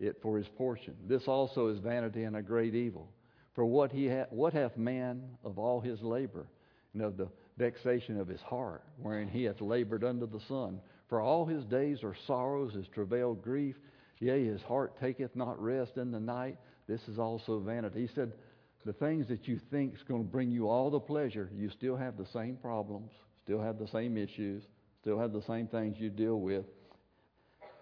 it 0.00 0.16
for 0.22 0.36
his 0.36 0.48
portion. 0.48 0.94
This 1.06 1.28
also 1.28 1.68
is 1.68 1.78
vanity 1.78 2.24
and 2.24 2.36
a 2.36 2.42
great 2.42 2.74
evil. 2.74 3.08
For 3.54 3.64
what, 3.64 3.92
he 3.92 4.08
ha- 4.08 4.26
what 4.30 4.52
hath 4.52 4.76
man 4.76 5.22
of 5.44 5.58
all 5.58 5.80
his 5.80 6.00
labor, 6.02 6.46
and 6.94 7.02
of 7.02 7.16
the 7.16 7.28
vexation 7.58 8.18
of 8.18 8.28
his 8.28 8.40
heart, 8.40 8.82
wherein 8.96 9.28
he 9.28 9.44
hath 9.44 9.60
labored 9.60 10.04
under 10.04 10.26
the 10.26 10.40
sun? 10.40 10.80
For 11.12 11.20
all 11.20 11.44
his 11.44 11.66
days 11.66 12.02
are 12.04 12.16
sorrows, 12.26 12.72
his 12.72 12.88
travail 12.88 13.34
grief, 13.34 13.76
yea, 14.18 14.46
his 14.46 14.62
heart 14.62 14.98
taketh 14.98 15.36
not 15.36 15.62
rest 15.62 15.98
in 15.98 16.10
the 16.10 16.18
night. 16.18 16.56
This 16.88 17.06
is 17.06 17.18
also 17.18 17.58
vanity. 17.58 18.00
He 18.00 18.14
said, 18.14 18.32
the 18.86 18.94
things 18.94 19.28
that 19.28 19.46
you 19.46 19.60
think 19.70 19.94
is 19.94 20.02
going 20.04 20.24
to 20.24 20.30
bring 20.30 20.50
you 20.50 20.70
all 20.70 20.88
the 20.88 20.98
pleasure, 20.98 21.50
you 21.54 21.68
still 21.68 21.96
have 21.96 22.16
the 22.16 22.24
same 22.32 22.56
problems, 22.56 23.10
still 23.44 23.60
have 23.60 23.78
the 23.78 23.88
same 23.88 24.16
issues, 24.16 24.62
still 25.02 25.18
have 25.18 25.34
the 25.34 25.42
same 25.42 25.66
things 25.66 25.98
you 26.00 26.08
deal 26.08 26.40
with 26.40 26.64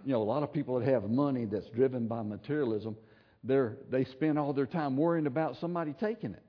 you 0.05 0.12
know, 0.12 0.22
a 0.22 0.24
lot 0.24 0.43
of 0.43 0.53
people 0.53 0.81
that 0.81 0.89
have 0.89 1.05
money 1.05 1.45
that's 1.45 1.68
driven 1.68 2.09
by 2.09 2.22
materialism, 2.22 2.97
they're, 3.45 3.76
they 3.91 4.05
spend 4.07 4.41
all 4.41 4.53
their 4.53 4.66
time 4.66 4.97
worrying 4.97 5.28
about 5.28 5.57
somebody 5.61 5.93
taking 6.01 6.33
it 6.33 6.43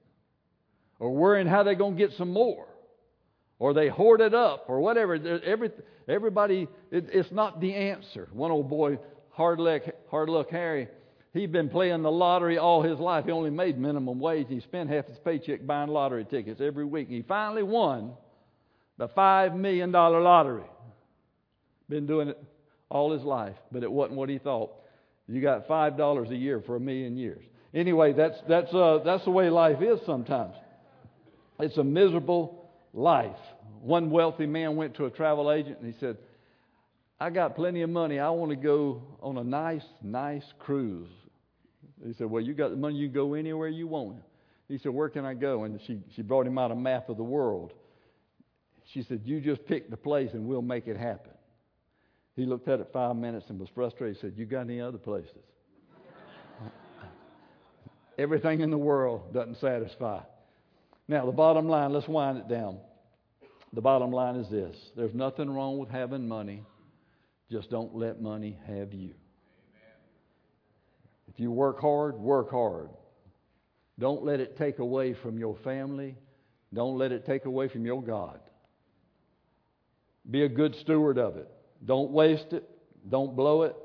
or 0.98 1.12
worrying 1.12 1.46
how 1.46 1.62
they're 1.62 1.76
going 1.76 1.96
to 1.96 2.08
get 2.08 2.18
some 2.18 2.32
more 2.32 2.71
or 3.62 3.76
they 3.76 3.90
hoard 3.90 4.22
it 4.22 4.34
up 4.34 4.66
or 4.68 4.80
whatever. 4.80 5.14
Every, 5.46 5.70
everybody, 6.08 6.68
it, 6.90 7.10
it's 7.14 7.32
not 7.32 7.62
the 7.62 7.76
answer. 7.76 8.28
One 8.34 8.50
old 8.50 8.72
boy, 8.72 8.98
Hard 9.30 9.60
Luck, 9.60 9.84
Hard 10.10 10.30
Luck 10.30 10.50
Harry, 10.50 10.88
He'd 11.34 11.52
been 11.52 11.70
playing 11.70 12.02
the 12.02 12.12
lottery 12.12 12.58
all 12.58 12.82
his 12.82 13.00
life. 13.00 13.26
He 13.26 13.32
only 13.32 13.52
made 13.52 13.78
minimum 13.78 14.20
wage. 14.20 14.48
He 14.50 14.60
spent 14.60 14.90
half 14.90 15.06
his 15.06 15.18
paycheck 15.20 15.66
buying 15.66 15.90
lottery 15.90 16.26
tickets 16.26 16.60
every 16.60 16.84
week. 16.84 17.08
He 17.08 17.22
finally 17.22 17.64
won 17.64 18.14
the 18.98 19.08
$5 19.08 19.56
million 19.56 19.92
lottery. 19.92 20.66
Been 21.88 22.06
doing 22.06 22.30
it 22.30 22.44
all 22.90 23.14
his 23.14 23.24
life, 23.24 23.56
but 23.72 23.84
it 23.84 23.92
wasn't 23.92 24.18
what 24.18 24.28
he 24.28 24.40
thought. 24.40 24.72
You 25.30 25.42
got 25.42 25.70
$5 25.70 26.32
a 26.32 26.36
year 26.36 26.62
for 26.66 26.76
a 26.76 26.80
million 26.82 27.16
years. 27.16 27.46
Anyway, 27.74 28.12
that's, 28.12 28.38
that's, 28.50 28.74
uh, 28.74 29.00
that's 29.06 29.24
the 29.24 29.32
way 29.32 29.50
life 29.50 29.82
is 29.82 30.00
sometimes. 30.06 30.56
It's 31.60 31.78
a 31.78 31.84
miserable 31.84 32.61
life. 32.94 33.38
One 33.82 34.10
wealthy 34.10 34.46
man 34.46 34.76
went 34.76 34.96
to 34.96 35.06
a 35.06 35.10
travel 35.10 35.52
agent 35.52 35.80
and 35.80 35.92
he 35.92 36.00
said, 36.00 36.18
I 37.20 37.30
got 37.30 37.56
plenty 37.56 37.82
of 37.84 37.90
money. 37.90 38.20
I 38.20 38.30
want 38.32 38.50
to 38.50 38.56
go 38.56 39.04
on 39.22 39.38
a 39.38 39.44
nice, 39.44 39.86
nice 40.02 40.44
cruise. 40.60 41.10
He 42.04 42.14
said, 42.14 42.30
Well, 42.30 42.42
you 42.42 42.54
got 42.54 42.72
the 42.72 42.78
money, 42.78 42.96
you 42.96 43.10
go 43.10 43.36
anywhere 43.36 43.68
you 43.68 43.88
want. 43.88 44.18
He 44.68 44.78
said, 44.78 44.92
Where 44.92 45.10
can 45.10 45.26
I 45.26 45.34
go? 45.34 45.64
And 45.64 45.80
she, 45.86 46.00
she 46.16 46.22
brought 46.22 46.48
him 46.48 46.58
out 46.58 46.72
a 46.72 46.76
map 46.76 47.10
of 47.10 47.18
the 47.18 47.24
world. 47.24 47.74
She 48.92 49.04
said, 49.04 49.22
You 49.24 49.40
just 49.40 49.66
pick 49.66 49.90
the 49.90 49.98
place 49.98 50.32
and 50.34 50.48
we'll 50.48 50.62
make 50.62 50.88
it 50.88 50.98
happen. 50.98 51.32
He 52.36 52.46
looked 52.46 52.68
at 52.68 52.80
it 52.80 52.90
five 52.92 53.16
minutes 53.16 53.46
and 53.50 53.60
was 53.60 53.70
frustrated. 53.76 54.16
He 54.16 54.22
said, 54.22 54.34
You 54.36 54.46
got 54.46 54.62
any 54.62 54.82
other 54.82 54.98
places? 54.98 55.30
Everything 58.18 58.62
in 58.62 58.72
the 58.72 58.78
world 58.78 59.34
doesn't 59.34 59.60
satisfy. 59.60 60.22
Now, 61.08 61.26
the 61.26 61.32
bottom 61.32 61.68
line, 61.68 61.94
let's 61.94 62.08
wind 62.08 62.38
it 62.38 62.48
down. 62.48 62.80
The 63.74 63.82
bottom 63.82 64.12
line 64.12 64.36
is 64.36 64.50
this 64.50 64.76
there's 64.96 65.14
nothing 65.14 65.50
wrong 65.50 65.78
with 65.78 65.90
having 65.90 66.28
money, 66.28 66.64
just 67.50 67.70
don't 67.70 67.96
let 67.96 68.22
money 68.22 68.58
have 68.68 68.94
you. 68.94 69.14
If 71.34 71.40
you 71.40 71.52
work 71.52 71.80
hard, 71.80 72.16
work 72.16 72.52
hard. 72.52 72.90
Don't 73.98 74.24
let 74.24 74.40
it 74.40 74.58
take 74.58 74.80
away 74.80 75.14
from 75.14 75.38
your 75.38 75.56
family. 75.64 76.18
Don't 76.74 76.98
let 76.98 77.12
it 77.12 77.26
take 77.26 77.46
away 77.46 77.68
from 77.70 77.86
your 77.86 78.02
God. 78.02 78.40
Be 80.30 80.44
a 80.44 80.50
good 80.50 80.76
steward 80.76 81.18
of 81.18 81.38
it. 81.38 81.50
Don't 81.86 82.12
waste 82.12 82.52
it. 82.52 82.68
Don't 83.10 83.36
blow 83.36 83.64
it. 83.64 83.76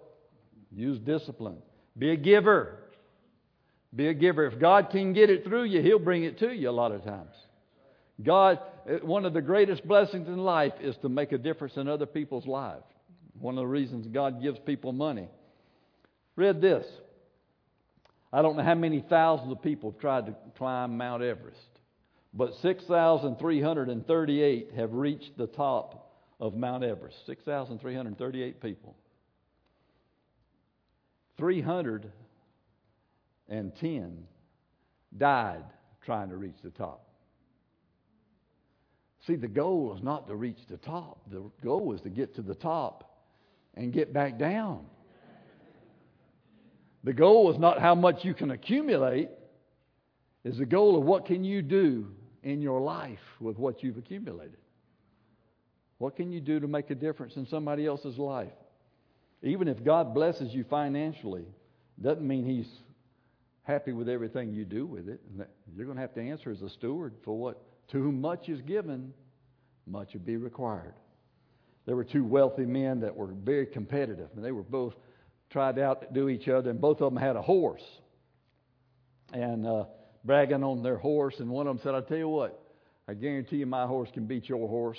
Use 0.73 0.99
discipline. 0.99 1.59
Be 1.97 2.11
a 2.11 2.17
giver. 2.17 2.83
Be 3.95 4.09
a 4.09 4.15
giver. 4.15 4.47
If 4.47 4.59
God 4.59 4.91
can 4.91 5.13
get 5.13 5.31
it 5.31 5.45
through 5.45 5.65
you, 5.65 5.81
He'll 5.81 5.99
bring 5.99 6.25
it 6.25 6.39
to 6.41 6.53
you 6.53 6.69
a 6.69 6.71
lot 6.71 6.93
of 6.93 7.05
times. 7.05 7.35
God, 8.23 8.61
eh, 8.89 8.99
one 9.03 9.25
of 9.25 9.33
the 9.33 9.43
greatest 9.43 9.87
blessings 9.87 10.29
in 10.29 10.39
life 10.39 10.75
is 10.81 10.97
to 10.99 11.09
make 11.09 11.33
a 11.33 11.39
difference 11.39 11.77
in 11.77 11.89
other 11.89 12.07
people's 12.07 12.47
lives. 12.47 12.85
One 13.39 13.59
of 13.59 13.63
the 13.63 13.69
reasons 13.69 14.07
God 14.07 14.43
gives 14.43 14.59
people 14.61 14.93
money. 14.93 15.29
Read 16.37 16.61
this. 16.61 16.87
I 18.33 18.43
don't 18.43 18.57
know 18.57 18.63
how 18.63 18.75
many 18.75 19.05
thousands 19.09 19.51
of 19.53 19.63
people 19.63 19.93
have 19.93 20.01
tried 20.01 20.27
to 20.27 20.35
climb 20.57 20.99
Mount 20.99 21.23
Everest, 21.23 21.57
but 22.35 22.55
6,338 22.61 24.73
have 24.77 24.93
reached 24.93 25.39
the 25.39 25.47
top 25.47 26.13
of 26.41 26.55
Mount 26.55 26.83
Everest. 26.85 27.17
6,338 27.27 28.61
people. 28.61 28.95
310 33.49 34.27
died 35.17 35.65
trying 36.03 36.29
to 36.31 36.37
reach 36.37 36.57
the 36.63 36.71
top. 36.71 37.03
See, 39.27 39.35
the 39.35 39.49
goal 39.49 39.95
is 39.97 40.03
not 40.03 40.29
to 40.29 40.37
reach 40.37 40.59
the 40.69 40.77
top. 40.77 41.21
The 41.31 41.43
goal 41.63 41.93
is 41.93 42.01
to 42.03 42.11
get 42.11 42.37
to 42.37 42.43
the 42.43 42.55
top 42.55 43.25
and 43.75 43.93
get 43.93 44.13
back 44.13 44.39
down. 44.39 44.87
The 47.03 47.13
goal 47.13 47.53
is 47.53 47.59
not 47.59 47.81
how 47.81 47.95
much 47.95 48.25
you 48.25 48.35
can 48.35 48.51
accumulate, 48.51 49.29
is 50.45 50.59
the 50.59 50.67
goal 50.67 50.97
of 50.97 51.05
what 51.05 51.27
can 51.27 51.45
you 51.45 51.63
do 51.63 52.09
in 52.43 52.63
your 52.63 52.81
life 52.81 53.19
with 53.41 53.59
what 53.59 53.83
you've 53.83 53.99
accumulated. 53.99 54.59
What 55.99 56.17
can 56.17 56.31
you 56.31 56.41
do 56.41 56.61
to 56.61 56.69
make 56.69 56.91
a 56.91 56.95
difference 56.95 57.37
in 57.37 57.47
somebody 57.47 57.87
else's 57.87 58.19
life? 58.19 58.53
Even 59.43 59.67
if 59.69 59.83
God 59.83 60.15
blesses 60.15 60.53
you 60.53 60.65
financially, 60.65 61.47
doesn't 62.01 62.27
mean 62.27 62.45
He's 62.45 62.69
happy 63.67 63.93
with 63.93 64.09
everything 64.09 64.53
you 64.53 64.65
do 64.65 64.87
with 64.87 65.09
it. 65.09 65.21
You're 65.77 65.87
going 65.87 65.97
to 65.97 66.01
have 66.01 66.15
to 66.15 66.23
answer 66.23 66.51
as 66.51 66.63
a 66.63 66.71
steward 66.71 67.15
for 67.25 67.37
what 67.37 67.61
to 67.89 67.99
whom 68.01 68.21
much 68.21 68.49
is 68.49 68.61
given, 68.63 69.13
much 69.87 70.13
would 70.13 70.25
be 70.25 70.37
required. 70.37 70.95
There 71.85 71.97
were 71.97 72.05
two 72.05 72.25
wealthy 72.25 72.65
men 72.65 73.01
that 73.01 73.15
were 73.15 73.27
very 73.27 73.67
competitive, 73.67 74.29
and 74.37 74.45
they 74.45 74.53
were 74.53 74.63
both 74.63 74.95
tried 75.51 75.79
out 75.79 76.01
to 76.03 76.09
do 76.13 76.29
each 76.29 76.49
other, 76.49 76.71
and 76.71 76.81
both 76.81 77.01
of 77.01 77.13
them 77.13 77.21
had 77.21 77.35
a 77.37 77.43
horse. 77.43 77.83
And 79.33 79.67
uh, 79.67 79.85
bragging 80.25 80.63
on 80.63 80.83
their 80.83 80.97
horse, 80.97 81.35
and 81.41 81.51
one 81.51 81.67
of 81.67 81.77
them 81.77 81.83
said, 81.83 81.95
"I 81.95 82.01
tell 82.07 82.19
you 82.19 82.29
what, 82.29 82.61
I 83.09 83.15
guarantee 83.15 83.57
you 83.57 83.67
my 83.67 83.87
horse 83.87 84.09
can 84.13 84.27
beat 84.27 84.49
your 84.49 84.69
horse. 84.69 84.99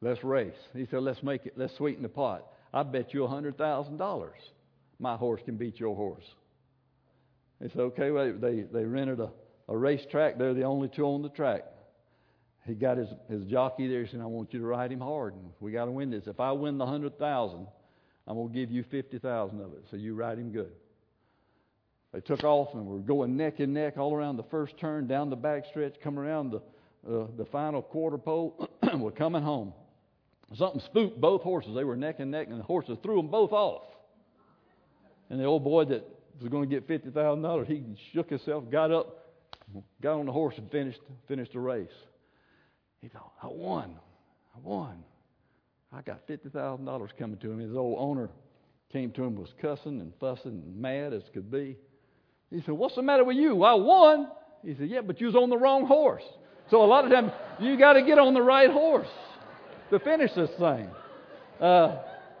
Let's 0.00 0.22
race." 0.24 0.58
He 0.74 0.86
said, 0.86 1.02
"Let's 1.02 1.22
make 1.22 1.46
it. 1.46 1.54
Let's 1.56 1.76
sweeten 1.76 2.02
the 2.02 2.08
pot. 2.08 2.44
I 2.72 2.82
bet 2.82 3.14
you 3.14 3.24
a 3.24 3.28
hundred 3.28 3.56
thousand 3.56 3.98
dollars 3.98 4.38
my 4.98 5.16
horse 5.16 5.40
can 5.44 5.56
beat 5.56 5.78
your 5.78 5.94
horse." 5.94 6.24
They 7.60 7.68
said, 7.68 7.80
"Okay." 7.80 8.10
Well, 8.10 8.32
they 8.38 8.62
they 8.62 8.84
rented 8.84 9.20
a 9.20 9.30
a 9.68 9.76
racetrack. 9.76 10.38
They're 10.38 10.54
the 10.54 10.64
only 10.64 10.88
two 10.88 11.04
on 11.04 11.22
the 11.22 11.28
track. 11.28 11.64
He 12.66 12.74
got 12.74 12.96
his, 12.96 13.08
his 13.30 13.44
jockey 13.44 13.88
there. 13.88 14.04
He 14.04 14.10
said, 14.10 14.20
I 14.20 14.26
want 14.26 14.52
you 14.52 14.60
to 14.60 14.66
ride 14.66 14.92
him 14.92 15.00
hard. 15.00 15.34
And 15.34 15.50
we 15.60 15.72
got 15.72 15.86
to 15.86 15.90
win 15.90 16.10
this. 16.10 16.26
If 16.26 16.40
I 16.40 16.52
win 16.52 16.78
the 16.78 16.84
100000 16.84 17.66
I'm 18.26 18.34
going 18.36 18.48
to 18.48 18.54
give 18.54 18.70
you 18.70 18.84
50000 18.90 19.60
of 19.60 19.72
it. 19.72 19.84
So 19.90 19.96
you 19.96 20.14
ride 20.14 20.38
him 20.38 20.50
good. 20.50 20.72
They 22.12 22.20
took 22.20 22.44
off 22.44 22.74
and 22.74 22.86
were 22.86 22.98
going 22.98 23.36
neck 23.36 23.60
and 23.60 23.72
neck 23.72 23.96
all 23.96 24.14
around 24.14 24.36
the 24.36 24.44
first 24.44 24.76
turn, 24.78 25.06
down 25.06 25.30
the 25.30 25.36
back 25.36 25.64
stretch, 25.70 25.94
come 26.02 26.18
around 26.18 26.50
the, 26.50 26.58
uh, 27.10 27.26
the 27.38 27.46
final 27.46 27.80
quarter 27.80 28.18
pole. 28.18 28.68
we're 28.94 29.10
coming 29.10 29.42
home. 29.42 29.72
Something 30.56 30.80
spooked 30.80 31.20
both 31.20 31.42
horses. 31.42 31.74
They 31.74 31.84
were 31.84 31.96
neck 31.96 32.16
and 32.18 32.30
neck, 32.30 32.48
and 32.50 32.58
the 32.58 32.64
horses 32.64 32.98
threw 33.02 33.16
them 33.16 33.28
both 33.28 33.52
off. 33.52 33.82
And 35.30 35.38
the 35.40 35.44
old 35.44 35.64
boy 35.64 35.86
that 35.86 36.04
was 36.40 36.48
going 36.50 36.68
to 36.68 36.80
get 36.80 36.88
$50,000, 36.88 37.66
he 37.66 37.84
shook 38.12 38.30
himself, 38.30 38.64
got 38.70 38.90
up, 38.90 39.26
got 40.02 40.18
on 40.18 40.26
the 40.26 40.32
horse, 40.32 40.54
and 40.56 40.70
finished, 40.70 41.00
finished 41.26 41.52
the 41.52 41.60
race. 41.60 41.88
He 43.00 43.08
thought, 43.08 43.32
I 43.42 43.46
won. 43.48 43.96
I 44.54 44.58
won. 44.62 45.04
I 45.92 46.02
got 46.02 46.26
$50,000 46.26 47.08
coming 47.18 47.38
to 47.38 47.50
him. 47.50 47.58
His 47.58 47.74
old 47.74 47.96
owner 47.98 48.28
came 48.92 49.10
to 49.12 49.24
him, 49.24 49.36
was 49.36 49.52
cussing 49.60 50.00
and 50.00 50.12
fussing 50.20 50.62
and 50.64 50.76
mad 50.76 51.12
as 51.12 51.22
could 51.32 51.50
be. 51.50 51.76
He 52.50 52.62
said, 52.62 52.74
What's 52.74 52.94
the 52.94 53.02
matter 53.02 53.24
with 53.24 53.36
you? 53.36 53.62
I 53.62 53.74
won. 53.74 54.28
He 54.64 54.74
said, 54.74 54.88
Yeah, 54.88 55.02
but 55.02 55.20
you 55.20 55.26
was 55.26 55.36
on 55.36 55.50
the 55.50 55.58
wrong 55.58 55.86
horse. 55.86 56.22
So 56.70 56.82
a 56.82 56.86
lot 56.86 57.04
of 57.04 57.10
times 57.10 57.32
you 57.60 57.78
got 57.78 57.94
to 57.94 58.02
get 58.02 58.18
on 58.18 58.34
the 58.34 58.42
right 58.42 58.70
horse 58.70 59.08
to 59.90 59.98
finish 59.98 60.32
this 60.34 60.50
thing. 60.58 60.88
Uh, 61.60 61.98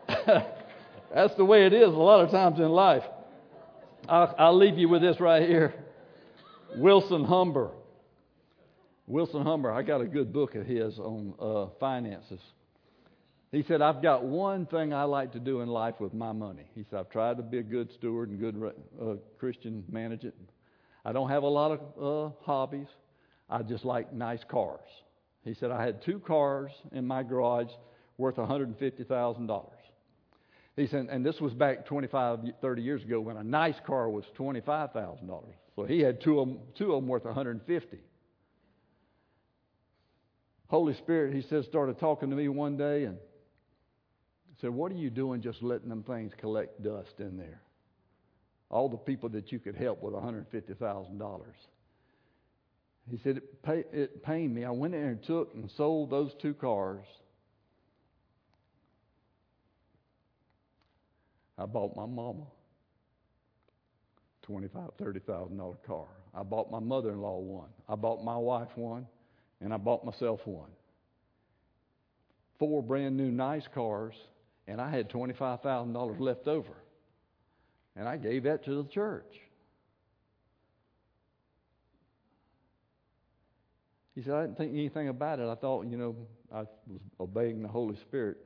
that's 1.14 1.34
the 1.36 1.44
way 1.44 1.66
it 1.66 1.72
is 1.72 1.88
a 1.88 1.98
lot 1.98 2.24
of 2.24 2.30
times 2.30 2.58
in 2.58 2.68
life. 2.68 3.02
I'll, 4.08 4.34
I'll 4.38 4.56
leave 4.56 4.78
you 4.78 4.88
with 4.88 5.02
this 5.02 5.20
right 5.20 5.46
here. 5.46 5.74
Wilson 6.76 7.24
Humber. 7.24 7.70
Wilson 9.06 9.42
Humber, 9.42 9.70
I 9.70 9.82
got 9.82 10.00
a 10.00 10.06
good 10.06 10.32
book 10.32 10.54
of 10.54 10.66
his 10.66 10.98
on 10.98 11.34
uh, 11.38 11.66
finances. 11.78 12.40
He 13.52 13.62
said, 13.62 13.80
I've 13.80 14.02
got 14.02 14.24
one 14.24 14.66
thing 14.66 14.92
I 14.92 15.04
like 15.04 15.32
to 15.32 15.40
do 15.40 15.60
in 15.60 15.68
life 15.68 16.00
with 16.00 16.12
my 16.12 16.32
money. 16.32 16.64
He 16.74 16.84
said, 16.88 17.00
I've 17.00 17.10
tried 17.10 17.38
to 17.38 17.42
be 17.42 17.58
a 17.58 17.62
good 17.62 17.90
steward 17.92 18.28
and 18.30 18.38
good 18.38 18.72
uh, 19.00 19.14
Christian, 19.38 19.84
manage 19.90 20.24
it. 20.24 20.34
I 21.04 21.12
don't 21.12 21.30
have 21.30 21.42
a 21.42 21.48
lot 21.48 21.72
of 21.72 22.32
uh, 22.32 22.34
hobbies. 22.44 22.88
I 23.48 23.62
just 23.62 23.84
like 23.84 24.12
nice 24.12 24.44
cars. 24.46 24.80
He 25.44 25.54
said, 25.54 25.70
I 25.70 25.82
had 25.82 26.02
two 26.02 26.18
cars 26.18 26.70
in 26.92 27.06
my 27.06 27.22
garage 27.22 27.70
worth 28.18 28.36
$150,000. 28.36 29.70
He 30.78 30.86
said, 30.86 31.08
and 31.10 31.26
this 31.26 31.40
was 31.40 31.52
back 31.52 31.86
25, 31.86 32.38
30 32.62 32.82
years 32.82 33.02
ago 33.02 33.20
when 33.20 33.36
a 33.36 33.42
nice 33.42 33.74
car 33.84 34.08
was 34.08 34.24
$25,000. 34.38 35.42
So 35.74 35.84
he 35.84 35.98
had 35.98 36.20
two 36.20 36.38
of 36.38 36.46
them, 36.46 36.60
two 36.76 36.94
of 36.94 37.02
them 37.02 37.08
worth 37.08 37.24
150. 37.24 37.98
Holy 40.68 40.94
Spirit, 40.94 41.34
he 41.34 41.42
says, 41.42 41.64
started 41.64 41.98
talking 41.98 42.30
to 42.30 42.36
me 42.36 42.48
one 42.48 42.76
day 42.76 43.04
and 43.04 43.18
said, 44.60 44.70
What 44.70 44.92
are 44.92 44.96
you 44.96 45.10
doing 45.10 45.42
just 45.42 45.64
letting 45.64 45.88
them 45.88 46.04
things 46.04 46.32
collect 46.38 46.80
dust 46.80 47.14
in 47.18 47.36
there? 47.36 47.60
All 48.70 48.88
the 48.88 48.98
people 48.98 49.30
that 49.30 49.50
you 49.50 49.58
could 49.58 49.74
help 49.74 50.00
with 50.00 50.14
$150,000. 50.14 51.40
He 53.10 53.18
said, 53.24 53.38
it, 53.38 53.62
pay, 53.64 53.82
it 53.92 54.22
pained 54.22 54.54
me. 54.54 54.64
I 54.64 54.70
went 54.70 54.94
in 54.94 55.00
there 55.00 55.10
and 55.10 55.22
took 55.24 55.54
and 55.54 55.68
sold 55.76 56.10
those 56.10 56.30
two 56.40 56.54
cars. 56.54 57.06
I 61.58 61.66
bought 61.66 61.96
my 61.96 62.06
mama 62.06 62.46
twenty-five, 64.42 64.90
thirty 64.96 65.20
thousand 65.20 65.56
dollar 65.56 65.76
car. 65.86 66.06
I 66.34 66.42
bought 66.42 66.70
my 66.70 66.78
mother-in-law 66.78 67.38
one. 67.38 67.68
I 67.88 67.96
bought 67.96 68.22
my 68.22 68.36
wife 68.36 68.68
one, 68.76 69.06
and 69.60 69.74
I 69.74 69.76
bought 69.76 70.04
myself 70.04 70.40
one. 70.46 70.70
Four 72.58 72.82
brand 72.82 73.16
new 73.16 73.30
nice 73.30 73.66
cars, 73.74 74.14
and 74.66 74.80
I 74.80 74.90
had 74.90 75.10
twenty-five 75.10 75.62
thousand 75.62 75.92
dollars 75.92 76.20
left 76.20 76.46
over. 76.48 76.74
And 77.96 78.08
I 78.08 78.16
gave 78.16 78.44
that 78.44 78.64
to 78.66 78.82
the 78.82 78.88
church. 78.88 79.40
He 84.14 84.22
said, 84.22 84.34
I 84.34 84.42
didn't 84.42 84.56
think 84.56 84.72
anything 84.72 85.08
about 85.08 85.40
it. 85.40 85.48
I 85.48 85.54
thought, 85.54 85.86
you 85.86 85.96
know, 85.96 86.16
I 86.52 86.60
was 86.60 87.00
obeying 87.20 87.62
the 87.62 87.68
Holy 87.68 87.96
Spirit. 87.96 88.38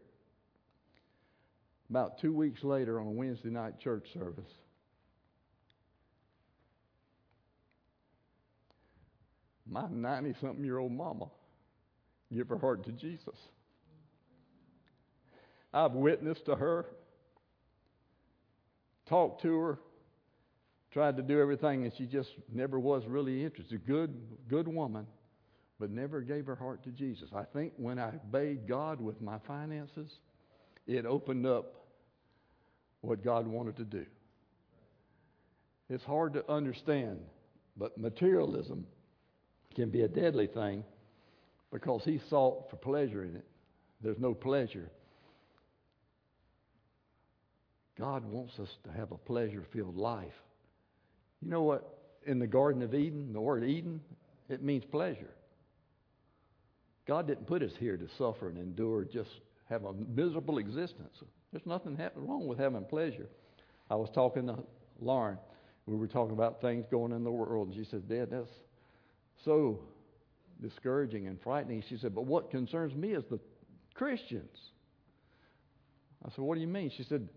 About 1.93 2.16
two 2.16 2.32
weeks 2.32 2.64
later, 2.64 2.99
on 2.99 3.07
a 3.07 3.11
Wednesday 3.11 3.51
night 3.51 3.78
church 3.78 4.09
service, 4.14 4.51
my 9.70 9.86
90 9.90 10.34
something 10.40 10.64
year 10.64 10.78
old 10.78 10.93
mama 10.93 11.26
give 12.34 12.49
her 12.49 12.57
heart 12.57 12.86
to 12.86 12.93
Jesus. 12.93 13.36
I've 15.74 15.93
witnessed 15.93 16.47
to 16.47 16.57
her, 16.57 16.86
talked 19.07 19.43
to 19.43 19.55
her, 19.59 19.78
tried 20.93 21.18
to 21.18 21.22
do 21.22 21.43
everything, 21.43 21.84
and 21.84 21.93
she 21.95 22.07
just 22.07 22.30
never 22.51 22.80
was 22.80 23.05
really 23.07 23.45
interested. 23.45 23.86
Good, 23.86 24.18
good 24.49 24.66
woman, 24.66 25.07
but 25.78 25.90
never 25.90 26.22
gave 26.22 26.47
her 26.47 26.57
heart 26.57 26.84
to 26.84 26.90
Jesus. 26.90 27.28
I 27.36 27.45
think 27.45 27.74
when 27.76 27.99
I 27.99 28.14
obeyed 28.14 28.66
God 28.66 28.99
with 28.99 29.20
my 29.20 29.36
finances, 29.47 30.20
it 30.86 31.05
opened 31.05 31.45
up 31.45 31.81
what 33.03 33.22
God 33.22 33.46
wanted 33.46 33.76
to 33.76 33.84
do. 33.84 34.07
It's 35.90 36.05
hard 36.05 36.32
to 36.34 36.50
understand, 36.50 37.18
but 37.76 37.98
materialism 37.98 38.86
can 39.74 39.90
be 39.90 40.03
a 40.03 40.09
deadly 40.09 40.46
thing 40.46 40.84
because 41.70 42.03
he 42.05 42.20
sought 42.30 42.70
for 42.70 42.76
pleasure 42.76 43.24
in 43.24 43.36
it. 43.36 43.44
There's 44.03 44.18
no 44.18 44.34
pleasure. 44.34 44.90
God 47.98 48.24
wants 48.24 48.59
us 48.59 48.68
to 48.84 48.92
have 48.92 49.12
a 49.12 49.18
pleasure 49.18 49.64
filled 49.72 49.96
life. 49.96 50.32
You 51.42 51.50
know 51.50 51.62
what? 51.62 51.98
In 52.26 52.38
the 52.38 52.46
Garden 52.46 52.82
of 52.82 52.94
Eden, 52.94 53.32
the 53.32 53.40
word 53.40 53.64
Eden, 53.64 54.00
it 54.48 54.62
means 54.62 54.84
pleasure. 54.84 55.30
God 57.07 57.26
didn't 57.26 57.46
put 57.46 57.62
us 57.62 57.72
here 57.78 57.96
to 57.96 58.07
suffer 58.16 58.48
and 58.48 58.59
endure, 58.59 59.05
just 59.05 59.30
have 59.68 59.84
a 59.84 59.92
miserable 59.92 60.59
existence. 60.59 61.16
There's 61.53 61.66
nothing 61.66 61.98
wrong 62.16 62.46
with 62.46 62.59
having 62.59 62.84
pleasure. 62.84 63.26
I 63.90 63.94
was 63.94 64.09
talking 64.14 64.46
to 64.46 64.59
Lauren. 65.00 65.36
We 65.86 65.96
were 65.96 66.07
talking 66.07 66.32
about 66.32 66.61
things 66.61 66.86
going 66.90 67.12
in 67.12 67.24
the 67.24 67.30
world, 67.30 67.68
and 67.68 67.76
she 67.76 67.88
said, 67.90 68.09
Dad, 68.09 68.28
that's 68.30 68.48
so 69.44 69.80
discouraging 70.62 71.26
and 71.26 71.38
frightening. 71.42 71.82
She 71.88 71.98
said, 71.98 72.14
But 72.14 72.24
what 72.24 72.50
concerns 72.50 72.94
me 72.94 73.12
is 73.12 73.24
the 73.30 73.38
Christians. 73.94 74.57
I 76.24 76.30
said, 76.30 76.38
What 76.38 76.55
do 76.55 76.61
you 76.61 76.68
mean? 76.68 76.90
She 76.96 77.03
said, 77.03 77.28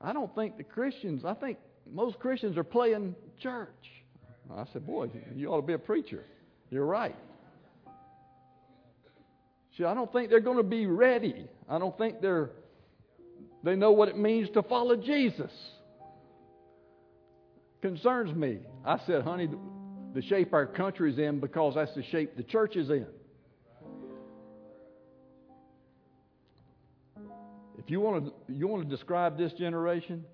I 0.00 0.12
don't 0.12 0.34
think 0.34 0.56
the 0.56 0.64
Christians, 0.64 1.24
I 1.24 1.34
think 1.34 1.58
most 1.90 2.18
Christians 2.18 2.56
are 2.56 2.64
playing 2.64 3.14
church. 3.40 3.68
I 4.52 4.64
said, 4.72 4.86
Boy, 4.86 5.08
you 5.34 5.52
ought 5.52 5.60
to 5.60 5.66
be 5.66 5.74
a 5.74 5.78
preacher. 5.78 6.24
You're 6.70 6.86
right. 6.86 7.16
She 9.70 9.82
said, 9.82 9.86
I 9.86 9.94
don't 9.94 10.10
think 10.12 10.30
they're 10.30 10.40
going 10.40 10.56
to 10.56 10.62
be 10.62 10.86
ready. 10.86 11.46
I 11.68 11.78
don't 11.78 11.96
think 11.98 12.20
they're 12.20 12.50
they 13.66 13.74
know 13.74 13.90
what 13.90 14.08
it 14.08 14.16
means 14.16 14.48
to 14.50 14.62
follow 14.62 14.94
Jesus. 14.94 15.50
Concerns 17.82 18.32
me. 18.32 18.60
I 18.84 19.00
said, 19.06 19.22
honey, 19.22 19.48
the 20.14 20.22
shape 20.22 20.54
our 20.54 20.66
country's 20.66 21.18
in 21.18 21.40
because 21.40 21.74
that's 21.74 21.92
the 21.96 22.04
shape 22.04 22.36
the 22.36 22.44
church 22.44 22.76
is 22.76 22.90
in. 22.90 23.08
If 27.76 27.90
you 27.90 28.00
want 28.00 28.26
to, 28.26 28.32
you 28.52 28.68
want 28.68 28.88
to 28.88 28.88
describe 28.88 29.36
this 29.36 29.52
generation, 29.54 30.24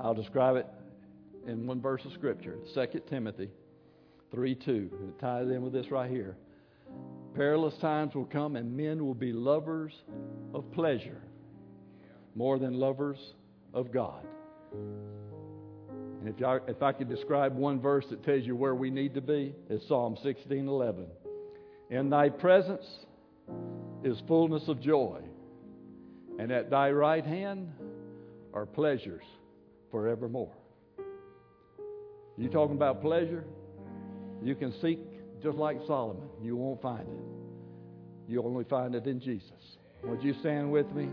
I'll 0.00 0.14
describe 0.14 0.56
it 0.56 0.66
in 1.46 1.66
one 1.66 1.82
verse 1.82 2.00
of 2.06 2.12
Scripture, 2.14 2.56
2 2.72 3.02
Timothy 3.10 3.50
3 4.30 4.54
2. 4.54 4.90
It 5.08 5.20
ties 5.20 5.48
in 5.48 5.60
with 5.60 5.74
this 5.74 5.90
right 5.90 6.10
here. 6.10 6.34
Perilous 7.34 7.74
times 7.82 8.14
will 8.14 8.24
come, 8.24 8.56
and 8.56 8.74
men 8.74 9.04
will 9.04 9.14
be 9.14 9.34
lovers 9.34 9.92
of 10.54 10.72
pleasure 10.72 11.20
more 12.34 12.58
than 12.58 12.74
lovers 12.74 13.18
of 13.72 13.92
God. 13.92 14.26
And 14.72 16.28
if 16.28 16.42
I, 16.44 16.58
if 16.68 16.82
I 16.82 16.92
could 16.92 17.08
describe 17.08 17.54
one 17.54 17.80
verse 17.80 18.06
that 18.10 18.24
tells 18.24 18.44
you 18.44 18.56
where 18.56 18.74
we 18.74 18.90
need 18.90 19.14
to 19.14 19.20
be, 19.20 19.54
it's 19.68 19.86
Psalm 19.88 20.16
16:11. 20.24 21.06
In 21.90 22.10
thy 22.10 22.30
presence 22.30 22.86
is 24.02 24.18
fullness 24.26 24.66
of 24.68 24.80
joy, 24.80 25.20
and 26.38 26.50
at 26.50 26.70
thy 26.70 26.90
right 26.90 27.24
hand 27.24 27.70
are 28.54 28.66
pleasures 28.66 29.24
forevermore. 29.90 30.52
You 32.36 32.48
talking 32.48 32.74
about 32.74 33.00
pleasure? 33.00 33.44
You 34.42 34.54
can 34.54 34.72
seek 34.80 34.98
just 35.42 35.56
like 35.56 35.78
Solomon. 35.86 36.28
You 36.42 36.56
won't 36.56 36.80
find 36.82 37.06
it. 37.06 38.32
You 38.32 38.42
only 38.42 38.64
find 38.64 38.94
it 38.94 39.06
in 39.06 39.20
Jesus. 39.20 39.78
Would 40.04 40.22
you 40.22 40.34
stand 40.40 40.72
with 40.72 40.90
me? 40.92 41.08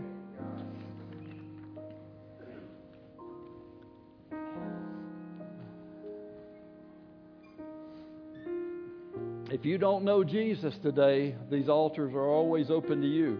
If 9.52 9.66
you 9.66 9.76
don't 9.76 10.02
know 10.02 10.24
Jesus 10.24 10.74
today, 10.82 11.34
these 11.50 11.68
altars 11.68 12.14
are 12.14 12.26
always 12.26 12.70
open 12.70 13.02
to 13.02 13.06
you. 13.06 13.38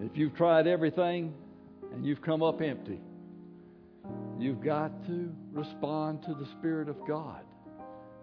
If 0.00 0.16
you've 0.16 0.34
tried 0.34 0.66
everything 0.66 1.34
and 1.92 2.02
you've 2.02 2.22
come 2.22 2.42
up 2.42 2.62
empty, 2.62 2.98
you've 4.38 4.64
got 4.64 5.06
to 5.06 5.30
respond 5.52 6.22
to 6.22 6.32
the 6.32 6.46
Spirit 6.58 6.88
of 6.88 6.96
God. 7.06 7.42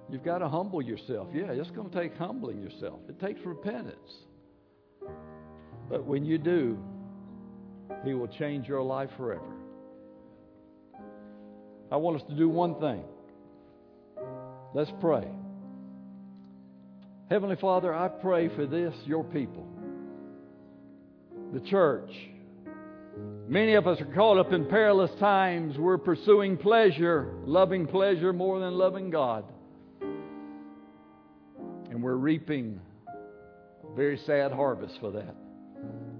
You've 0.10 0.24
got 0.24 0.40
to 0.40 0.50
humble 0.50 0.82
yourself. 0.82 1.28
Yeah, 1.32 1.52
it's 1.52 1.70
going 1.70 1.92
to 1.92 1.96
take 1.96 2.18
humbling 2.18 2.60
yourself, 2.60 3.02
it 3.08 3.20
takes 3.20 3.40
repentance. 3.46 4.12
But 5.92 6.06
when 6.06 6.26
you 6.26 6.40
do, 6.40 6.80
He 8.04 8.16
will 8.16 8.30
change 8.30 8.68
your 8.68 8.82
life 8.82 9.12
forever. 9.16 9.54
I 11.92 11.98
want 11.98 12.20
us 12.20 12.28
to 12.30 12.36
do 12.36 12.50
one 12.50 12.80
thing. 12.80 13.04
Let's 14.74 14.92
pray. 15.00 15.28
Heavenly 17.30 17.56
Father, 17.56 17.94
I 17.94 18.10
pray 18.10 18.50
for 18.50 18.66
this, 18.66 18.94
your 19.06 19.24
people, 19.24 19.66
the 21.54 21.62
church. 21.62 22.12
Many 23.48 23.74
of 23.74 23.88
us 23.88 24.02
are 24.02 24.14
caught 24.14 24.38
up 24.38 24.52
in 24.52 24.66
perilous 24.66 25.12
times. 25.20 25.78
We're 25.78 25.98
pursuing 25.98 26.58
pleasure, 26.58 27.34
loving 27.46 27.88
pleasure 27.88 28.34
more 28.34 28.60
than 28.60 28.74
loving 28.74 29.10
God. 29.10 29.46
And 31.90 32.04
we're 32.04 32.16
reaping 32.16 32.80
a 33.08 33.96
very 33.96 34.18
sad 34.26 34.52
harvest 34.52 34.96
for 35.00 35.12
that. 35.12 35.36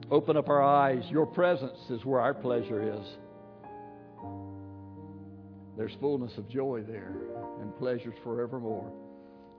Open 0.10 0.38
up 0.38 0.48
our 0.50 0.62
eyes. 0.62 1.04
Your 1.10 1.26
presence 1.26 1.80
is 1.90 2.06
where 2.06 2.22
our 2.22 2.34
pleasure 2.34 2.94
is. 2.94 3.06
There's 5.76 5.94
fullness 6.00 6.32
of 6.38 6.48
joy 6.50 6.84
there 6.88 7.16
and 7.62 7.76
pleasures 7.78 8.14
forevermore. 8.24 8.92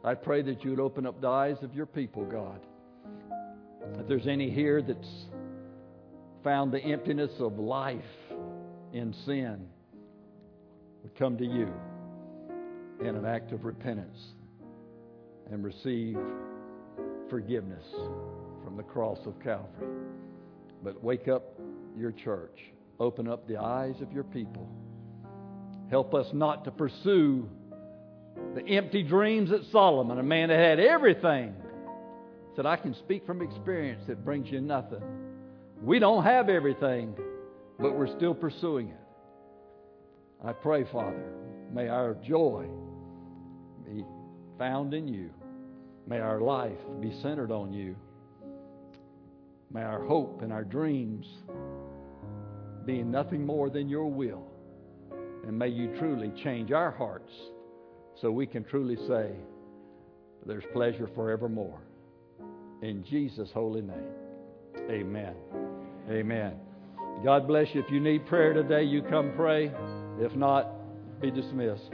I 0.05 0.13
pray 0.13 0.43
that 0.43 0.63
you 0.63 0.71
would 0.71 0.81
open 0.81 1.07
up 1.07 1.23
the 1.23 1.29
eyes 1.29 1.57
of 1.63 1.75
your 1.75 1.87
people, 1.87 2.27
God. 2.27 2.61
If 3.99 4.07
there's 4.07 4.27
any 4.27 4.51
here 4.51 4.83
that's 4.83 5.27
found 6.43 6.73
the 6.73 6.81
emptiness 6.81 7.31
of 7.39 7.59
life 7.59 8.05
in 8.93 9.15
sin, 9.25 9.67
would 11.03 11.19
come 11.19 11.39
to 11.39 11.45
you 11.47 11.73
in 13.01 13.17
an 13.17 13.25
act 13.25 13.53
of 13.53 13.65
repentance 13.65 14.19
and 15.51 15.65
receive 15.65 16.19
forgiveness 17.31 17.87
from 18.63 18.77
the 18.77 18.83
cross 18.83 19.19
of 19.25 19.41
Calvary. 19.41 19.89
But 20.83 21.03
wake 21.03 21.29
up 21.29 21.59
your 21.97 22.13
church. 22.13 22.61
Open 23.01 23.27
up 23.27 23.49
the 23.49 23.57
eyes 23.57 23.95
of 24.03 24.13
your 24.13 24.25
people. 24.25 24.69
Help 25.91 26.15
us 26.15 26.27
not 26.35 26.65
to 26.65 26.71
pursue 26.71 27.49
the 28.55 28.67
empty 28.67 29.03
dreams 29.03 29.51
that 29.51 29.65
Solomon, 29.71 30.19
a 30.19 30.23
man 30.23 30.49
that 30.49 30.59
had 30.59 30.79
everything, 30.79 31.55
said, 32.55 32.67
I 32.67 32.77
can 32.77 32.95
speak 32.95 33.27
from 33.27 33.43
experience 33.43 34.05
that 34.07 34.25
brings 34.25 34.51
you 34.51 34.61
nothing. 34.61 35.03
We 35.83 35.99
don't 35.99 36.23
have 36.23 36.49
everything, 36.49 37.15
but 37.79 37.97
we're 37.97 38.15
still 38.17 38.35
pursuing 38.35 38.89
it. 38.89 38.97
I 40.45 40.53
pray, 40.53 40.85
Father, 40.85 41.33
may 41.73 41.89
our 41.89 42.15
joy 42.15 42.67
be 43.85 44.05
found 44.59 44.95
in 44.95 45.09
you. 45.09 45.31
May 46.07 46.21
our 46.21 46.41
life 46.41 46.79
be 47.01 47.13
centered 47.23 47.51
on 47.51 47.73
you. 47.73 47.97
May 49.73 49.83
our 49.83 50.05
hope 50.05 50.43
and 50.43 50.53
our 50.53 50.65
dreams 50.65 51.27
be 52.87 53.03
nothing 53.03 53.45
more 53.45 53.71
than 53.71 53.89
your 53.89 54.07
will. 54.07 54.47
And 55.47 55.59
may 55.59 55.69
you 55.69 55.95
truly 55.99 56.31
change 56.43 56.71
our 56.73 56.91
hearts 56.91 57.33
so 58.21 58.31
we 58.31 58.47
can 58.47 58.65
truly 58.65 58.97
say, 59.09 59.31
there's 60.47 60.65
pleasure 60.73 61.09
forevermore. 61.15 61.81
In 62.83 63.05
Jesus' 63.05 63.51
holy 63.53 63.83
name, 63.83 64.13
amen. 64.91 65.35
Amen. 66.11 66.55
God 67.25 67.47
bless 67.47 67.69
you. 67.75 67.81
If 67.81 67.91
you 67.91 68.01
need 68.01 68.27
prayer 68.27 68.53
today, 68.53 68.83
you 68.83 69.03
come 69.03 69.33
pray. 69.35 69.71
If 70.21 70.35
not, 70.35 70.69
be 71.21 71.31
dismissed. 71.31 71.91